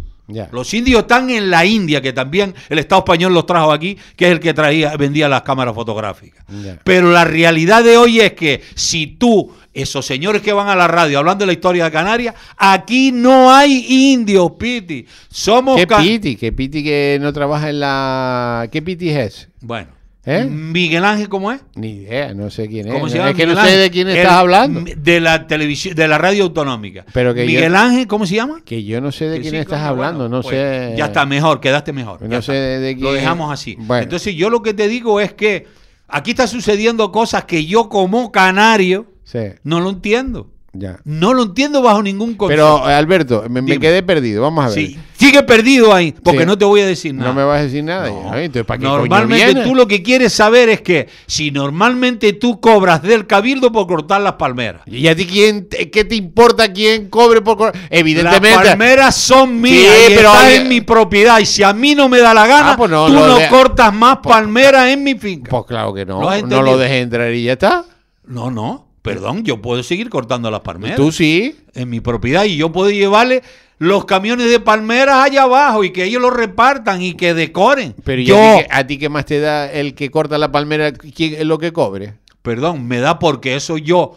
Los 0.51 0.75
indios 0.75 1.03
están 1.03 1.31
en 1.31 1.51
la 1.51 1.65
India, 1.65 2.01
que 2.01 2.13
también 2.13 2.55
el 2.69 2.79
Estado 2.79 3.01
español 3.01 3.33
los 3.33 3.47
trajo 3.47 3.73
aquí, 3.73 3.97
que 4.17 4.27
es 4.27 4.33
el 4.33 4.41
que 4.41 4.55
traía, 4.55 4.97
vendía 4.97 5.29
las 5.29 5.43
cámaras 5.43 5.75
fotográficas. 5.75 6.45
Pero 6.83 7.13
la 7.13 7.25
realidad 7.25 7.85
de 7.85 7.97
hoy 7.97 8.21
es 8.21 8.33
que 8.33 8.63
si 8.75 9.07
tú, 9.07 9.53
esos 9.73 10.05
señores 10.05 10.43
que 10.43 10.53
van 10.53 10.69
a 10.69 10.75
la 10.75 10.89
radio 10.89 11.19
hablando 11.19 11.43
de 11.43 11.47
la 11.47 11.53
historia 11.53 11.85
de 11.85 11.91
Canarias, 11.93 12.35
aquí 12.57 13.13
no 13.13 13.53
hay 13.55 14.13
indios, 14.13 14.53
Piti. 14.59 15.07
Somos 15.29 15.77
¿Qué 15.77 15.87
Piti? 15.87 16.37
¿Qué 16.37 16.53
Piti 16.53 16.83
que 16.83 17.19
no 17.21 17.33
trabaja 17.33 17.71
en 17.71 17.81
la. 17.81 18.69
¿Qué 18.73 18.83
Piti 18.83 19.11
es? 19.11 19.49
Bueno. 19.61 19.96
¿Eh? 20.29 20.45
Miguel 20.45 21.05
Ángel, 21.05 21.29
¿cómo 21.29 21.53
es? 21.53 21.61
Ni 21.77 21.91
idea, 22.03 22.35
no 22.35 22.51
sé 22.51 22.67
quién 22.69 22.89
es. 22.89 22.93
¿Cómo 22.93 23.09
se 23.09 23.17
es 23.19 23.35
que 23.37 23.47
no 23.47 23.65
sé 23.65 23.77
de 23.77 23.91
quién 23.93 24.09
El- 24.09 24.17
estás 24.17 24.33
hablando. 24.33 24.83
De 24.97 25.21
la 25.21 25.47
televisión, 25.47 25.95
de 25.95 26.09
la 26.09 26.19
radio 26.19 26.43
autonómica. 26.45 27.05
Pero 27.13 27.33
que 27.33 27.47
Miguel 27.47 27.71
yo- 27.73 27.79
Ángel, 27.79 28.07
¿cómo 28.09 28.27
se 28.27 28.35
llama? 28.35 28.61
Que 28.65 28.83
yo 28.83 29.01
no 29.01 29.13
sé 29.13 29.27
de 29.29 29.41
quién 29.41 29.53
sí, 29.53 29.57
estás 29.59 29.83
hablando, 29.83 30.29
no 30.29 30.43
pues, 30.43 30.57
sé. 30.57 30.95
Ya 30.97 31.07
está 31.07 31.25
mejor, 31.27 31.61
quedaste 31.61 31.93
mejor. 31.93 32.23
No 32.23 32.43
sé 32.43 32.53
de 32.55 32.95
Lo 32.95 32.99
quién- 33.11 33.15
dejamos 33.15 33.53
así. 33.53 33.77
Bueno. 33.79 34.03
Entonces 34.03 34.35
yo 34.35 34.51
lo 34.51 34.63
que 34.63 34.75
te 34.75 34.89
digo 34.89 35.21
es 35.21 35.33
que 35.33 35.69
aquí 36.09 36.33
está 36.33 36.49
sucediendo 36.49 37.13
cosas 37.13 37.45
que 37.45 37.65
yo 37.65 37.89
como 37.89 38.33
canario 38.33 39.07
Sí, 39.23 39.39
no 39.63 39.81
lo 39.81 39.91
entiendo. 39.91 40.51
Ya. 40.79 40.99
No 41.05 41.35
lo 41.35 41.43
entiendo 41.45 41.83
bajo 41.83 42.03
ningún 42.03 42.35
concepto. 42.35 42.81
Pero, 42.81 42.91
eh, 42.91 42.95
Alberto, 42.95 43.45
me, 43.49 43.79
quedé 43.79 44.03
perdido. 44.03 44.43
Vamos 44.43 44.65
a 44.65 44.69
ver. 44.69 44.75
Sí, 44.75 44.99
sigue 45.17 45.43
perdido 45.43 45.95
ahí, 45.95 46.13
porque 46.23 46.41
Sí. 46.41 46.47
no 46.47 46.57
te 46.59 46.65
voy 46.65 46.81
a 46.81 46.87
decir 46.87 47.15
nada. 47.15 47.29
No 47.31 47.35
me 47.35 47.45
vas 47.45 47.61
a 47.61 47.63
decir 47.65 47.83
nada. 47.85 48.09
No. 48.09 48.33
ya. 48.35 48.43
Entonces, 48.43 48.65
¿para 48.67 48.79
qué 48.79 48.85
coño 48.87 48.97
Normalmente 49.07 49.63
tú 49.63 49.75
lo 49.75 49.87
que 49.89 50.03
quieres 50.03 50.33
saber 50.33 50.69
es 50.69 50.81
que 50.83 51.09
si 51.27 51.51
normalmente 51.51 52.33
tú 52.35 52.61
cobras 52.61 53.03
del 53.03 53.27
cabildo 53.27 53.73
por 53.73 53.87
cortar 53.87 54.21
las 54.21 54.35
palmeras. 54.35 54.83
¿Y 54.87 55.07
a 55.09 55.17
ti 55.17 55.27
quién, 55.27 55.69
qué 55.69 56.05
te 56.05 56.15
importa 56.17 56.73
quién 56.73 57.09
cobre 57.09 57.41
por 57.43 57.57
co- 57.57 57.73
Evidentemente. 57.91 58.51
Las 58.57 58.67
palmeras 58.69 59.15
son 59.17 59.61
mías 59.61 59.95
Sí, 60.07 60.13
y 60.13 60.17
pero 60.17 60.33
están 60.33 60.51
en 60.53 60.69
mi 60.69 60.81
propiedad. 60.81 61.39
Y 61.41 61.47
si 61.47 61.63
a 61.63 61.73
mí 61.73 61.95
no 61.95 62.09
me 62.09 62.19
da 62.19 62.33
la 62.35 62.47
gana, 62.47 62.73
Ah, 62.73 62.77
pues 62.77 62.91
no, 62.91 63.07
tú 63.07 63.13
no 63.15 63.37
de- 63.39 63.49
cortas 63.49 63.93
más 63.95 64.19
Pues- 64.23 64.35
palmeras 64.35 64.89
en 64.89 65.03
mi 65.05 65.15
finca. 65.15 65.51
Pues 65.51 65.65
claro 65.67 65.93
que 65.95 66.05
no. 66.05 66.21
¿Lo 66.21 66.29
has 66.31 66.43
No 66.45 66.63
lo 66.63 66.77
dejes 66.79 67.03
entrar 67.03 67.33
y 67.33 67.45
ya 67.45 67.53
está. 67.55 67.85
no, 68.27 68.51
no, 68.51 68.86
perdón, 69.15 69.45
yo 69.45 69.63
puedo 69.63 69.83
seguir 69.83 70.11
cortando 70.11 70.51
las 70.51 70.61
palmeras 70.61 70.97
Tú 70.97 71.11
sí. 71.13 71.57
en 71.75 71.89
mi 71.91 72.01
propiedad 72.01 72.45
y 72.45 72.57
yo 72.57 72.71
puedo 72.73 72.91
llevarle 72.91 73.43
los 73.79 74.05
camiones 74.07 74.51
de 74.51 74.59
palmeras 74.61 75.17
allá 75.25 75.43
abajo 75.43 75.85
y 75.85 75.91
que 75.93 76.05
ellos 76.05 76.21
los 76.23 76.33
repartan 76.35 77.03
y 77.03 77.15
que 77.15 77.35
decoren. 77.35 77.95
Pero 78.05 78.23
¿y 78.23 78.25
yo, 78.25 78.37
a, 78.37 78.57
ti, 78.57 78.63
qué- 78.63 78.69
a 78.71 78.87
ti 78.87 78.99
qué 78.99 79.09
más 79.09 79.25
te 79.27 79.39
da 79.41 79.71
el 79.71 79.95
que 79.95 80.11
corta 80.11 80.39
la 80.39 80.51
palmera? 80.53 80.93
¿Quién 80.93 81.35
es 81.35 81.45
lo 81.47 81.59
que 81.59 81.73
cobre? 81.73 82.15
perdón, 82.43 82.87
me 82.87 83.01
da 83.01 83.19
porque 83.19 83.57
eso 83.57 83.77
yo, 83.77 84.17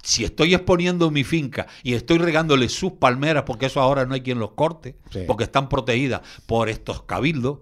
si 0.00 0.22
estoy 0.24 0.54
exponiendo 0.54 1.10
mi 1.10 1.24
finca 1.24 1.66
y 1.82 1.94
estoy 1.94 2.18
regándole 2.18 2.68
sus 2.68 2.92
palmeras, 2.92 3.42
porque 3.44 3.66
eso 3.66 3.80
ahora 3.80 4.06
no 4.06 4.14
hay 4.14 4.20
quien 4.20 4.38
los 4.38 4.52
corte, 4.52 4.94
Sí. 5.10 5.20
porque 5.26 5.42
están 5.42 5.68
protegidas 5.68 6.20
por 6.46 6.68
estos 6.68 7.02
cabildos, 7.02 7.58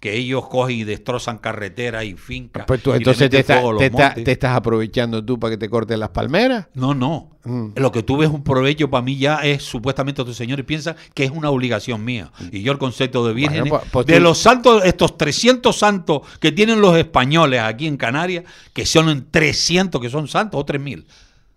Que 0.00 0.14
ellos 0.14 0.46
cogen 0.48 0.76
y 0.76 0.84
destrozan 0.84 1.38
carreteras 1.38 2.04
y 2.04 2.14
fincas. 2.14 2.64
Pues 2.66 2.80
tú 2.80 2.92
y 2.92 2.98
entonces 2.98 3.28
te, 3.28 3.40
está- 3.40 3.60
te 3.76 3.86
está- 3.86 3.98
montes. 4.06 4.24
te 4.24 4.30
estás 4.30 4.56
aprovechando 4.56 5.24
tú 5.24 5.40
para 5.40 5.50
que 5.50 5.56
te 5.58 5.68
corten 5.68 5.98
las 5.98 6.10
palmeras. 6.10 6.68
No, 6.74 6.94
no. 6.94 7.30
Mm. 7.44 7.70
Lo 7.74 7.90
que 7.90 8.04
tú 8.04 8.16
ves 8.16 8.28
un 8.30 8.44
provecho 8.44 8.88
para 8.88 9.02
mí 9.02 9.16
ya 9.18 9.38
es 9.38 9.64
supuestamente 9.64 10.22
estos 10.22 10.36
señores 10.36 10.64
piensan 10.64 10.94
que 11.14 11.24
es 11.24 11.32
una 11.32 11.50
obligación 11.50 12.04
mía. 12.04 12.30
Y 12.52 12.62
yo 12.62 12.70
el 12.70 12.78
concepto 12.78 13.26
de 13.26 13.34
vírgenes, 13.34 13.68
pues- 13.70 13.82
pues 13.90 14.06
de 14.06 14.18
tú- 14.18 14.22
los 14.22 14.38
santos, 14.38 14.84
estos 14.84 15.18
300 15.18 15.76
santos 15.76 16.20
que 16.38 16.52
tienen 16.52 16.80
los 16.80 16.96
españoles 16.96 17.60
aquí 17.60 17.88
en 17.88 17.96
Canarias, 17.96 18.44
que 18.72 18.86
son 18.86 19.08
en 19.08 19.26
300 19.28 20.00
que 20.00 20.08
son 20.10 20.28
santos 20.28 20.60
o 20.60 20.64
3000. 20.64 21.06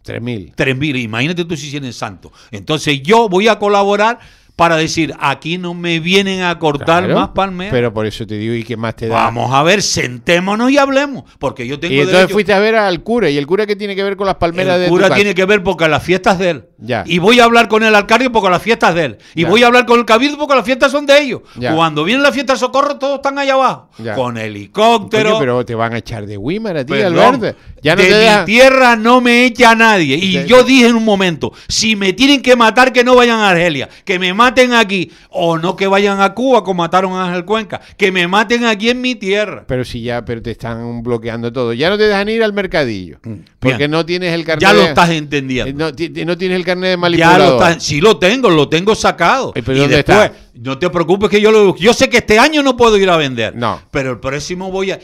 3.000. 0.04 0.52
3.000, 0.56 0.96
imagínate 1.04 1.46
tú 1.46 1.56
si 1.56 1.70
tienen 1.70 1.94
santos. 1.94 2.32
Entonces 2.50 3.04
yo 3.04 3.30
voy 3.30 3.48
a 3.48 3.60
colaborar 3.60 4.18
para 4.62 4.76
decir, 4.78 5.12
aquí 5.20 5.58
no 5.58 5.74
me 5.74 6.00
vienen 6.00 6.44
a 6.44 6.60
cortar 6.60 7.06
Claro, 7.06 7.16
más 7.20 7.30
palmeras. 7.30 7.72
Pero 7.74 7.92
por 7.92 8.06
eso 8.06 8.28
te 8.28 8.36
digo, 8.38 8.54
¿y 8.54 8.64
qué 8.64 8.78
más 8.78 8.96
te 8.96 9.08
da? 9.08 9.16
Vamos 9.16 9.52
a 9.52 9.64
ver, 9.64 9.82
sentémonos 9.82 10.70
y 10.70 10.78
hablemos, 10.78 11.24
porque 11.40 11.66
yo 11.66 11.80
tengo 11.80 11.96
Y 11.96 11.98
entonces 11.98 12.20
derecho- 12.28 12.34
fuiste 12.34 12.54
a 12.54 12.60
ver 12.60 12.76
al 12.76 13.02
cura. 13.02 13.28
¿Y 13.32 13.40
el 13.40 13.48
cura 13.48 13.66
qué 13.66 13.76
tiene 13.76 13.96
que 13.96 14.04
ver 14.04 14.16
con 14.16 14.28
las 14.28 14.36
palmeras 14.36 14.78
de 14.78 14.84
el 14.84 14.90
tu 14.90 14.96
cura 14.96 15.08
casa? 15.08 15.16
tiene 15.16 15.34
que 15.34 15.46
ver 15.46 15.64
porque 15.64 15.88
las 15.88 16.04
fiestas 16.04 16.38
de 16.38 16.50
él. 16.52 16.66
Ya. 16.82 17.04
Y 17.06 17.20
voy 17.20 17.40
a 17.40 17.44
hablar 17.46 17.68
con 17.68 17.84
el 17.84 17.94
alcalde 17.96 18.30
porque 18.30 18.50
las 18.50 18.62
fiestas 18.62 18.94
de 18.96 19.06
él. 19.06 19.18
Y 19.36 19.44
Ya. 19.44 19.50
voy 19.50 19.64
a 19.64 19.68
hablar 19.68 19.86
con 19.86 20.00
el 20.00 20.06
cabildo 20.06 20.38
porque 20.38 20.56
las 20.56 20.66
fiestas 20.66 20.92
son 20.92 21.06
de 21.06 21.20
ellos. 21.22 21.42
Ya. 21.58 21.76
Cuando 21.76 22.04
viene 22.04 22.22
la 22.24 22.32
fiesta 22.32 22.54
de 22.54 22.60
socorro, 22.60 22.98
todos 22.98 23.16
están 23.18 23.38
allá 23.38 23.54
abajo. 23.54 23.90
Ya. 24.00 24.16
Con 24.16 24.38
helicóptero. 24.38 25.30
Coño, 25.30 25.40
pero 25.40 25.66
te 25.66 25.76
van 25.76 25.94
a 25.94 25.98
echar 26.00 26.26
de 26.26 26.38
Wimar 26.38 26.78
a 26.78 26.86
ti, 26.86 26.94
Alberto. 26.94 27.56
Ya 27.84 27.96
no 27.96 28.02
de 28.04 28.08
te 28.10 28.14
mi 28.16 28.20
dejan- 28.24 28.46
tierra 28.46 28.96
no 28.96 29.22
me 29.22 29.46
echa 29.46 29.74
nadie. 29.76 30.16
Y 30.18 30.38
De- 30.38 30.48
yo 30.48 30.64
dije 30.64 30.88
en 30.88 30.96
un 30.96 31.06
momento, 31.06 31.52
si 31.68 31.96
me 31.96 32.14
tienen 32.14 32.42
que 32.42 32.56
matar, 32.56 32.94
que 32.94 33.04
no 33.04 33.16
vayan 33.16 33.40
a 33.40 33.50
Argelia, 33.50 33.90
que 34.06 34.20
me 34.20 34.34
maten 34.34 34.74
aquí, 34.74 35.12
o 35.30 35.58
no 35.58 35.76
que 35.76 35.88
vayan 35.88 36.22
a 36.22 36.34
Cuba 36.34 36.64
como 36.64 36.82
mataron 36.84 37.14
a 37.14 37.26
Ángel 37.28 37.46
Cuenca, 37.46 37.82
que 37.98 38.12
me 38.12 38.28
maten 38.28 38.66
aquí 38.66 38.90
en 38.90 39.02
mi 39.02 39.16
tierra. 39.16 39.66
Pero 39.68 39.84
si 39.86 40.02
ya, 40.02 40.24
pero 40.26 40.42
te 40.42 40.52
están 40.52 41.02
bloqueando 41.04 41.52
todo. 41.52 41.74
Ya 41.74 41.90
no 41.90 41.98
te 41.98 42.04
dejan 42.08 42.30
ir 42.30 42.44
al 42.44 42.54
mercadillo. 42.54 43.20
Porque 43.60 43.76
Mm, 43.76 43.78
bien. 43.78 43.92
no 43.92 44.06
tienes 44.06 44.34
el 44.34 44.44
carnet. 44.46 44.62
Ya 44.62 44.74
lo 44.74 44.82
estás 44.84 45.10
eh, 45.10 45.18
entendiendo. 45.18 45.86
No, 45.86 45.94
ti- 45.94 46.10
no 46.26 46.38
tienes 46.38 46.56
el 46.58 46.66
carnet 46.66 46.71
de 46.80 46.92
Ya 46.92 46.98
manipulador. 46.98 47.40
lo 47.40 47.66
está- 47.68 47.80
sí 47.80 48.00
lo 48.02 48.18
tengo, 48.18 48.50
lo 48.50 48.70
tengo 48.70 48.96
sacado. 48.96 49.52
¿Y 49.56 49.62
pero 49.62 49.78
y 49.78 49.80
dónde 49.82 49.96
después, 49.98 50.18
está? 50.32 50.38
no 50.56 50.78
te 50.78 50.90
preocupes 50.90 51.30
que 51.30 51.42
yo 51.42 51.52
lo 51.52 51.76
yo 51.76 51.94
sé 51.94 52.10
que 52.10 52.18
este 52.18 52.40
año 52.40 52.64
no 52.64 52.78
puedo 52.78 52.98
ir 52.98 53.10
a 53.10 53.18
vender. 53.18 53.56
No. 53.56 53.82
Pero 53.92 54.12
el 54.12 54.20
próximo 54.20 54.72
voy 54.72 54.92
a 54.92 55.00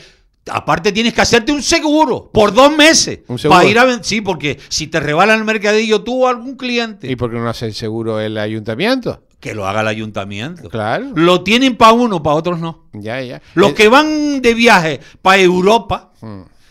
Aparte 0.50 0.92
tienes 0.92 1.12
que 1.12 1.20
hacerte 1.20 1.52
un 1.52 1.62
seguro 1.62 2.30
por 2.32 2.54
dos 2.54 2.74
meses 2.74 3.18
¿Un 3.28 3.38
seguro? 3.38 3.58
para 3.60 3.68
ir 3.68 3.78
a 3.78 3.84
vender. 3.84 4.02
Sí, 4.04 4.22
porque 4.22 4.58
si 4.70 4.86
te 4.86 4.98
rebalan 4.98 5.38
el 5.40 5.44
mercadillo 5.44 6.00
tú 6.02 6.24
o 6.24 6.26
algún 6.26 6.56
cliente, 6.56 7.06
¿Y 7.10 7.16
por 7.16 7.30
qué 7.30 7.36
no 7.36 7.50
hace 7.50 7.66
el 7.66 7.74
seguro 7.74 8.18
el 8.18 8.38
ayuntamiento? 8.38 9.22
que 9.40 9.54
lo 9.54 9.68
haga 9.68 9.82
el 9.82 9.88
ayuntamiento. 9.88 10.68
Claro. 10.70 11.06
Lo 11.14 11.42
tienen 11.42 11.76
para 11.76 11.92
uno, 11.92 12.22
para 12.22 12.34
otros 12.34 12.58
no. 12.60 12.86
Ya, 12.94 13.20
ya. 13.22 13.40
Los 13.54 13.70
Eh, 13.70 13.74
que 13.74 13.88
van 13.88 14.40
de 14.42 14.52
viaje 14.54 15.00
para 15.22 15.40
Europa, 15.40 16.10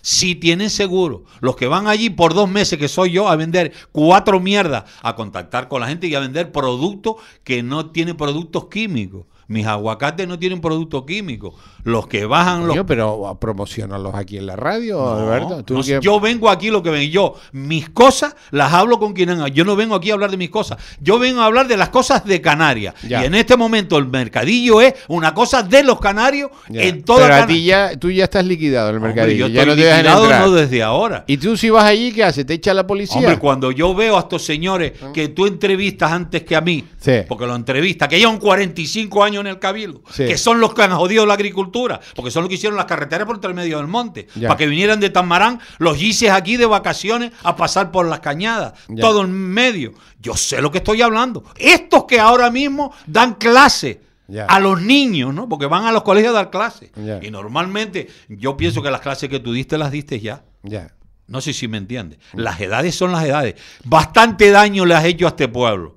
Sí 0.09 0.35
tienen 0.35 0.69
seguro. 0.69 1.25
Los 1.41 1.57
que 1.57 1.67
van 1.67 1.85
allí 1.85 2.09
por 2.09 2.33
dos 2.33 2.49
meses, 2.49 2.79
que 2.79 2.87
soy 2.87 3.11
yo, 3.11 3.27
a 3.27 3.35
vender 3.35 3.73
cuatro 3.91 4.39
mierdas, 4.39 4.85
a 5.01 5.17
contactar 5.17 5.67
con 5.67 5.81
la 5.81 5.89
gente 5.89 6.07
y 6.07 6.15
a 6.15 6.21
vender 6.21 6.53
productos 6.53 7.15
que 7.43 7.61
no 7.61 7.91
tienen 7.91 8.15
productos 8.15 8.67
químicos. 8.67 9.25
Mis 9.47 9.65
aguacates 9.65 10.27
no 10.27 10.37
tienen 10.37 10.59
productos 10.59 11.03
químicos. 11.05 11.53
Los 11.83 12.07
que 12.07 12.25
bajan 12.25 12.67
los 12.67 12.77
pero 12.85 13.37
promocionalos 13.39 14.13
aquí 14.13 14.37
en 14.37 14.45
la 14.45 14.57
radio, 14.57 14.97
no, 14.97 15.09
Alberto. 15.31 15.63
Tú 15.63 15.75
no, 15.75 15.83
que- 15.83 15.99
Yo 16.01 16.19
vengo 16.19 16.49
aquí 16.49 16.69
lo 16.69 16.83
que 16.83 16.89
ven. 16.89 17.09
Yo, 17.09 17.35
mis 17.53 17.89
cosas 17.89 18.35
las 18.51 18.73
hablo 18.73 18.99
con 18.99 19.13
quien. 19.13 19.45
Yo 19.53 19.63
no 19.63 19.77
vengo 19.77 19.95
aquí 19.95 20.11
a 20.11 20.15
hablar 20.15 20.31
de 20.31 20.35
mis 20.37 20.49
cosas. 20.49 20.77
Yo 20.99 21.17
vengo 21.17 21.39
a 21.39 21.45
hablar 21.45 21.67
de 21.69 21.77
las 21.77 21.87
cosas 21.89 22.25
de 22.25 22.41
Canarias. 22.41 22.93
Ya. 23.07 23.23
Y 23.23 23.27
en 23.27 23.35
este 23.35 23.55
momento 23.55 23.97
el 23.97 24.07
mercadillo 24.07 24.81
es 24.81 24.95
una 25.07 25.33
cosa 25.33 25.63
de 25.63 25.81
los 25.83 25.99
canarios 26.01 26.51
Ya. 26.69 26.83
en 26.83 27.03
toda 27.03 27.21
Pero 27.27 27.35
a 27.43 27.47
ti 27.47 27.63
ya, 27.63 27.97
tú 27.97 28.11
ya 28.11 28.25
estás 28.25 28.45
liquidado 28.45 28.89
en 28.89 28.95
el 28.95 28.97
Hombre, 28.97 29.13
mercadillo. 29.13 29.47
yo 29.47 29.53
ya 29.53 29.61
estoy 29.61 29.75
no 29.75 29.81
te 29.81 29.85
dejan 29.87 29.97
liquidado 30.03 30.23
entrar. 30.25 30.41
no 30.41 30.51
desde 30.51 30.83
ahora. 30.83 31.23
Y 31.25 31.37
tú 31.37 31.55
si 31.55 31.69
vas 31.69 31.85
allí, 31.85 32.11
¿qué 32.11 32.25
haces? 32.25 32.45
¿Te 32.45 32.53
echa 32.55 32.73
la 32.73 32.85
policía? 32.85 33.17
Hombre, 33.17 33.39
cuando 33.39 33.71
yo 33.71 33.95
veo 33.95 34.17
a 34.17 34.21
estos 34.21 34.43
señores 34.43 34.91
que 35.13 35.29
tú 35.29 35.45
entrevistas 35.47 36.11
antes 36.11 36.43
que 36.43 36.53
a 36.55 36.59
mí, 36.61 36.83
Ah. 36.85 36.95
Sí. 36.99 37.11
porque 37.29 37.47
lo 37.47 37.55
entrevistas, 37.55 38.09
que 38.09 38.17
llevan 38.19 38.37
45 38.39 39.23
años 39.23 39.36
en 39.41 39.47
el 39.47 39.59
cabildo, 39.59 40.01
Sí. 40.11 40.25
que 40.27 40.38
son 40.38 40.59
los 40.59 40.73
que 40.73 40.83
han 40.83 40.91
jodido 40.91 41.25
la 41.25 41.33
agricultura, 41.35 41.99
porque 42.15 42.31
son 42.31 42.43
los 42.43 42.49
que 42.49 42.55
hicieron 42.55 42.77
las 42.77 42.85
carreteras 42.85 43.25
por 43.25 43.35
entre 43.35 43.53
medio 43.53 43.77
del 43.77 43.88
monte, 43.88 44.27
Ya. 44.35 44.49
para 44.49 44.57
que 44.57 44.67
vinieran 44.67 44.99
de 44.99 45.09
Tamarán 45.09 45.59
los 45.79 45.97
gises 45.97 46.29
aquí 46.31 46.57
de 46.57 46.65
vacaciones 46.65 47.31
a 47.43 47.55
pasar 47.55 47.91
por 47.91 48.05
las 48.07 48.19
cañadas, 48.19 48.73
Ya. 48.88 49.01
todo 49.01 49.23
en 49.23 49.31
medio. 49.31 49.93
Yo 50.19 50.35
sé 50.35 50.61
lo 50.61 50.71
que 50.71 50.79
estoy 50.79 51.01
hablando. 51.01 51.43
Estos 51.57 52.05
que 52.05 52.19
ahora 52.19 52.49
mismo 52.49 52.93
dan 53.05 53.35
clase. 53.35 54.01
A 54.49 54.59
los 54.59 54.81
niños, 54.81 55.33
¿no? 55.33 55.47
Porque 55.47 55.67
van 55.67 55.85
a 55.85 55.91
los 55.93 56.03
colegios 56.03 56.31
a 56.31 56.35
dar 56.39 56.49
clases. 56.49 56.91
Y 57.21 57.31
normalmente 57.31 58.09
yo 58.27 58.57
pienso 58.57 58.81
que 58.83 58.91
las 58.91 58.99
clases 58.99 59.29
que 59.29 59.39
tú 59.39 59.53
diste 59.53 59.77
las 59.77 59.89
diste 59.89 60.19
ya. 60.19 60.43
Ya. 60.63 60.93
No 61.27 61.39
sé 61.39 61.53
si 61.53 61.69
me 61.69 61.77
entiendes. 61.77 62.19
Las 62.33 62.59
edades 62.59 62.93
son 62.93 63.13
las 63.13 63.23
edades. 63.23 63.55
Bastante 63.85 64.51
daño 64.51 64.85
le 64.85 64.95
has 64.95 65.05
hecho 65.05 65.27
a 65.27 65.29
este 65.29 65.47
pueblo. 65.47 65.96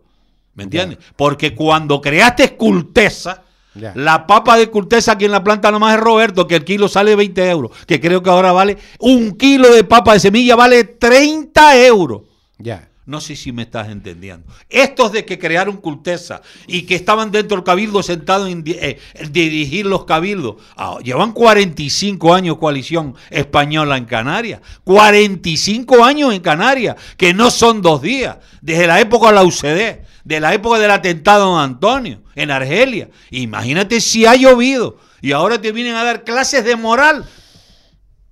¿Me 0.60 0.64
entiendes? 0.64 0.98
Porque 1.16 1.54
cuando 1.54 2.02
creaste 2.02 2.54
Cultesa, 2.54 3.44
Ya. 3.74 3.92
la 3.96 4.26
papa 4.26 4.58
de 4.58 4.68
Cultesa 4.68 5.12
aquí 5.12 5.24
en 5.24 5.30
la 5.32 5.42
planta 5.42 5.70
nomás 5.70 5.94
es 5.94 6.00
Roberto, 6.00 6.46
que 6.46 6.56
el 6.56 6.64
kilo 6.64 6.86
sale 6.86 7.16
20 7.16 7.48
euros, 7.48 7.70
que 7.86 7.98
creo 7.98 8.22
que 8.22 8.28
ahora 8.28 8.52
vale 8.52 8.76
un 8.98 9.38
kilo 9.38 9.72
de 9.72 9.84
papa 9.84 10.12
de 10.12 10.20
semilla 10.20 10.54
vale 10.54 10.84
30 10.84 11.86
euros. 11.86 12.22
Ya. 12.58 12.88
No 13.06 13.20
sé 13.20 13.34
si 13.34 13.50
me 13.50 13.62
estás 13.62 13.88
entendiendo. 13.88 14.46
Estos 14.68 15.10
de 15.10 15.24
que 15.24 15.36
crearon 15.38 15.78
Cultesa 15.78 16.42
y 16.68 16.82
que 16.82 16.94
estaban 16.94 17.32
dentro 17.32 17.56
del 17.56 17.64
cabildo 17.64 18.02
sentados 18.04 18.48
en 18.48 18.62
eh, 18.66 19.00
dirigir 19.30 19.86
los 19.86 20.04
cabildos, 20.04 20.56
ah, 20.76 20.98
llevan 21.02 21.32
45 21.32 22.34
años 22.34 22.58
coalición 22.58 23.16
española 23.30 23.96
en 23.96 24.04
Canarias. 24.04 24.60
45 24.84 26.04
años 26.04 26.32
en 26.34 26.40
Canarias, 26.40 26.96
que 27.16 27.34
no 27.34 27.50
son 27.50 27.82
dos 27.82 28.02
días. 28.02 28.36
Desde 28.60 28.86
la 28.86 29.00
época 29.00 29.28
de 29.28 29.34
la 29.34 29.42
UCD, 29.44 30.04
de 30.24 30.40
la 30.40 30.54
época 30.54 30.78
del 30.78 30.90
atentado 30.90 31.44
de 31.44 31.50
Don 31.50 31.60
Antonio, 31.60 32.22
en 32.34 32.50
Argelia. 32.50 33.10
Imagínate 33.30 34.00
si 34.00 34.26
ha 34.26 34.34
llovido 34.34 34.98
y 35.20 35.32
ahora 35.32 35.60
te 35.60 35.72
vienen 35.72 35.94
a 35.94 36.04
dar 36.04 36.24
clases 36.24 36.64
de 36.64 36.76
moral. 36.76 37.26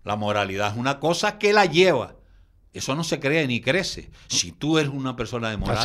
La 0.04 0.16
moralidad 0.16 0.72
es 0.72 0.76
una 0.76 1.00
cosa 1.00 1.38
que 1.38 1.52
la 1.52 1.66
lleva. 1.66 2.17
Eso 2.74 2.94
no 2.94 3.02
se 3.02 3.18
cree 3.18 3.46
ni 3.46 3.60
crece. 3.60 4.10
Si 4.28 4.52
tú 4.52 4.78
eres 4.78 4.90
una 4.92 5.16
persona 5.16 5.48
de 5.50 5.56
moral 5.56 5.78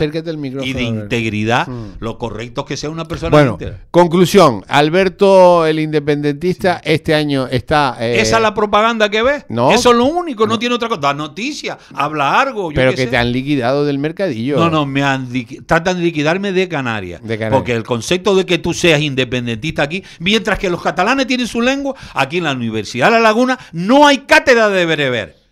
y 0.64 0.74
de 0.74 0.82
integridad, 0.84 1.66
Mm. 1.68 1.94
lo 2.00 2.18
correcto 2.18 2.62
es 2.62 2.68
que 2.68 2.78
sea 2.78 2.90
una 2.90 3.06
persona 3.06 3.32
Bueno, 3.32 3.58
conclusión. 3.90 4.64
Alberto, 4.68 5.66
el 5.66 5.80
independentista, 5.80 6.82
este 6.84 7.16
año 7.16 7.48
está... 7.48 7.96
eh, 8.00 8.20
¿Esa 8.20 8.36
es 8.36 8.42
la 8.42 8.54
propaganda 8.54 9.10
que 9.10 9.24
ves? 9.24 9.46
no. 9.50 9.72
Eso 9.72 9.92
es 9.92 9.98
lo 9.98 10.06
único, 10.06 10.46
no, 10.46 10.60
tiene 10.60 10.76
otra 10.76 10.90
cosa. 10.90 11.02
Da 11.02 11.14
noticia, 11.14 11.78
habla 11.94 12.40
algo. 12.40 12.70
yo 12.72 12.76
Pero 12.76 12.92
que 12.92 12.98
sé. 12.98 13.08
te 13.08 13.18
han 13.18 13.32
liquidado 13.32 13.86
del 13.86 13.98
mercadillo. 13.98 14.58
No, 14.58 14.70
no, 14.70 14.86
me 14.86 15.04
han 15.04 15.30
tratan 15.66 15.98
de 15.98 16.04
liquidarme 16.04 16.52
de 16.52 16.68
Canarias. 16.68 17.22
De 17.24 17.38
Canarias. 17.38 17.58
Porque 17.58 17.74
el 17.74 17.84
concepto 17.84 18.36
de 18.36 18.46
que 18.46 18.58
tú 18.58 18.74
seas 18.74 19.02
independentista 19.02 19.84
aquí, 19.84 20.04
mientras 20.20 20.60
que 20.60 20.70
los 20.70 20.82
catalanes 20.82 21.28
tienen 21.28 21.48
su 21.48 21.62
lengua, 21.62 21.96
aquí 22.14 22.38
en 22.38 22.44
la 22.44 22.52
Universidad 22.52 23.08
de 23.08 23.14
La 23.14 23.20
Laguna 23.22 23.58
no 23.72 24.06
hay 24.06 24.20
cátedra 24.20 24.70
de 24.70 24.86
bereber. 24.86 25.43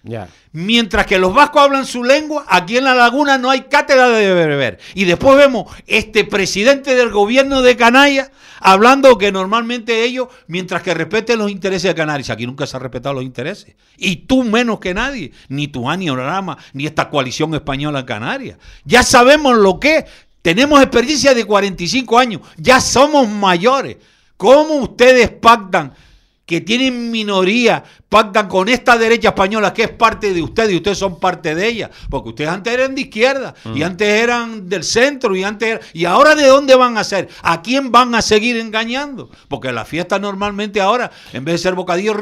Mientras 0.52 1.06
que 1.06 1.20
los 1.20 1.34
vascos 1.34 1.62
hablan 1.62 1.86
su 1.86 2.04
lengua, 2.04 2.46
aquí 2.48 2.78
en 2.78 2.86
la 2.86 2.96
laguna 2.96 3.38
no 3.38 3.50
hay 3.50 3.62
cátedra 3.62 4.10
de 4.10 4.34
beber. 4.34 4.80
Y 4.96 5.06
después 5.06 5.38
vemos 5.38 5.72
este 5.86 6.24
presidente 6.26 6.96
del 6.96 7.12
gobierno 7.12 7.62
de 7.62 7.78
Canarias 7.78 8.32
hablando 8.60 9.18
que 9.18 9.32
normalmente 9.32 10.04
ellos, 10.04 10.28
mientras 10.48 10.82
que 10.82 10.94
respeten 10.94 11.40
los 11.40 11.52
intereses 11.52 11.90
de 11.90 11.96
Canarias, 11.96 12.30
aquí 12.32 12.48
nunca 12.48 12.66
se 12.66 12.78
han 12.78 12.84
respetado 12.84 13.16
los 13.16 13.24
intereses. 13.24 13.76
Y 13.98 14.28
tú 14.28 14.44
menos 14.44 14.80
que 14.80 14.94
nadie, 14.94 15.32
ni 15.50 15.68
tu 15.68 15.88
Orama, 15.88 16.58
ni 16.74 16.86
esta 16.86 17.10
coalición 17.10 17.54
española 17.54 18.00
en 18.00 18.06
Canarias. 18.06 18.58
Ya 18.86 19.04
sabemos 19.04 19.56
lo 19.56 19.80
que 19.80 19.98
es. 19.98 20.06
Tenemos 20.42 20.82
experiencia 20.82 21.36
de 21.36 21.46
45 21.46 22.18
años, 22.18 22.42
ya 22.58 22.82
somos 22.82 23.30
mayores. 23.30 23.98
¿Cómo 24.38 24.76
ustedes 24.78 25.30
pactan? 25.30 25.94
Que 26.52 26.62
tienen 26.62 27.10
minoría, 27.12 27.82
pactan 28.10 28.48
con 28.50 28.68
esta 28.68 28.98
derecha 28.98 29.30
española 29.30 29.74
que 29.74 29.84
es 29.84 29.90
parte 29.90 30.34
de 30.34 30.42
ustedes 30.42 30.74
y 30.74 30.76
ustedes 30.76 30.98
son 30.98 31.18
parte 31.20 31.56
de 31.56 31.66
ella. 31.68 31.90
Porque 32.10 32.30
ustedes 32.30 32.50
antes 32.50 32.74
eran 32.74 32.94
de 32.94 33.02
izquierda 33.02 33.54
y 33.74 33.84
antes 33.84 34.08
eran 34.22 34.68
del 34.68 34.84
centro 34.84 35.34
y 35.36 35.44
antes 35.44 35.70
era- 35.70 35.80
¿Y 35.94 36.04
ahora 36.04 36.36
de 36.36 36.46
dónde 36.48 36.76
van 36.76 36.98
a 36.98 37.04
ser? 37.06 37.30
¿A 37.42 37.62
quién 37.62 37.90
van 37.92 38.14
a 38.16 38.22
seguir 38.22 38.58
engañando? 38.58 39.30
Porque 39.48 39.72
la 39.72 39.86
fiesta 39.86 40.20
normalmente 40.20 40.82
ahora, 40.82 41.10
en 41.32 41.46
vez 41.46 41.54
de 41.54 41.58
ser 41.60 41.74
bocadillos, 41.76 42.18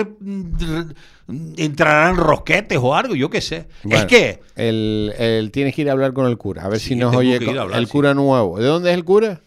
entrarán 1.57 2.15
rosquetes 2.15 2.77
o 2.81 2.95
algo, 2.95 3.15
yo 3.15 3.29
qué 3.29 3.41
sé. 3.41 3.67
Bueno, 3.83 3.99
es 4.01 4.05
que 4.05 4.39
El, 4.55 5.13
el- 5.17 5.51
tienes 5.51 5.75
que 5.75 5.81
ir 5.81 5.89
a 5.89 5.93
hablar 5.93 6.13
con 6.13 6.25
el 6.27 6.37
cura, 6.37 6.63
a 6.65 6.69
ver 6.69 6.79
Sí, 6.79 6.89
si 6.89 6.95
nos 6.95 7.15
oye 7.15 7.35
hablar, 7.37 7.77
el 7.79 7.85
sí. 7.85 7.91
cura 7.91 8.13
nuevo. 8.13 8.59
¿De 8.59 8.65
dónde 8.65 8.91
es 8.91 8.95
el 8.97 9.03
cura? 9.03 9.41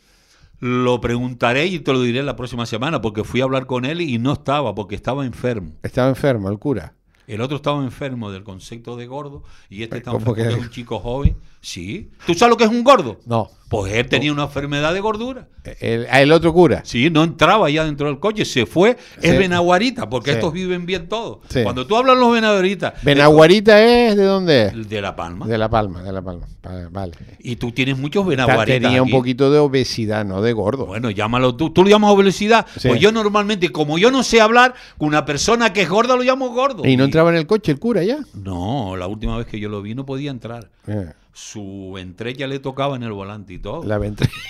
Lo 0.63 1.01
preguntaré 1.01 1.67
y 1.67 1.81
te 1.81 1.93
lo 1.93 2.01
diré 2.01 2.23
la 2.23 2.37
próxima 2.37 2.67
semana 2.67 3.01
porque 3.01 3.25
fui 3.25 3.41
a 3.41 3.45
hablar 3.45 3.67
con 3.67 3.85
él 3.85 4.01
y 4.01 4.19
no 4.19 4.33
estaba 4.35 4.77
porque 4.77 4.95
estaba 4.95 5.27
enfermo. 5.27 5.73
Estaba 5.83 6.09
enfermo, 6.09 6.49
el 6.49 6.61
cura. 6.61 6.95
El 7.27 7.41
otro 7.41 7.57
estaba 7.57 7.83
enfermo 7.83 8.31
del 8.31 8.45
concepto 8.45 8.97
de 8.97 9.09
gordo 9.09 9.43
y 9.69 9.83
este 9.83 9.99
estaba 9.99 10.21
¿Cómo 10.21 10.31
enfermo 10.31 10.51
que? 10.51 10.61
es 10.61 10.65
un 10.65 10.71
chico 10.71 11.01
joven. 11.01 11.37
Sí. 11.61 12.13
¿Tú 12.27 12.35
sabes 12.35 12.51
lo 12.51 12.57
que 12.57 12.63
es 12.63 12.71
un 12.71 12.85
gordo? 12.85 13.19
No. 13.27 13.51
Pues 13.73 13.93
él 13.95 14.07
tenía 14.07 14.31
una 14.33 14.43
enfermedad 14.45 14.93
de 14.93 15.01
gordura. 15.01 15.49
El, 15.81 16.07
el 16.13 16.31
otro 16.33 16.53
cura. 16.53 16.83
Sí, 16.85 17.09
no 17.09 17.25
entraba 17.25 17.71
ya 17.71 17.85
dentro 17.87 18.07
del 18.09 18.19
coche, 18.21 18.45
se 18.45 18.67
fue. 18.67 18.99
Es. 19.21 19.39
Benaguarita, 19.39 20.11
porque 20.11 20.31
Sí. 20.33 20.37
estos 20.37 20.53
viven 20.53 20.85
bien 20.85 21.09
todos. 21.09 21.39
Sí. 21.49 21.63
Cuando 21.63 21.87
tú 21.87 21.97
hablas 21.97 22.19
los 22.19 22.33
Benaguaritas, 22.33 22.95
¿Benaguarita 23.03 23.83
es 23.83 24.15
de 24.17 24.25
dónde 24.25 24.67
es? 24.67 24.89
de, 24.91 25.01
La 25.01 25.17
Palma, 25.17 25.47
De 25.47 25.57
La 25.57 25.71
Palma, 25.71 26.03
de 26.03 26.13
La 26.13 26.21
Palma. 26.21 26.47
Va- 26.67 26.89
Vale. 26.91 27.13
y 27.41 27.57
tú 27.57 27.73
tienes 27.73 27.97
muchos 27.97 28.25
Ta- 28.25 28.29
Benaguaritas. 28.29 28.81
Tenía 28.83 29.03
un 29.03 29.11
poquito 29.11 29.51
de 29.51 29.59
obesidad, 29.59 30.25
no 30.27 30.43
de 30.43 30.53
gordo. 30.53 30.85
Bueno, 30.87 31.11
llámalo 31.11 31.55
tú. 31.57 31.71
¿Tú 31.71 31.83
lo 31.83 31.89
llamas 31.89 32.11
obesidad? 32.13 32.67
Pues 32.87 33.01
yo 33.01 33.11
normalmente, 33.11 33.71
como 33.71 33.97
yo 33.97 34.11
no 34.11 34.23
sé 34.23 34.41
hablar, 34.43 34.75
con 34.99 35.09
una 35.09 35.25
persona 35.25 35.73
que 35.73 35.81
es 35.83 35.89
gorda 35.89 36.15
lo 36.15 36.23
llamo 36.23 36.51
gordo. 36.51 36.85
y 36.87 36.97
no 36.99 37.05
entraba 37.05 37.31
en 37.31 37.37
el 37.37 37.47
coche 37.47 37.73
el 37.73 37.79
cura 37.79 38.03
ya. 38.05 38.19
No, 38.35 38.97
la 38.97 39.07
última 39.07 39.39
vez 39.39 39.47
que 39.47 39.59
yo 39.59 39.69
lo 39.71 39.81
vi 39.81 39.95
no 39.95 40.05
podía 40.05 40.31
entrar. 40.31 40.69
Eh, 40.87 41.07
Su 41.33 41.93
ventrella 41.95 42.47
le 42.47 42.59
tocaba 42.59 42.97
en 42.97 43.03
el 43.03 43.13
volante 43.13 43.55
y 43.55 43.59
todo. 43.59 43.83
la 43.85 43.99
ventre- 43.99 44.29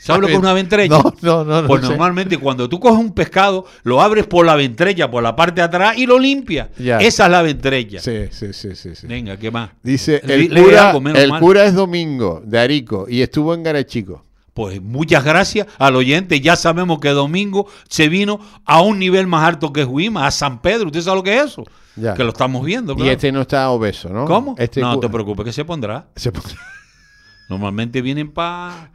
¿Sabes 0.00 0.20
lo 0.22 0.26
que 0.28 0.34
es 0.34 0.38
una 0.38 0.52
ventrella? 0.52 0.96
No, 1.02 1.14
no, 1.20 1.44
no. 1.44 1.62
no 1.62 1.66
Pues 1.68 1.82
normalmente 1.82 2.38
cuando 2.38 2.68
tú 2.68 2.78
coges 2.78 2.98
un 3.00 3.12
pescado, 3.12 3.66
lo 3.82 4.00
abres 4.00 4.24
por 4.26 4.46
la 4.46 4.54
ventrella, 4.54 5.10
por 5.10 5.20
la 5.22 5.34
parte 5.34 5.60
de 5.60 5.64
atrás 5.64 5.98
y 5.98 6.06
lo 6.06 6.18
limpias. 6.20 6.68
Ya. 6.78 6.98
Esa 6.98 7.24
es 7.24 7.30
la 7.32 7.42
ventrella. 7.42 8.00
Sí, 8.00 8.28
sí, 8.30 8.52
sí, 8.52 8.76
sí. 8.76 8.94
sí. 8.94 9.06
Venga, 9.08 9.36
¿qué 9.36 9.50
más? 9.50 9.70
Dice, 9.82 10.20
el 10.24 10.54
le 10.54 10.62
cura, 10.62 10.90
algo, 10.90 11.08
el 11.08 11.30
cura 11.40 11.64
es 11.64 11.74
Domingo, 11.74 12.40
de 12.44 12.58
Arico, 12.60 13.06
y 13.08 13.20
estuvo 13.22 13.52
en 13.52 13.64
Garachico. 13.64 14.22
Pues 14.54 14.80
muchas 14.80 15.24
gracias 15.24 15.66
al 15.76 15.96
oyente. 15.96 16.40
Ya 16.40 16.54
sabemos 16.54 17.00
que 17.00 17.08
Domingo 17.10 17.66
se 17.88 18.08
vino 18.08 18.38
a 18.64 18.80
un 18.82 18.98
nivel 19.00 19.26
más 19.26 19.44
alto 19.46 19.72
que 19.72 19.84
Juima, 19.84 20.26
a 20.26 20.30
San 20.30 20.62
Pedro. 20.62 20.86
¿Usted 20.86 21.02
sabe 21.02 21.16
lo 21.16 21.22
que 21.24 21.36
es 21.36 21.46
eso? 21.46 21.64
Ya. 21.96 22.14
Que 22.14 22.22
lo 22.24 22.30
estamos 22.30 22.64
viendo. 22.64 22.94
Y 22.98 23.08
este 23.08 23.32
no 23.32 23.40
está 23.42 23.70
obeso, 23.70 24.08
¿no? 24.10 24.26
¿Cómo? 24.26 24.54
Este 24.58 24.80
no 24.80 24.98
te 25.00 25.08
preocupes, 25.08 25.44
que 25.46 25.52
se 25.52 25.64
pondrá. 25.64 26.08
se, 26.14 26.30
pon- 26.30 26.42
Normalmente 27.48 28.02
vienen 28.02 28.30
para... 28.32 28.90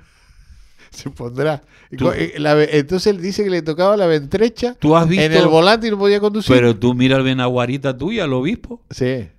se 0.91 1.09
pondrá. 1.09 1.61
Tú- 1.97 2.11
eh, 2.11 2.33
la 2.37 2.61
entonces 2.63 3.07
él 3.15 3.21
dice 3.21 3.43
que 3.43 3.49
le 3.49 3.61
tocaba 3.61 3.97
la 3.97 4.05
ventrecha 4.07 4.75
¿Tú 4.79 4.95
has 4.95 5.07
visto? 5.07 5.25
en 5.25 5.33
el 5.33 5.47
volante 5.47 5.87
y 5.87 5.91
no 5.91 5.97
podía 5.97 6.19
conducir. 6.19 6.55
Pero 6.55 6.75
tú 6.75 6.93
mira 6.93 7.17
el 7.17 7.23
Benaguarita 7.23 7.97
tuya, 7.97 8.25
el 8.25 8.33
obispo. 8.33 8.81
Sí. 8.89 9.29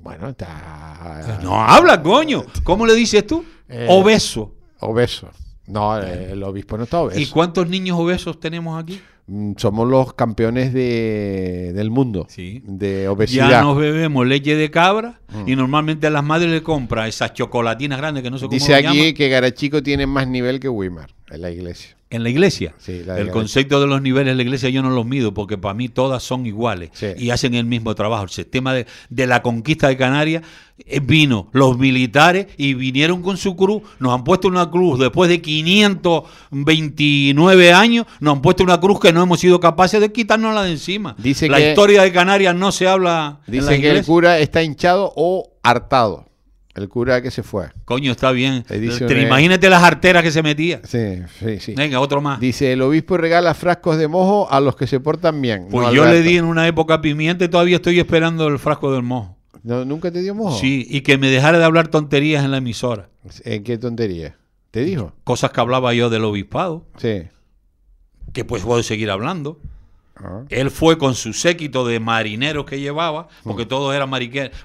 Bueno, 0.00 0.28
está... 0.28 1.40
No 1.42 1.60
habla, 1.60 2.02
coño. 2.02 2.44
¿Cómo 2.64 2.86
le 2.86 2.94
dices 2.94 3.26
tú? 3.26 3.44
Eh, 3.68 3.86
Obeso. 3.90 4.54
Obeso. 4.80 5.28
No, 5.66 6.00
eh, 6.00 6.30
el 6.32 6.42
obispo 6.44 6.78
no 6.78 6.84
está 6.84 7.00
obeso. 7.00 7.20
¿Y 7.20 7.26
cuántos 7.26 7.68
niños 7.68 7.98
obesos 7.98 8.40
tenemos 8.40 8.82
aquí? 8.82 9.02
Mm, 9.30 9.52
Somos 9.58 9.86
los 9.88 10.14
campeones 10.14 10.72
de, 10.72 11.72
del 11.74 11.90
mundo 11.90 12.26
Sí. 12.30 12.62
de 12.66 13.08
obesidad. 13.08 13.50
Ya 13.50 13.60
nos 13.62 13.76
bebemos 13.76 14.26
leche 14.26 14.56
de 14.56 14.70
cabra 14.70 15.20
y 15.46 15.54
normalmente 15.54 16.06
a 16.06 16.10
las 16.10 16.24
madres 16.24 16.50
le 16.50 16.62
compran 16.62 17.06
esas 17.08 17.34
chocolatinas 17.34 17.98
grandes 17.98 18.22
que 18.22 18.30
no 18.30 18.38
sé 18.38 18.46
cómo 18.46 18.54
Dice 18.54 18.74
aquí 18.74 18.84
llaman. 18.98 19.14
que 19.14 19.28
Garachico 19.28 19.82
tiene 19.82 20.06
más 20.06 20.26
nivel 20.26 20.58
que 20.60 20.68
Weimar 20.70 21.10
en 21.30 21.42
la 21.42 21.50
iglesia. 21.50 21.94
En 22.10 22.22
la 22.22 22.30
iglesia. 22.30 22.74
Sí, 22.78 23.02
la 23.04 23.18
el 23.18 23.28
concepto 23.30 23.82
de 23.82 23.86
los 23.86 24.00
niveles 24.00 24.32
de 24.32 24.36
la 24.36 24.42
iglesia 24.42 24.70
yo 24.70 24.80
no 24.82 24.88
los 24.88 25.04
mido 25.04 25.34
porque 25.34 25.58
para 25.58 25.74
mí 25.74 25.90
todas 25.90 26.22
son 26.22 26.46
iguales 26.46 26.88
Sí. 26.94 27.08
y 27.18 27.28
hacen 27.28 27.52
el 27.54 27.66
mismo 27.66 27.94
trabajo. 27.94 28.24
El 28.24 28.30
sistema 28.30 28.72
de, 28.72 28.86
de 29.10 29.26
la 29.26 29.42
conquista 29.42 29.88
de 29.88 29.98
Canarias 29.98 30.42
eh, 30.86 31.00
vino 31.00 31.50
los 31.52 31.76
militares 31.76 32.46
y 32.56 32.72
vinieron 32.72 33.20
con 33.20 33.36
su 33.36 33.54
cruz, 33.56 33.82
nos 33.98 34.14
han 34.14 34.24
puesto 34.24 34.48
una 34.48 34.70
cruz 34.70 34.98
después 34.98 35.28
de 35.28 35.42
529 35.42 37.72
años, 37.72 38.06
nos 38.20 38.36
han 38.36 38.42
puesto 38.42 38.62
una 38.64 38.80
cruz 38.80 39.00
que 39.00 39.12
no 39.12 39.22
hemos 39.22 39.40
sido 39.40 39.60
capaces 39.60 40.00
de 40.00 40.12
quitárnosla 40.12 40.62
de 40.62 40.72
encima. 40.72 41.14
Dice 41.18 41.48
la 41.48 41.58
que- 41.58 41.70
historia 41.70 42.02
de 42.02 42.12
Canarias 42.12 42.54
no 42.54 42.72
se 42.72 42.88
habla 42.88 43.40
en 43.46 43.56
la 43.56 43.62
Dice 43.70 43.80
que 43.80 43.90
el 43.90 44.04
cura 44.04 44.38
está 44.38 44.62
hinchado 44.62 45.12
o 45.16 45.50
hartado. 45.62 46.26
El 46.78 46.88
cura 46.88 47.20
que 47.20 47.30
se 47.32 47.42
fue. 47.42 47.66
Coño, 47.84 48.12
está 48.12 48.30
bien. 48.30 48.64
Edición 48.70 49.08
Te- 49.08 49.20
Imagínate 49.20 49.68
las 49.68 49.82
arteras 49.82 50.22
que 50.22 50.30
se 50.30 50.42
metía. 50.44 50.80
Sí, 50.84 51.16
sí, 51.40 51.58
sí. 51.58 51.74
Venga, 51.74 51.98
otro 52.00 52.20
más. 52.20 52.38
Dice, 52.40 52.72
el 52.72 52.82
obispo 52.82 53.16
regala 53.16 53.52
frascos 53.54 53.98
de 53.98 54.06
mojo 54.06 54.48
a 54.50 54.60
los 54.60 54.76
que 54.76 54.86
se 54.86 55.00
portan 55.00 55.40
bien. 55.42 55.66
Pues 55.70 55.88
No, 55.88 55.92
yo 55.92 56.04
le 56.04 56.22
di 56.22 56.36
en 56.36 56.44
una 56.44 56.66
época 56.68 57.00
pimienta 57.00 57.44
y 57.44 57.48
todavía 57.48 57.76
estoy 57.76 57.98
esperando 57.98 58.46
el 58.46 58.58
frasco 58.60 58.92
del 58.92 59.02
mojo. 59.02 59.36
No, 59.64 59.84
¿Nunca 59.84 60.10
te 60.12 60.22
dio 60.22 60.34
mojo? 60.36 60.56
Sí, 60.56 60.86
y 60.88 61.00
que 61.00 61.18
me 61.18 61.28
dejara 61.30 61.58
de 61.58 61.64
hablar 61.64 61.88
tonterías 61.88 62.44
en 62.44 62.52
la 62.52 62.58
emisora. 62.58 63.08
¿En 63.44 63.64
qué 63.64 63.76
tontería? 63.76 64.36
¿Te 64.70 64.84
dijo? 64.84 65.12
Cosas 65.24 65.50
que 65.50 65.60
hablaba 65.60 65.92
yo 65.94 66.10
del 66.10 66.24
obispado, 66.24 66.86
Sí. 66.96 67.24
que 68.32 68.44
pues 68.44 68.62
puedo 68.62 68.82
seguir 68.84 69.10
hablando. 69.10 69.58
Ah. 70.22 70.42
Él 70.48 70.70
fue 70.70 70.98
con 70.98 71.14
su 71.14 71.32
séquito 71.32 71.86
de 71.86 72.00
marineros 72.00 72.64
que 72.64 72.80
llevaba, 72.80 73.28
porque 73.44 73.64
Mm. 73.64 73.68
todos 73.68 73.94
eran 73.94 74.10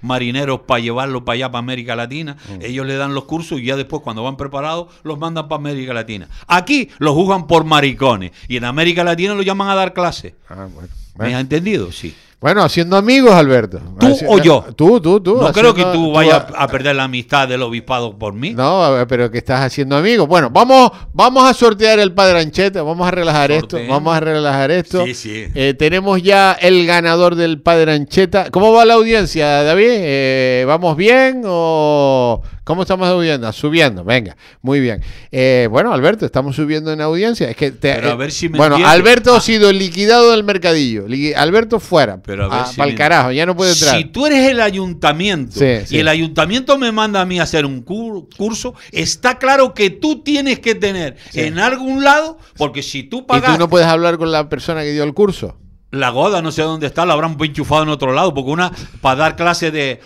marineros 0.01 0.59
para 0.61 0.79
llevarlo 0.79 1.23
para 1.25 1.35
allá, 1.35 1.51
para 1.51 1.59
América 1.59 1.95
Latina. 1.95 2.37
Mm. 2.49 2.61
Ellos 2.63 2.85
le 2.87 2.95
dan 2.95 3.13
los 3.13 3.25
cursos 3.25 3.59
y 3.59 3.65
ya 3.65 3.75
después, 3.75 4.01
cuando 4.01 4.23
van 4.23 4.35
preparados, 4.37 4.87
los 5.03 5.19
mandan 5.19 5.47
para 5.47 5.59
América 5.59 5.93
Latina. 5.93 6.27
Aquí 6.47 6.89
los 6.99 7.13
juzgan 7.13 7.47
por 7.47 7.63
maricones 7.65 8.31
y 8.47 8.57
en 8.57 8.65
América 8.65 9.03
Latina 9.03 9.33
los 9.35 9.45
llaman 9.45 9.69
a 9.69 9.75
dar 9.75 9.93
clases. 9.93 10.33
Ah, 10.49 10.67
bueno. 10.73 10.89
¿Me 11.15 11.35
has 11.35 11.41
entendido? 11.41 11.91
Sí. 11.91 12.15
Bueno, 12.43 12.61
haciendo 12.61 12.97
amigos, 12.97 13.31
Alberto. 13.31 13.79
¿Tú 13.97 14.17
o 14.27 14.37
yo? 14.37 14.65
Tú, 14.75 14.99
tú, 14.99 15.21
tú. 15.21 15.37
No 15.41 15.53
creo 15.53 15.73
que 15.73 15.85
tú 15.85 16.11
vayas 16.11 16.43
a 16.53 16.67
perder 16.67 16.93
la 16.93 17.05
amistad 17.05 17.47
del 17.47 17.61
obispado 17.61 18.19
por 18.19 18.33
mí. 18.33 18.53
No, 18.53 19.05
pero 19.07 19.31
que 19.31 19.37
estás 19.37 19.61
haciendo 19.61 19.95
amigos. 19.95 20.27
Bueno, 20.27 20.49
vamos, 20.49 20.91
vamos 21.13 21.49
a 21.49 21.53
sortear 21.53 21.99
el 21.99 22.11
Padre 22.11 22.41
Ancheta, 22.41 22.83
vamos 22.83 23.07
a 23.07 23.11
relajar 23.11 23.49
esto, 23.53 23.77
vamos 23.87 24.13
a 24.13 24.19
relajar 24.19 24.71
esto. 24.71 25.05
Sí, 25.05 25.13
sí. 25.13 25.45
Eh, 25.55 25.73
tenemos 25.79 26.21
ya 26.21 26.51
el 26.51 26.85
ganador 26.85 27.35
del 27.35 27.61
Padre 27.61 27.93
Ancheta. 27.93 28.51
¿Cómo 28.51 28.73
va 28.73 28.83
la 28.83 28.95
audiencia, 28.95 29.63
David? 29.63 29.87
Eh, 29.89 30.65
¿Vamos 30.67 30.97
bien 30.97 31.43
o 31.45 32.41
cómo 32.63 32.83
estamos 32.83 33.09
subiendo? 33.09 33.51
Subiendo, 33.53 34.03
venga, 34.03 34.35
muy 34.61 34.79
bien. 34.79 35.01
Eh, 35.31 35.67
bueno, 35.69 35.93
Alberto, 35.93 36.25
estamos 36.25 36.55
subiendo 36.55 36.91
en 36.91 37.01
audiencia. 37.01 37.49
Es 37.49 37.55
que 37.55 37.71
te- 37.71 37.93
Pero 37.95 38.09
a 38.09 38.13
eh, 38.13 38.15
ver 38.15 38.31
si 38.31 38.49
me 38.49 38.57
bueno. 38.57 38.77
Alberto 38.85 39.33
Ah. 39.33 39.37
ha 39.37 39.41
sido 39.41 39.71
liquidado 39.71 40.31
del 40.31 40.43
mercadillo. 40.43 41.05
Alberto 41.35 41.79
fuera. 41.79 42.21
Pero 42.23 42.45
a 42.45 42.47
ver 42.49 42.59
Ah, 42.61 42.71
si 42.73 42.81
me- 42.81 42.95
carajo, 42.95 43.31
ya 43.31 43.45
no 43.45 43.55
puede 43.55 43.73
entrar. 43.73 43.97
Si 43.97 44.05
tú 44.05 44.25
eres 44.25 44.49
el 44.49 44.61
ayuntamiento 44.61 45.59
Sí, 45.59 45.65
y 45.65 45.85
sí. 45.87 45.97
el 45.99 46.07
ayuntamiento 46.07 46.77
me 46.77 46.91
manda 46.91 47.21
a 47.21 47.25
mí 47.25 47.39
a 47.39 47.43
hacer 47.43 47.65
un 47.65 47.83
cur- 47.85 48.27
curso, 48.37 48.73
está 48.91 49.37
claro 49.37 49.73
que 49.73 49.89
tú 49.89 50.21
tienes 50.23 50.59
que 50.59 50.75
tener 50.75 51.17
en 51.33 51.59
algún 51.59 52.03
lado, 52.03 52.37
porque 52.57 52.83
si 52.83 53.03
tú 53.03 53.19
¿Y 53.19 53.21
pagas 53.23 53.53
tú 53.53 53.59
no 53.59 53.69
puedes 53.69 53.87
hablar 53.87 54.17
con 54.17 54.31
la 54.31 54.49
persona 54.49 54.81
que 54.83 54.91
dio 54.91 55.03
el 55.03 55.13
curso? 55.13 55.57
la 55.91 56.09
goda, 56.09 56.41
no 56.41 56.51
sé 56.51 56.63
dónde 56.63 56.87
está, 56.87 57.05
la 57.05 57.13
habrán 57.13 57.37
enchufado 57.39 57.83
en 57.83 57.89
otro 57.89 58.13
lado, 58.13 58.33
porque 58.33 58.49
una 58.49 58.71
para 58.99 59.15
dar 59.15 59.35
clase 59.35 59.69
de... 59.69 59.99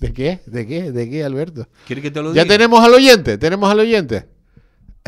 ¿De 0.00 0.12
qué? 0.12 0.40
¿De 0.46 0.66
qué? 0.66 0.92
¿De 0.92 1.08
qué, 1.08 1.24
Alberto? 1.24 1.66
¿Quieres 1.86 2.02
que 2.02 2.10
te 2.10 2.22
lo 2.22 2.34
Ya 2.34 2.42
diga? 2.44 2.54
tenemos 2.54 2.84
al 2.84 2.94
oyente, 2.94 3.38
tenemos 3.38 3.70
al 3.70 3.80
oyente. 3.80 4.26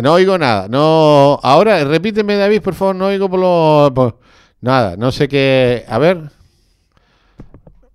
No 0.03 0.15
oigo 0.15 0.39
nada. 0.39 0.69
No, 0.69 1.39
ahora 1.43 1.83
repíteme, 1.85 2.37
David, 2.37 2.63
por 2.63 2.75
favor, 2.75 2.95
no 2.97 3.07
oigo 3.07 3.29
por 3.29 3.41
lo 3.41 3.93
por- 3.95 4.19
nada, 4.61 4.97
no 4.97 5.11
sé 5.13 5.29
qué, 5.29 5.85
a 5.89 5.99
ver. 5.99 6.31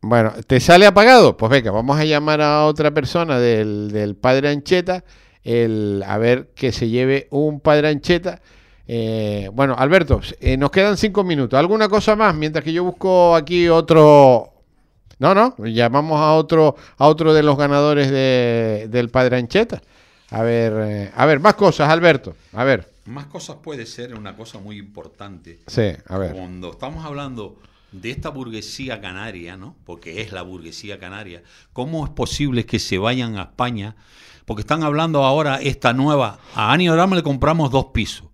Bueno, 0.02 0.34
¿te 0.46 0.60
sale 0.60 0.86
apagado? 0.86 1.38
Pues 1.38 1.50
venga, 1.50 1.72
vamos 1.72 1.98
a 1.98 2.04
llamar 2.04 2.41
a 2.41 2.66
otra 2.66 2.91
persona 2.91 3.39
del, 3.39 3.89
del 3.91 4.16
Padre 4.16 4.50
Ancheta, 4.50 5.04
el, 5.44 6.04
a 6.06 6.18
ver 6.18 6.50
que 6.56 6.72
se 6.74 6.89
lleve 6.89 7.28
un 7.32 7.62
Padre 7.62 7.88
Ancheta. 7.88 8.41
Eh, 8.86 9.50
bueno, 9.54 9.76
Alberto, 9.78 10.20
eh, 10.41 10.58
nos 10.58 10.72
quedan 10.72 10.98
cinco 10.98 11.24
minutos. 11.24 11.58
¿Alguna 11.58 11.88
cosa 11.88 12.18
más? 12.18 12.36
Mientras 12.36 12.66
que 12.66 12.74
yo 12.74 12.84
busco 12.84 13.34
aquí 13.34 13.70
otro, 13.70 14.53
no, 15.20 15.34
no, 15.36 15.55
llamamos 15.66 16.20
a 16.20 16.34
otro, 16.34 16.76
a 16.97 17.07
otro 17.07 17.34
de 17.34 17.43
los 17.43 17.57
ganadores 17.57 18.09
de- 18.11 18.88
del 18.89 19.09
Padre 19.09 19.38
Ancheta. 19.38 19.82
A 20.32 20.41
ver, 20.41 20.74
eh, 20.78 21.11
a 21.16 21.26
ver, 21.26 21.39
más 21.39 21.53
cosas, 21.53 21.89
Alberto. 21.89 22.36
A 22.53 22.64
ver, 22.64 22.91
Más 23.05 23.26
cosas 23.28 23.57
puede 23.61 23.86
ser 23.86 24.16
una 24.16 24.36
cosa 24.36 24.59
muy 24.59 24.78
importante. 24.80 25.59
sí, 25.68 25.91
a 26.07 26.18
ver. 26.18 26.34
Cuando 26.34 26.72
estamos 26.72 27.05
hablando 27.05 27.57
de 27.91 28.09
esta 28.09 28.30
burguesía 28.30 28.99
canaria, 29.01 29.55
¿no? 29.57 29.76
Porque 29.86 30.22
es 30.22 30.32
la 30.32 30.41
burguesía 30.41 30.97
canaria, 30.99 31.43
¿cómo 31.74 32.03
es 32.05 32.09
posible 32.11 32.66
que 32.66 32.80
se 32.80 32.97
vayan 32.97 33.38
a 33.38 33.43
España? 33.43 33.95
Porque 34.45 34.61
están 34.61 34.84
hablando 34.84 35.24
ahora 35.24 35.61
esta 35.61 35.93
nueva. 35.93 36.39
A 36.55 36.72
Ani 36.74 36.89
Orama 36.89 37.16
le 37.16 37.24
compramos 37.24 37.70
dos 37.72 37.88
pisos 37.93 38.26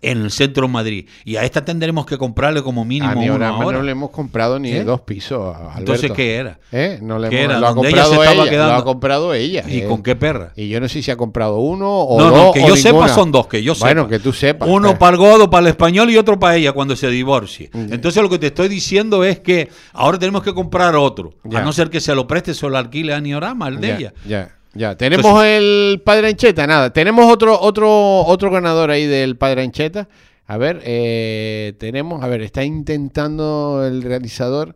en 0.00 0.22
el 0.22 0.30
centro 0.30 0.66
de 0.66 0.72
Madrid. 0.72 1.06
Y 1.24 1.36
a 1.36 1.44
esta 1.44 1.64
tendremos 1.64 2.06
que 2.06 2.18
comprarle 2.18 2.62
como 2.62 2.84
mínimo 2.84 3.10
A 3.10 3.12
uno 3.14 3.20
Niorama 3.22 3.64
ahora. 3.64 3.78
no 3.78 3.84
le 3.84 3.92
hemos 3.92 4.10
comprado 4.10 4.58
ni 4.58 4.70
¿Eh? 4.72 4.84
dos 4.84 5.00
pisos. 5.02 5.54
Alberto. 5.56 5.78
Entonces, 5.78 6.12
¿qué 6.12 6.34
era? 6.36 6.58
¿Eh? 6.70 6.98
No 7.02 7.18
le 7.18 7.28
¿Qué 7.28 7.42
hemos, 7.42 7.50
era? 7.52 7.60
lo 7.60 7.66
ha 7.68 7.72
¿Donde 7.74 7.88
ella 7.90 8.02
comprado 8.04 8.22
estaba 8.24 8.42
ella, 8.42 8.50
quedando? 8.50 8.72
Lo 8.74 8.78
ha 8.78 8.84
comprado 8.84 9.34
ella. 9.34 9.64
¿Y 9.68 9.78
eh. 9.80 9.86
con 9.86 10.02
qué 10.02 10.16
perra? 10.16 10.52
Y 10.56 10.68
yo 10.68 10.80
no 10.80 10.88
sé 10.88 11.02
si 11.02 11.10
ha 11.10 11.16
comprado 11.16 11.58
uno 11.58 11.88
o 11.90 12.18
no, 12.20 12.30
dos. 12.30 12.36
no, 12.46 12.52
que 12.52 12.66
yo 12.66 12.76
sepa 12.76 13.08
son 13.08 13.32
dos, 13.32 13.46
que 13.46 13.62
yo 13.62 13.74
sepa. 13.74 13.86
Bueno, 13.86 14.08
que 14.08 14.18
tú 14.18 14.32
sepas. 14.32 14.68
Uno 14.68 14.90
Eh. 14.90 14.96
para 14.98 15.12
el 15.12 15.16
godo, 15.18 15.50
para 15.50 15.62
el 15.66 15.68
español 15.68 16.10
y 16.10 16.16
otro 16.16 16.38
para 16.38 16.56
ella 16.56 16.72
cuando 16.72 16.96
se 16.96 17.08
divorcie. 17.08 17.70
Ya. 17.72 17.94
Entonces 17.94 18.22
lo 18.22 18.28
que 18.28 18.38
te 18.38 18.48
estoy 18.48 18.68
diciendo 18.68 19.24
es 19.24 19.40
que 19.40 19.68
ahora 19.92 20.18
tenemos 20.18 20.42
que 20.42 20.52
comprar 20.54 20.94
otro. 20.96 21.34
A 21.54 21.60
no 21.62 21.72
ser 21.72 21.90
que 21.90 22.00
se 22.00 22.14
lo 22.14 22.26
preste, 22.26 22.54
se 22.54 22.68
lo 22.68 22.76
alquile 22.78 23.14
a 23.14 23.20
Niorama, 23.20 23.68
el 23.68 23.80
de 23.80 23.88
ya, 23.88 24.12
ella. 24.26 24.48
Ya. 24.74 24.96
Tenemos 24.96 25.44
el 25.44 26.00
Padre 26.04 26.28
Ancheta, 26.28 26.66
nada. 26.66 26.92
Tenemos 26.92 27.30
otro, 27.30 27.60
otro, 27.60 28.20
otro 28.24 28.50
ganador 28.50 28.90
ahí 28.90 29.06
del 29.06 29.36
Padre 29.36 29.62
Ancheta. 29.62 30.08
A 30.46 30.56
ver, 30.56 30.80
eh, 30.84 31.74
tenemos, 31.78 32.22
a 32.22 32.26
ver, 32.28 32.42
está 32.42 32.64
intentando 32.64 33.84
el 33.86 34.02
realizador, 34.02 34.74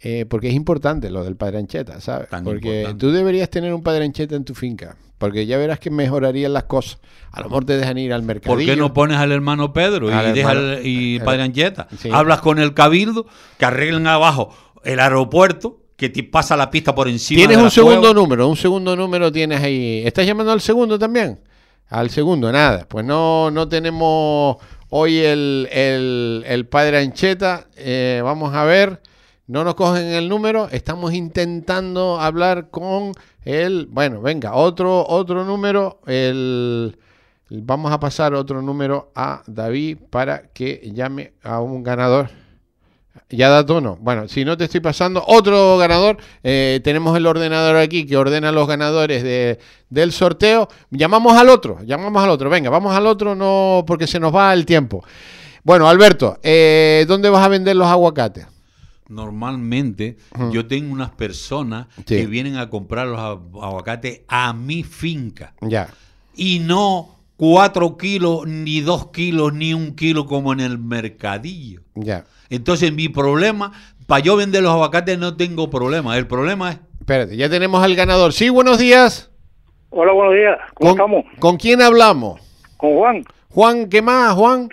eh, 0.00 0.26
porque 0.28 0.48
es 0.48 0.54
importante 0.54 1.10
lo 1.10 1.24
del 1.24 1.36
Padre 1.36 1.58
Ancheta, 1.58 2.00
¿sabes? 2.00 2.28
Tan 2.28 2.44
porque 2.44 2.68
importante. 2.80 3.00
tú 3.00 3.12
deberías 3.12 3.48
tener 3.50 3.72
un 3.72 3.82
Padre 3.82 4.04
Ancheta 4.04 4.36
en 4.36 4.44
tu 4.44 4.54
finca, 4.54 4.96
porque 5.18 5.46
ya 5.46 5.56
verás 5.58 5.78
que 5.80 5.90
mejorarían 5.90 6.52
las 6.52 6.64
cosas. 6.64 6.98
A 7.32 7.40
lo 7.40 7.48
mejor 7.48 7.64
te 7.64 7.76
dejan 7.76 7.98
ir 7.98 8.12
al 8.12 8.22
mercadillo. 8.22 8.56
¿Por 8.56 8.64
qué 8.64 8.76
no 8.76 8.92
pones 8.92 9.16
al 9.16 9.32
hermano 9.32 9.72
Pedro 9.72 10.08
Al 10.08 10.36
y 10.36 10.40
el- 10.40 10.86
y 10.86 11.16
el- 11.16 11.22
Padre 11.22 11.42
Ancheta? 11.42 11.88
Sí. 11.98 12.08
Hablas 12.12 12.40
con 12.40 12.58
el 12.58 12.74
cabildo, 12.74 13.26
que 13.58 13.64
arreglen 13.64 14.06
abajo 14.06 14.54
el 14.84 15.00
aeropuerto, 15.00 15.78
que 15.96 16.10
te 16.10 16.22
pasa 16.22 16.56
la 16.56 16.70
pista 16.70 16.94
por 16.94 17.08
encima 17.08 17.38
Tienes 17.38 17.56
de 17.56 17.62
un 17.64 17.70
segundo 17.70 18.12
número, 18.12 18.48
un 18.48 18.56
segundo 18.56 18.94
número 18.94 19.32
tienes 19.32 19.62
ahí. 19.62 20.02
¿Estás 20.04 20.26
llamando 20.26 20.52
al 20.52 20.60
segundo 20.60 20.98
también? 20.98 21.40
Al 21.88 22.10
segundo, 22.10 22.52
nada. 22.52 22.86
Pues 22.88 23.04
no, 23.04 23.50
no 23.50 23.68
tenemos 23.68 24.56
hoy 24.90 25.18
el, 25.18 25.68
el, 25.70 26.44
el 26.46 26.66
padre 26.66 26.98
Ancheta. 26.98 27.66
Eh, 27.76 28.20
vamos 28.22 28.54
a 28.54 28.64
ver. 28.64 29.00
No 29.46 29.62
nos 29.62 29.76
cogen 29.76 30.06
el 30.08 30.28
número. 30.28 30.68
Estamos 30.70 31.14
intentando 31.14 32.20
hablar 32.20 32.70
con 32.70 33.12
el. 33.44 33.86
Bueno, 33.86 34.20
venga, 34.20 34.54
otro, 34.54 35.06
otro 35.06 35.44
número. 35.44 36.00
El, 36.06 36.98
vamos 37.48 37.92
a 37.92 38.00
pasar 38.00 38.34
otro 38.34 38.60
número 38.60 39.12
a 39.14 39.42
David 39.46 39.98
para 40.10 40.48
que 40.48 40.90
llame 40.92 41.34
a 41.42 41.60
un 41.60 41.84
ganador. 41.84 42.28
Ya 43.28 43.48
da 43.48 43.66
tono. 43.66 43.98
Bueno, 44.00 44.28
si 44.28 44.44
no 44.44 44.56
te 44.56 44.64
estoy 44.64 44.80
pasando, 44.80 45.22
otro 45.26 45.76
ganador. 45.78 46.16
eh, 46.44 46.80
tenemos 46.84 47.16
el 47.16 47.26
ordenador 47.26 47.76
aquí 47.76 48.06
que 48.06 48.16
ordena 48.16 48.52
los 48.52 48.68
ganadores 48.68 49.22
de, 49.24 49.58
del 49.90 50.12
sorteo. 50.12 50.68
Llamamos 50.90 51.36
al 51.36 51.48
otro, 51.48 51.78
llamamos 51.84 52.22
al 52.22 52.30
otro. 52.30 52.48
Venga, 52.50 52.70
vamos 52.70 52.94
al 52.94 53.06
otro, 53.06 53.34
no 53.34 53.82
porque 53.86 54.06
se 54.06 54.20
nos 54.20 54.32
va 54.34 54.52
el 54.52 54.64
tiempo. 54.64 55.04
Bueno, 55.64 55.88
Alberto, 55.88 56.38
eh, 56.44 57.04
¿dónde 57.08 57.28
vas 57.28 57.44
a 57.44 57.48
vender 57.48 57.74
los 57.74 57.88
aguacates? 57.88 58.46
Normalmente 59.08 60.16
yo 60.52 60.66
tengo 60.66 60.92
unas 60.92 61.10
personas 61.10 61.86
Sí. 61.98 62.04
que 62.04 62.26
vienen 62.26 62.56
a 62.56 62.68
comprar 62.70 63.06
los 63.06 63.18
agu- 63.18 63.62
aguacates 63.64 64.20
a 64.28 64.52
mi 64.52 64.82
finca. 64.82 65.52
Ya. 65.62 65.88
y 66.38 66.58
no 66.58 67.15
cuatro 67.36 67.96
kilos, 67.96 68.46
ni 68.46 68.80
dos 68.80 69.10
kilos, 69.10 69.52
ni 69.52 69.74
un 69.74 69.94
kilo 69.94 70.26
como 70.26 70.52
en 70.52 70.60
el 70.60 70.78
mercadillo. 70.78 71.82
Ya. 71.94 72.24
Entonces 72.50 72.92
mi 72.92 73.08
problema, 73.08 73.72
para 74.06 74.22
yo 74.22 74.36
vender 74.36 74.62
los 74.62 74.72
aguacates 74.72 75.18
no 75.18 75.36
tengo 75.36 75.70
problema. 75.70 76.16
El 76.16 76.26
problema 76.26 76.72
es 76.72 76.78
Espérate, 77.06 77.36
ya 77.36 77.48
tenemos 77.48 77.84
al 77.84 77.94
ganador. 77.94 78.32
Sí, 78.32 78.48
buenos 78.48 78.78
días. 78.78 79.30
Hola, 79.90 80.12
buenos 80.12 80.34
días. 80.34 80.58
¿Cómo 80.74 80.90
¿Con, 80.90 80.98
estamos? 80.98 81.24
¿Con 81.38 81.56
quién 81.56 81.80
hablamos? 81.80 82.40
Con 82.76 82.96
Juan. 82.96 83.24
Juan, 83.48 83.88
¿qué 83.88 84.02
más, 84.02 84.34
Juan? 84.34 84.68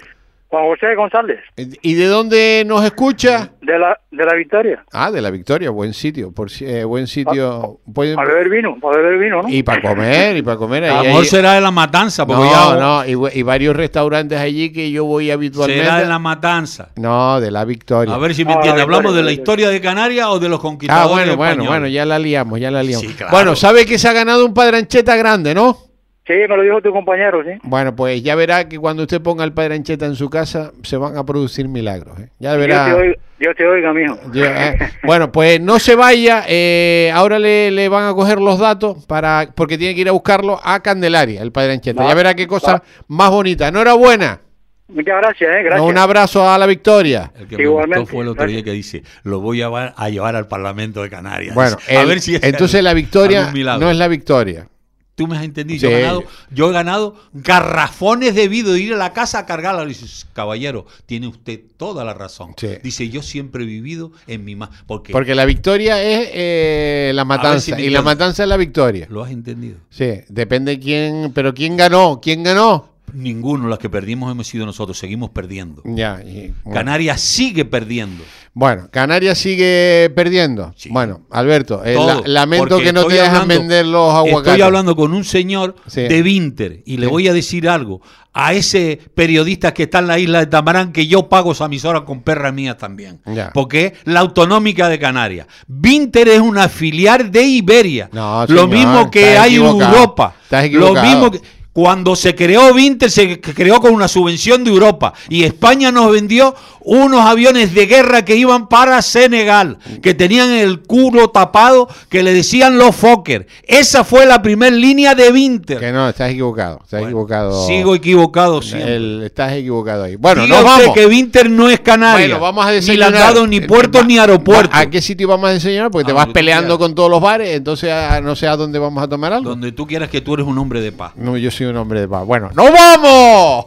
Juan 0.53 0.65
José 0.67 0.93
González, 0.95 1.39
¿Y 1.57 1.95
de 1.95 2.05
dónde 2.05 2.63
nos 2.67 2.85
escucha? 2.85 3.49
de 3.59 3.79
la, 3.79 3.99
de 4.11 4.23
la 4.23 4.35
Victoria. 4.35 4.83
Ah, 4.93 5.09
de 5.09 5.19
la 5.19 5.31
Victoria, 5.31 5.71
buen 5.71 5.95
sitio, 5.95 6.31
por 6.31 6.51
si- 6.51 6.63
eh, 6.65 6.83
buen 6.83 7.07
sitio. 7.07 7.79
Pueden- 7.91 8.15
Para 8.15 8.27
beber 8.33 8.49
vino, 8.49 8.77
para 8.79 8.97
beber 8.97 9.17
vino, 9.17 9.41
¿no? 9.41 9.49
y 9.49 9.63
para 9.63 9.81
comer, 9.81 10.37
y 10.37 10.41
para 10.43 10.57
comer. 10.57 10.83
A 10.83 10.87
ahí 10.99 11.07
lo 11.07 11.09
mejor 11.09 11.25
será 11.25 11.53
de 11.53 11.61
la 11.61 11.71
matanza, 11.71 12.27
porque 12.27 12.43
no, 12.43 12.51
ya 12.51 12.79
no, 12.79 13.29
y, 13.31 13.39
y 13.39 13.41
varios 13.41 13.75
restaurantes 13.75 14.37
allí 14.39 14.71
que 14.71 14.91
yo 14.91 15.05
voy 15.05 15.31
habitualmente. 15.31 15.83
será 15.83 15.97
de 15.99 16.05
la 16.05 16.19
matanza. 16.19 16.89
No, 16.97 17.41
de 17.41 17.49
la 17.49 17.65
Victoria. 17.65 18.13
A 18.13 18.17
ver 18.19 18.35
si 18.35 18.45
me 18.45 18.51
entiende. 18.53 18.81
Victoria, 18.81 18.83
¿Hablamos 18.83 19.15
de 19.15 19.23
la 19.23 19.31
historia 19.31 19.69
de 19.69 19.81
Canarias 19.81 20.27
o 20.29 20.37
de 20.39 20.49
los 20.49 20.59
Ah, 20.59 20.61
conquistadores 20.61 21.09
bueno, 21.09 21.35
bueno, 21.37 21.51
españoles? 21.53 21.69
bueno, 21.69 21.87
ya 21.87 22.05
la 22.05 22.19
liamos, 22.19 22.59
ya 22.59 22.69
la 22.69 22.83
liamos. 22.83 23.07
Sí, 23.07 23.13
claro. 23.15 23.31
Bueno, 23.31 23.55
¿sabe 23.55 23.87
que 23.87 23.97
se 23.97 24.07
ha 24.07 24.13
ganado 24.13 24.45
un 24.45 24.53
padrancheta 24.53 25.15
grande, 25.15 25.55
no? 25.55 25.77
Sí, 26.25 26.33
me 26.47 26.55
lo 26.55 26.61
dijo 26.63 26.81
tu 26.81 26.91
compañero, 26.93 27.43
sí. 27.43 27.49
Bueno, 27.63 27.93
pues 27.95 28.23
ya 28.23 28.33
verá 28.35 28.69
que 28.69 28.79
cuando 28.79 29.03
usted 29.03 29.21
ponga 29.21 29.43
el 29.43 29.51
padrancheta 29.51 30.05
en 30.05 30.15
su 30.15 30.29
casa 30.29 30.71
se 30.83 30.95
van 30.95 31.17
a 31.17 31.25
producir 31.25 31.67
milagros. 31.67 32.17
¿eh? 32.17 32.29
Ya 32.39 32.55
verá. 32.55 32.85
te 32.85 32.93
oiga, 32.93 33.15
Dios 33.39 33.55
te 33.57 33.67
oiga, 33.67 33.91
mijo. 33.93 34.17
Yo, 34.31 34.45
eh, 34.45 34.77
bueno, 35.03 35.33
pues 35.33 35.59
no 35.59 35.79
se 35.79 35.95
vaya. 35.95 36.45
eh, 36.47 37.11
ahora 37.13 37.39
le, 37.39 37.71
le 37.71 37.89
van 37.89 38.05
a 38.09 38.13
coger 38.13 38.39
los 38.39 38.57
datos 38.57 39.03
para 39.05 39.49
porque 39.53 39.77
tiene 39.77 39.95
que 39.95 40.01
ir 40.01 40.07
a 40.07 40.13
buscarlo 40.13 40.61
a 40.63 40.79
Candelaria, 40.81 41.41
el 41.41 41.51
Padre 41.51 41.73
Ancheta. 41.73 42.03
Va, 42.03 42.09
Ya 42.09 42.15
verá 42.15 42.33
qué 42.35 42.47
cosa 42.47 42.71
va. 42.75 42.83
más 43.09 43.29
bonita. 43.29 43.67
Enhorabuena. 43.67 44.39
Muchas 44.87 45.17
gracias, 45.21 45.49
¿eh? 45.57 45.63
Gracias. 45.63 45.89
Un 45.89 45.97
abrazo 45.97 46.49
a 46.49 46.57
la 46.57 46.67
victoria. 46.67 47.31
El 47.37 47.47
que 47.47 47.57
me 47.57 47.63
Igualmente, 47.63 47.99
gustó 47.99 48.11
fue 48.15 48.23
el 48.23 48.29
otro 48.29 48.45
día 48.45 48.63
que 48.63 48.71
dice, 48.71 49.03
lo 49.23 49.41
voy 49.41 49.61
a 49.61 49.65
llevar, 49.65 49.93
a 49.97 50.09
llevar 50.09 50.37
al 50.37 50.47
Parlamento 50.47 51.01
de 51.03 51.09
Canarias. 51.09 51.53
Bueno, 51.53 51.75
a 51.89 52.01
el- 52.01 52.07
ver 52.07 52.21
si 52.21 52.35
es 52.35 52.43
entonces 52.43 52.81
la 52.81 52.93
victoria 52.93 53.51
no 53.77 53.89
es 53.91 53.97
la 53.97 54.07
victoria. 54.07 54.67
Tú 55.15 55.27
me 55.27 55.37
has 55.37 55.43
entendido. 55.43 55.89
Yo, 55.89 55.95
he 55.95 56.01
ganado, 56.01 56.23
yo 56.49 56.69
he 56.69 56.73
ganado 56.73 57.15
garrafones 57.33 58.33
de 58.33 58.49
de 58.49 58.79
ir 58.79 58.93
a 58.93 58.97
la 58.97 59.13
casa 59.13 59.39
a 59.39 59.45
cargarla. 59.45 59.83
Le 59.83 59.89
dices, 59.89 60.25
caballero, 60.33 60.85
tiene 61.05 61.27
usted 61.27 61.61
toda 61.77 62.03
la 62.03 62.13
razón. 62.13 62.53
Sí. 62.57 62.69
Dice, 62.83 63.09
yo 63.09 63.21
siempre 63.21 63.63
he 63.63 63.67
vivido 63.67 64.11
en 64.25 64.43
mi 64.43 64.55
más. 64.55 64.69
Porque, 64.87 65.11
Porque 65.11 65.35
la 65.35 65.45
victoria 65.45 66.01
es 66.01 66.29
eh, 66.33 67.11
la 67.13 67.25
matanza. 67.25 67.79
y 67.79 67.89
la 67.89 68.01
matanza 68.01 68.43
es 68.43 68.49
la 68.49 68.57
victoria. 68.57 69.07
¿Lo 69.09 69.23
has 69.23 69.31
entendido? 69.31 69.77
Sí, 69.89 70.21
depende 70.29 70.79
quién. 70.79 71.31
Pero 71.33 71.53
¿quién 71.53 71.77
ganó? 71.77 72.19
¿Quién 72.21 72.43
ganó? 72.43 72.92
Ninguno, 73.13 73.67
las 73.67 73.79
que 73.79 73.89
perdimos 73.89 74.31
hemos 74.31 74.47
sido 74.47 74.65
nosotros, 74.65 74.97
seguimos 74.97 75.29
perdiendo. 75.29 75.81
Ya. 75.85 76.21
y- 76.25 76.53
bueno. 76.63 76.79
Canarias 76.79 77.21
sigue 77.21 77.65
perdiendo. 77.65 78.23
Bueno, 78.55 78.87
Canarias 78.91 79.37
sigue 79.37 80.11
perdiendo. 80.15 80.73
Sí. 80.75 80.89
Bueno, 80.91 81.21
Alberto, 81.31 81.83
eh, 81.83 81.93
Todo, 81.95 82.21
la- 82.21 82.27
lamento 82.27 82.77
que 82.79 82.93
no 82.93 83.05
te 83.05 83.15
dejan 83.15 83.29
hablando- 83.43 83.59
vender 83.59 83.85
los 83.85 84.13
aguacates. 84.13 84.47
Estoy 84.53 84.61
hablando 84.61 84.95
con 84.95 85.13
un 85.13 85.23
señor 85.23 85.75
Sí. 85.87 86.01
de 86.01 86.21
Winter 86.21 86.81
y 86.85 86.97
le 86.97 87.07
Sí. 87.07 87.11
voy 87.11 87.27
a 87.27 87.33
decir 87.33 87.67
algo 87.67 88.01
a 88.35 88.53
ese 88.53 88.99
periodista 89.15 89.73
que 89.73 89.83
está 89.83 89.99
en 89.99 90.07
la 90.07 90.17
isla 90.19 90.39
de 90.39 90.47
Tamarán 90.47 90.91
que 90.91 91.05
yo 91.07 91.29
pago 91.29 91.51
esa 91.51 91.65
emisora 91.65 92.03
con 92.05 92.21
perras 92.21 92.53
mías 92.53 92.77
también. 92.77 93.21
Ya. 93.25 93.51
Porque 93.53 93.85
es 93.87 93.93
la 94.05 94.19
autonómica 94.21 94.89
de 94.89 94.97
Canarias. 94.99 95.47
Winter 95.67 96.27
es 96.27 96.39
una 96.39 96.67
filial 96.69 97.31
de 97.31 97.43
Iberia. 97.43 98.09
No, 98.11 98.45
Lo 98.47 98.67
mismo 98.67 99.09
que 99.11 99.37
hay 99.37 99.55
en. 99.55 99.61
Europa. 99.63 100.35
Estás 100.43 100.71
Lo 100.71 100.93
mismo 100.93 101.31
que 101.31 101.41
cuando 101.73 102.15
se 102.15 102.35
creó 102.35 102.71
Winter 102.73 103.09
se 103.09 103.41
creó 103.41 103.81
con 103.81 103.93
una 103.93 104.07
subvención 104.07 104.63
de 104.63 104.69
Europa 104.71 105.13
y 105.27 105.43
España 105.43 105.91
nos 105.91 106.11
vendió 106.11 106.53
unos 106.81 107.21
aviones 107.21 107.73
de 107.73 107.85
guerra 107.87 108.23
que 108.25 108.35
iban 108.35 108.67
para 108.67 109.01
Senegal, 109.01 109.77
que 110.01 110.13
tenían 110.13 110.49
el 110.51 110.81
culo 110.81 111.29
tapado, 111.29 111.87
que 112.09 112.21
le 112.23 112.33
decían 112.33 112.77
los 112.77 112.95
Fokker. 112.95 113.47
Esa 113.63 114.03
fue 114.03 114.25
la 114.25 114.41
primera 114.41 114.75
línea 114.75 115.15
de 115.15 115.31
Winter. 115.31 115.79
Que 115.79 115.91
no, 115.91 116.09
estás 116.09 116.29
equivocado. 116.31 116.75
Estás 116.83 116.99
Bueno, 116.99 117.07
equivocado. 117.07 117.67
Sigo 117.67 117.95
equivocado. 117.95 118.59
El- 118.73 119.23
estás 119.25 119.53
equivocado 119.53 120.03
ahí. 120.03 120.15
Bueno, 120.17 120.43
Diga 120.43 120.57
usted 120.57 120.69
vamos. 120.81 120.93
que 120.95 121.05
Winter 121.07 121.49
no 121.49 121.69
es 121.69 121.79
Canarias. 121.79 122.29
Bueno, 122.31 122.43
vamos 122.43 122.65
a 122.65 122.69
Ni 122.69 122.75
desayunar. 122.75 123.47
ni 123.47 123.57
Eh, 123.57 123.61
puertos 123.61 124.01
va- 124.01 124.05
ni 124.05 124.19
aeropuertos. 124.19 124.75
va- 124.75 124.79
¿A 124.81 124.89
qué 124.89 125.01
sitio 125.01 125.27
vamos 125.29 125.49
a 125.49 125.53
desayunar? 125.53 125.89
Porque 125.89 126.05
te 126.05 126.11
A 126.11 126.15
vas 126.15 126.27
peleando 126.27 126.77
quieras. 126.77 126.79
con 126.79 126.95
todos 126.95 127.09
los 127.09 127.21
bares, 127.21 127.49
entonces 127.55 127.91
ah, 127.91 128.19
no 128.21 128.35
sé 128.35 128.47
a 128.47 128.57
dónde 128.57 128.77
vamos 128.77 129.01
a 129.01 129.07
tomar 129.07 129.31
algo. 129.33 129.49
Donde 129.51 129.71
tú 129.71 129.87
quieras 129.87 130.09
que 130.09 130.19
tú 130.21 130.33
eres 130.33 130.45
un 130.45 130.57
hombre 130.57 130.81
de 130.81 130.91
paz. 130.91 131.13
No, 131.15 131.37
yo 131.37 131.49
soy 131.49 131.62
un 131.65 131.77
hombre 131.77 132.01
de 132.01 132.07
paz. 132.07 132.25
Bueno, 132.25 132.49
¡nos 132.53 132.71
vamos! 132.71 133.65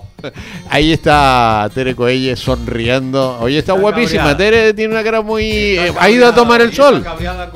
Ahí 0.71 0.93
está 0.93 1.69
Tere 1.75 1.95
Coelle 1.95 2.35
sonriendo. 2.37 3.39
Oye, 3.41 3.59
está, 3.59 3.73
Está 3.73 3.81
guapísima. 3.83 4.25
cabreada. 4.25 4.37
Tere 4.39 4.75
tiene 4.75 4.93
una 4.95 5.05
cara 5.05 5.21
muy... 5.23 5.45
eh, 5.79 5.93
¿Ha 5.99 6.11
ido 6.11 6.27
a 6.27 6.35
tomar 6.35 6.61
el 6.61 6.73
sol? 6.73 7.05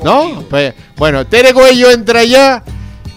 ¿No? 0.03 0.43
Pues, 0.49 0.73
bueno, 0.97 1.25
Tere 1.25 1.53
Coello 1.53 1.91
entra 1.91 2.23
ya 2.23 2.63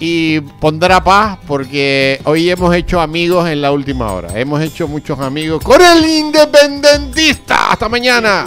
y 0.01 0.41
pondrá 0.41 1.05
paz 1.05 1.39
porque 1.47 2.21
hoy 2.25 2.51
hemos 2.51 2.75
hecho 2.75 3.01
amigos 3.01 3.49
en 3.49 3.63
la 3.63 3.71
última 3.71 4.13
hora. 4.13 4.29
Hemos 4.39 4.61
hecho 4.61 4.89
muchos 4.89 5.21
amigos 5.21 5.63
con 5.63 5.81
el 5.81 6.05
independentista. 6.05 7.71
Hasta 7.71 7.89
mañana. 7.89 8.47